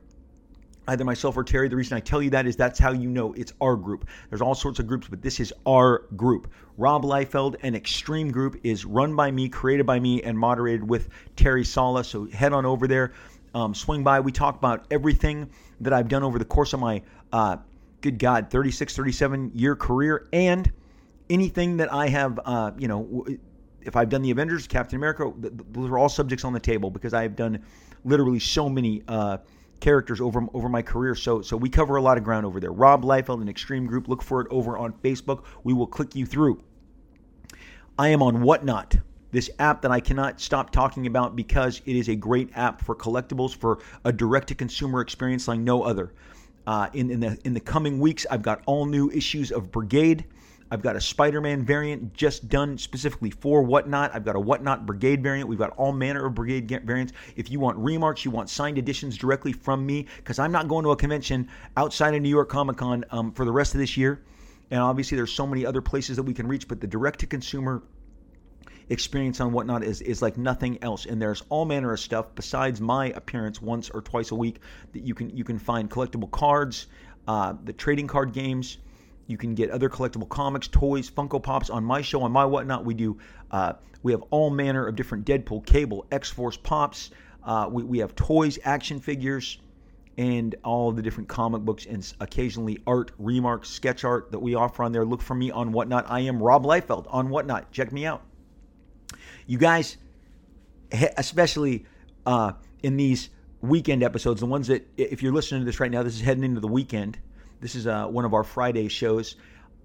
either 0.88 1.04
myself 1.04 1.38
or 1.38 1.44
Terry. 1.44 1.68
The 1.68 1.76
reason 1.76 1.96
I 1.96 2.00
tell 2.00 2.22
you 2.22 2.30
that 2.32 2.46
is 2.46 2.56
that's 2.56 2.80
how 2.80 2.92
you 2.92 3.10
know 3.10 3.34
it's 3.34 3.54
our 3.62 3.76
group. 3.76 4.08
There's 4.30 4.42
all 4.42 4.56
sorts 4.56 4.80
of 4.80 4.88
groups, 4.88 5.08
but 5.08 5.22
this 5.22 5.40
is 5.40 5.54
our 5.66 6.06
group. 6.16 6.52
Rob 6.78 7.04
Liefeld, 7.04 7.56
an 7.64 7.76
extreme 7.76 8.32
group, 8.32 8.60
is 8.64 8.86
run 8.86 9.16
by 9.16 9.32
me, 9.32 9.50
created 9.50 9.86
by 9.86 10.00
me, 10.00 10.22
and 10.24 10.38
moderated 10.38 10.88
with 10.88 11.10
Terry 11.36 11.64
Sala. 11.64 12.04
So 12.04 12.26
head 12.28 12.54
on 12.54 12.66
over 12.66 12.88
there, 12.88 13.14
um, 13.54 13.74
swing 13.74 14.04
by. 14.04 14.20
We 14.20 14.32
talk 14.32 14.56
about 14.58 14.86
everything 14.92 15.50
that 15.82 15.94
I've 15.94 16.08
done 16.08 16.24
over 16.24 16.40
the 16.40 16.46
course 16.46 16.74
of 16.74 16.80
my, 16.80 17.02
uh, 17.32 17.58
good 18.02 18.20
God, 18.20 18.50
36, 18.50 18.96
37 18.96 19.52
year 19.54 19.76
career 19.76 20.28
and 20.34 20.72
anything 21.30 21.78
that 21.78 21.92
I 21.92 22.08
have, 22.10 22.40
uh, 22.44 22.72
you 22.78 22.88
know, 22.88 23.26
if 23.82 23.96
I've 23.96 24.10
done 24.10 24.22
the 24.22 24.32
Avengers, 24.32 24.68
Captain 24.68 24.98
America, 24.98 25.32
those 25.38 25.90
are 25.90 25.98
all 25.98 26.10
subjects 26.10 26.46
on 26.46 26.54
the 26.54 26.60
table 26.60 26.90
because 26.90 27.14
I 27.14 27.24
have 27.24 27.36
done 27.36 27.64
literally 28.04 28.40
so 28.40 28.70
many. 28.70 29.04
Uh, 29.08 29.38
characters 29.84 30.22
over 30.22 30.48
over 30.54 30.70
my 30.70 30.82
career. 30.82 31.14
So 31.14 31.42
so 31.42 31.58
we 31.58 31.70
cover 31.70 31.98
a 31.98 32.02
lot 32.02 32.18
of 32.18 32.24
ground 32.24 32.46
over 32.46 32.60
there. 32.60 32.72
Rob 32.72 33.04
Liefeld 33.04 33.42
and 33.42 33.50
Extreme 33.50 33.86
Group. 33.86 34.08
Look 34.08 34.24
for 34.24 34.42
it 34.42 34.48
over 34.50 34.78
on 34.78 34.94
Facebook. 34.94 35.44
We 35.64 35.74
will 35.74 35.88
click 35.88 36.16
you 36.16 36.26
through. 36.26 36.64
I 38.00 38.08
am 38.08 38.24
on 38.24 38.42
Whatnot, 38.42 38.96
this 39.32 39.52
app 39.60 39.82
that 39.82 39.92
I 39.92 40.00
cannot 40.00 40.42
stop 40.42 40.72
talking 40.72 41.06
about 41.06 41.36
because 41.36 41.82
it 41.86 41.96
is 41.96 42.08
a 42.08 42.16
great 42.16 42.50
app 42.56 42.82
for 42.82 42.96
collectibles 42.96 43.56
for 43.56 43.80
a 44.06 44.12
direct 44.12 44.48
to 44.48 44.56
consumer 44.56 45.02
experience 45.02 45.48
like 45.48 45.60
no 45.60 45.84
other. 45.84 46.14
Uh, 46.66 46.88
in, 46.94 47.12
in 47.12 47.20
the 47.20 47.38
in 47.44 47.54
the 47.54 47.60
coming 47.60 48.00
weeks, 48.00 48.26
I've 48.32 48.42
got 48.42 48.64
all 48.66 48.86
new 48.86 49.12
issues 49.12 49.52
of 49.52 49.70
Brigade. 49.70 50.24
I've 50.74 50.82
got 50.82 50.96
a 50.96 51.02
Spider 51.02 51.40
Man 51.40 51.64
variant 51.64 52.16
just 52.16 52.50
done 52.50 52.80
specifically 52.80 53.30
for 53.30 53.62
Whatnot. 53.62 54.10
I've 54.16 54.26
got 54.26 54.36
a 54.36 54.40
Whatnot 54.40 54.88
Brigade 54.88 55.22
variant. 55.22 55.48
We've 55.48 55.60
got 55.60 55.70
all 55.78 55.92
manner 55.92 56.26
of 56.26 56.34
Brigade 56.34 56.68
variants. 56.84 57.14
If 57.36 57.52
you 57.52 57.60
want 57.60 57.78
remarks, 57.78 58.26
you 58.26 58.32
want 58.32 58.50
signed 58.50 58.80
editions 58.80 59.16
directly 59.16 59.54
from 59.54 59.86
me, 59.86 60.08
because 60.18 60.40
I'm 60.40 60.52
not 60.52 60.68
going 60.68 60.84
to 60.86 60.90
a 60.90 60.96
convention 60.96 61.48
outside 61.78 62.16
of 62.16 62.24
New 62.24 62.30
York 62.30 62.50
Comic 62.50 62.78
Con 62.78 63.06
um, 63.12 63.32
for 63.34 63.46
the 63.46 63.52
rest 63.52 63.76
of 63.76 63.82
this 63.82 63.96
year. 63.98 64.24
And 64.72 64.80
obviously, 64.80 65.16
there's 65.16 65.32
so 65.32 65.46
many 65.46 65.64
other 65.64 65.80
places 65.80 66.16
that 66.16 66.24
we 66.24 66.34
can 66.34 66.48
reach, 66.48 66.68
but 66.68 66.82
the 66.82 66.88
direct 66.88 67.20
to 67.20 67.28
consumer 67.28 67.84
experience 68.90 69.40
on 69.40 69.54
whatnot 69.54 69.84
is 69.84 70.02
is 70.02 70.22
like 70.22 70.38
nothing 70.38 70.78
else 70.84 71.06
and 71.06 71.22
there's 71.22 71.42
all 71.48 71.64
manner 71.64 71.94
of 71.94 72.00
stuff 72.02 72.36
besides 72.36 72.82
my 72.82 73.12
appearance 73.12 73.62
once 73.62 73.90
or 73.90 74.02
twice 74.02 74.32
a 74.32 74.36
week 74.36 74.60
that 74.92 75.04
you 75.04 75.16
can 75.16 75.30
you 75.30 75.46
can 75.46 75.58
find 75.58 75.90
collectible 75.90 76.30
cards 76.30 76.88
uh, 77.26 77.54
the 77.64 77.72
trading 77.72 78.08
card 78.08 78.34
games 78.34 78.80
you 79.28 79.38
can 79.38 79.56
get 79.56 79.70
other 79.70 79.90
collectible 79.90 80.28
comics, 80.28 80.68
toys, 80.68 81.10
Funko 81.10 81.42
Pops 81.42 81.70
on 81.70 81.84
my 81.84 82.02
show, 82.02 82.24
on 82.24 82.32
my 82.32 82.46
whatnot. 82.46 82.86
We 82.86 82.94
do. 82.94 83.18
Uh, 83.52 83.74
we 84.04 84.12
have 84.12 84.22
all 84.32 84.50
manner 84.50 84.86
of 84.86 84.96
different 84.96 85.26
Deadpool, 85.26 85.66
Cable, 85.66 86.06
X 86.12 86.30
Force 86.30 86.58
pops. 86.58 87.12
Uh, 87.44 87.70
we, 87.72 87.84
we 87.84 88.00
have 88.00 88.16
toys, 88.16 88.60
action 88.66 89.00
figures, 89.00 89.60
and 90.18 90.56
all 90.64 90.92
the 90.92 91.02
different 91.02 91.30
comic 91.30 91.62
books 91.62 91.86
and 91.86 92.14
occasionally 92.20 92.80
art, 92.86 93.12
remarks, 93.18 93.70
sketch 93.70 94.04
art 94.04 94.32
that 94.32 94.40
we 94.40 94.56
offer 94.56 94.84
on 94.84 94.92
there. 94.92 95.06
Look 95.06 95.22
for 95.22 95.36
me 95.36 95.52
on 95.52 95.72
Whatnot. 95.72 96.06
I 96.10 96.22
am 96.22 96.42
Rob 96.42 96.66
Liefeld 96.66 97.06
on 97.10 97.30
Whatnot. 97.30 97.72
Check 97.72 97.92
me 97.92 98.06
out. 98.06 98.24
You 99.48 99.58
guys, 99.58 99.98
especially 101.18 101.86
uh, 102.26 102.54
in 102.84 102.98
these 102.98 103.30
weekend 103.62 104.04
episodes, 104.04 104.42
the 104.42 104.46
ones 104.46 104.68
that, 104.68 104.88
if 104.98 105.24
you're 105.24 105.34
listening 105.34 105.62
to 105.62 105.66
this 105.66 105.80
right 105.80 105.92
now, 105.92 106.04
this 106.04 106.14
is 106.14 106.22
heading 106.22 106.44
into 106.44 106.60
the 106.60 106.68
weekend. 106.68 107.18
This 107.64 107.76
is 107.76 107.88
uh, 107.88 108.08
one 108.08 108.26
of 108.26 108.34
our 108.34 108.44
Friday 108.44 108.90
shows. 108.90 109.38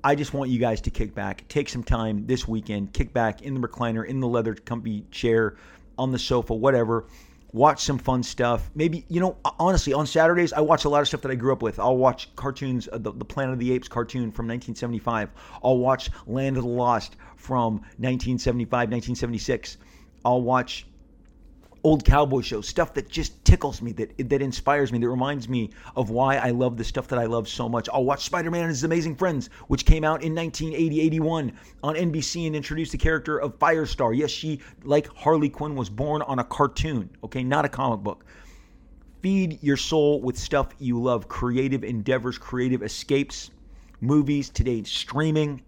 I 0.03 0.17
just 0.17 0.35
want 0.35 0.51
you 0.51 0.59
guys 0.59 0.81
to 0.81 0.91
kick 0.91 1.15
back, 1.15 1.47
take 1.47 1.69
some 1.69 1.85
time 1.85 2.27
this 2.27 2.49
weekend, 2.49 2.93
kick 2.93 3.13
back 3.13 3.43
in 3.43 3.55
the 3.55 3.61
recliner, 3.61 4.05
in 4.05 4.19
the 4.19 4.27
leather 4.27 4.57
comfy 4.57 5.05
chair, 5.13 5.55
on 5.97 6.11
the 6.11 6.19
sofa, 6.19 6.55
whatever. 6.55 7.05
Watch 7.53 7.85
some 7.85 7.97
fun 7.97 8.25
stuff. 8.25 8.69
Maybe, 8.75 9.05
you 9.09 9.21
know, 9.21 9.37
honestly, 9.61 9.93
on 9.93 10.09
Saturdays, 10.09 10.53
I 10.53 10.61
watch 10.61 10.87
a 10.87 10.89
lot 10.89 11.03
of 11.03 11.07
stuff 11.07 11.21
that 11.21 11.31
I 11.31 11.37
grew 11.37 11.53
up 11.53 11.63
with. 11.63 11.79
I'll 11.79 11.97
watch 11.97 12.35
cartoons, 12.35 12.89
uh, 12.93 12.99
the, 12.99 13.13
the 13.13 13.25
Planet 13.25 13.53
of 13.53 13.61
the 13.61 13.71
Apes 13.71 13.87
cartoon 13.87 14.33
from 14.33 14.49
1975. 14.49 15.31
I'll 15.63 15.79
watch 15.79 16.11
Land 16.27 16.57
of 16.57 16.65
the 16.65 16.69
Lost 16.69 17.15
from 17.37 17.75
1975, 17.75 18.73
1976. 18.73 19.77
I'll 20.25 20.43
watch 20.43 20.85
old 21.85 22.05
cowboy 22.05 22.41
shows, 22.41 22.69
stuff 22.69 22.95
that 22.95 23.09
just 23.09 23.45
tickles 23.45 23.81
me, 23.81 23.93
that 23.93 24.29
that 24.29 24.43
inspires 24.43 24.93
me, 24.93 24.99
that 24.99 25.09
reminds 25.09 25.49
me 25.49 25.71
of 25.97 26.11
why 26.11 26.37
I 26.37 26.51
love 26.51 26.77
the 26.77 26.85
stuff 26.85 27.09
that 27.09 27.19
I 27.19 27.27
love 27.27 27.49
so 27.49 27.69
much. 27.69 27.89
I'll 27.93 28.05
watch 28.05 28.25
Spider-Man 28.25 28.63
and 28.63 28.71
His 28.71 28.85
Amazing 28.85 29.17
Friends, 29.17 29.51
which 29.69 29.85
came 29.85 30.05
out 30.05 30.23
in 30.23 30.35
1980-81 30.35 31.53
on 31.83 31.95
NBC 31.95 32.47
and 32.47 32.57
introduced 32.57 32.93
the 32.93 32.99
character 32.99 33.39
of 33.39 33.59
Firestar. 33.59 34.17
Yes, 34.17 34.31
she, 34.31 34.61
like 34.85 35.09
Harley 35.09 35.49
Quinn, 35.49 35.75
was 35.75 35.89
born 35.91 36.23
on 36.23 36.39
a 36.39 36.45
cartoon, 36.45 37.11
okay, 37.25 37.43
not 37.43 37.65
a 37.65 37.69
comic 37.69 38.01
book. 38.01 38.25
Feed 39.23 39.63
your 39.63 39.77
soul 39.77 40.21
with 40.21 40.39
stuff 40.39 40.69
you 40.79 41.01
love, 41.01 41.29
creative 41.29 41.83
endeavors, 41.85 42.39
creative 42.39 42.83
escapes, 42.83 43.51
movies, 44.01 44.49
today 44.49 44.83
streaming, 44.85 45.63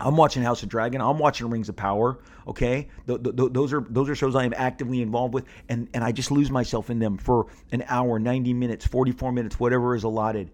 I'm 0.00 0.16
watching 0.16 0.42
House 0.42 0.62
of 0.62 0.68
Dragon. 0.68 1.00
I'm 1.00 1.18
watching 1.18 1.50
Rings 1.50 1.68
of 1.68 1.76
Power. 1.76 2.18
Okay, 2.46 2.88
th- 3.06 3.22
th- 3.22 3.52
those 3.52 3.72
are 3.72 3.84
those 3.90 4.08
are 4.08 4.14
shows 4.14 4.36
I 4.36 4.44
am 4.44 4.54
actively 4.56 5.02
involved 5.02 5.34
with, 5.34 5.44
and 5.68 5.88
and 5.92 6.04
I 6.04 6.12
just 6.12 6.30
lose 6.30 6.50
myself 6.50 6.88
in 6.88 6.98
them 6.98 7.18
for 7.18 7.46
an 7.72 7.84
hour, 7.88 8.18
90 8.18 8.54
minutes, 8.54 8.86
44 8.86 9.32
minutes, 9.32 9.58
whatever 9.58 9.94
is 9.94 10.04
allotted. 10.04 10.50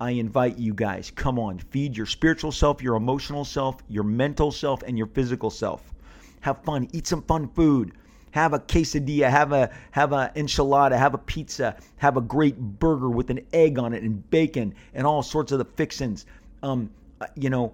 I 0.00 0.10
invite 0.10 0.58
you 0.58 0.74
guys, 0.74 1.10
come 1.10 1.38
on, 1.38 1.58
feed 1.58 1.96
your 1.96 2.06
spiritual 2.06 2.52
self, 2.52 2.82
your 2.82 2.96
emotional 2.96 3.44
self, 3.44 3.82
your 3.88 4.04
mental 4.04 4.50
self, 4.52 4.82
and 4.82 4.98
your 4.98 5.06
physical 5.06 5.50
self. 5.50 5.94
Have 6.40 6.62
fun, 6.62 6.88
eat 6.92 7.06
some 7.06 7.22
fun 7.22 7.48
food. 7.48 7.92
Have 8.32 8.52
a 8.52 8.58
quesadilla, 8.58 9.30
have 9.30 9.52
a 9.52 9.70
have 9.92 10.12
a 10.12 10.32
enchilada, 10.36 10.98
have 10.98 11.14
a 11.14 11.18
pizza, 11.18 11.76
have 11.96 12.16
a 12.16 12.20
great 12.20 12.58
burger 12.58 13.08
with 13.08 13.30
an 13.30 13.40
egg 13.52 13.78
on 13.78 13.94
it 13.94 14.02
and 14.02 14.28
bacon 14.30 14.74
and 14.92 15.06
all 15.06 15.22
sorts 15.22 15.52
of 15.52 15.58
the 15.58 15.64
fixins. 15.64 16.26
Um, 16.62 16.90
you 17.36 17.48
know, 17.48 17.72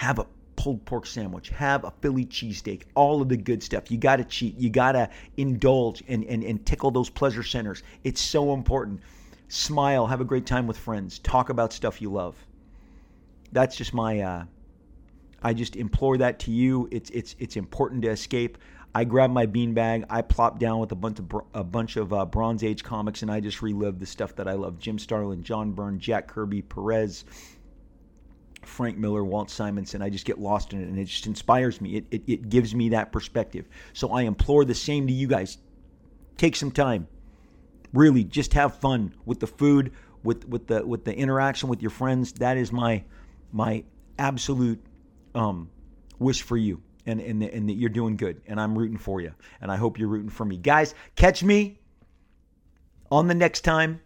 have 0.00 0.18
a 0.18 0.26
pulled 0.56 0.82
pork 0.86 1.04
sandwich, 1.04 1.50
have 1.50 1.84
a 1.84 1.92
Philly 2.00 2.24
cheesesteak, 2.24 2.84
all 2.94 3.20
of 3.20 3.28
the 3.28 3.36
good 3.36 3.62
stuff. 3.62 3.90
You 3.90 3.98
got 3.98 4.16
to 4.16 4.24
cheat. 4.24 4.56
You 4.56 4.70
got 4.70 4.92
to 4.92 5.10
indulge 5.36 6.02
and, 6.08 6.24
and, 6.24 6.42
and 6.42 6.64
tickle 6.64 6.90
those 6.90 7.10
pleasure 7.10 7.42
centers. 7.42 7.82
It's 8.02 8.18
so 8.18 8.54
important. 8.54 9.02
Smile, 9.48 10.06
have 10.06 10.22
a 10.22 10.24
great 10.24 10.46
time 10.46 10.66
with 10.66 10.78
friends, 10.78 11.18
talk 11.18 11.50
about 11.50 11.74
stuff 11.74 12.00
you 12.00 12.10
love. 12.10 12.34
That's 13.52 13.76
just 13.76 13.92
my, 13.92 14.20
uh, 14.20 14.44
I 15.42 15.52
just 15.52 15.76
implore 15.76 16.16
that 16.16 16.38
to 16.40 16.50
you. 16.50 16.88
It's, 16.90 17.10
it's, 17.10 17.36
it's 17.38 17.56
important 17.56 18.00
to 18.02 18.08
escape. 18.08 18.56
I 18.94 19.04
grab 19.04 19.30
my 19.30 19.46
beanbag, 19.46 20.06
I 20.08 20.22
plop 20.22 20.58
down 20.58 20.80
with 20.80 20.92
a 20.92 20.96
bunch 20.96 21.18
of 21.18 21.26
a 21.52 21.62
bunch 21.62 21.96
of 21.96 22.12
uh, 22.12 22.24
Bronze 22.24 22.64
Age 22.64 22.82
comics, 22.82 23.22
and 23.22 23.30
I 23.30 23.38
just 23.38 23.62
relive 23.62 24.00
the 24.00 24.06
stuff 24.06 24.34
that 24.34 24.48
I 24.48 24.54
love: 24.54 24.80
Jim 24.80 24.98
Starlin, 24.98 25.44
John 25.44 25.70
Byrne, 25.70 26.00
Jack 26.00 26.26
Kirby, 26.26 26.62
Perez, 26.62 27.24
Frank 28.62 28.98
Miller, 28.98 29.24
Walt 29.24 29.50
Simonson. 29.50 30.02
I 30.02 30.10
just 30.10 30.24
get 30.24 30.38
lost 30.38 30.72
in 30.72 30.82
it, 30.82 30.88
and 30.88 30.98
it 30.98 31.04
just 31.04 31.26
inspires 31.26 31.80
me. 31.80 31.96
It, 31.96 32.06
it, 32.10 32.22
it 32.26 32.48
gives 32.48 32.74
me 32.74 32.90
that 32.90 33.12
perspective. 33.12 33.68
So 33.92 34.10
I 34.10 34.22
implore 34.22 34.64
the 34.64 34.74
same 34.74 35.06
to 35.06 35.12
you 35.12 35.26
guys. 35.26 35.58
Take 36.36 36.56
some 36.56 36.70
time, 36.70 37.06
really, 37.92 38.24
just 38.24 38.54
have 38.54 38.78
fun 38.78 39.14
with 39.26 39.40
the 39.40 39.46
food, 39.46 39.92
with 40.22 40.48
with 40.48 40.66
the 40.66 40.86
with 40.86 41.04
the 41.04 41.14
interaction 41.14 41.68
with 41.68 41.82
your 41.82 41.90
friends. 41.90 42.32
That 42.32 42.56
is 42.56 42.72
my 42.72 43.04
my 43.52 43.84
absolute 44.18 44.82
um, 45.34 45.70
wish 46.18 46.42
for 46.42 46.56
you 46.56 46.82
and, 47.06 47.20
and, 47.20 47.42
and 47.42 47.68
that 47.68 47.74
you're 47.74 47.90
doing 47.90 48.16
good. 48.16 48.40
And 48.46 48.60
I'm 48.60 48.76
rooting 48.78 48.98
for 48.98 49.20
you. 49.20 49.34
And 49.60 49.70
I 49.70 49.76
hope 49.76 49.98
you're 49.98 50.08
rooting 50.08 50.30
for 50.30 50.44
me. 50.44 50.56
Guys, 50.56 50.94
catch 51.16 51.42
me 51.42 51.78
on 53.10 53.26
the 53.26 53.34
next 53.34 53.62
time, 53.62 54.00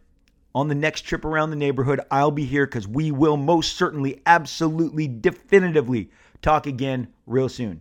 on 0.55 0.69
the 0.69 0.75
next 0.75 1.03
trip 1.03 1.25
around 1.25 1.51
the 1.51 1.57
neighborhood. 1.57 2.01
I'll 2.11 2.31
be 2.31 2.45
here 2.45 2.67
because 2.67 2.87
we 2.87 3.11
will 3.11 3.37
most 3.37 3.77
certainly, 3.77 4.23
absolutely, 4.27 5.09
definitively 5.09 6.11
talk 6.43 6.67
again 6.67 7.09
real 7.27 7.49
soon. 7.49 7.81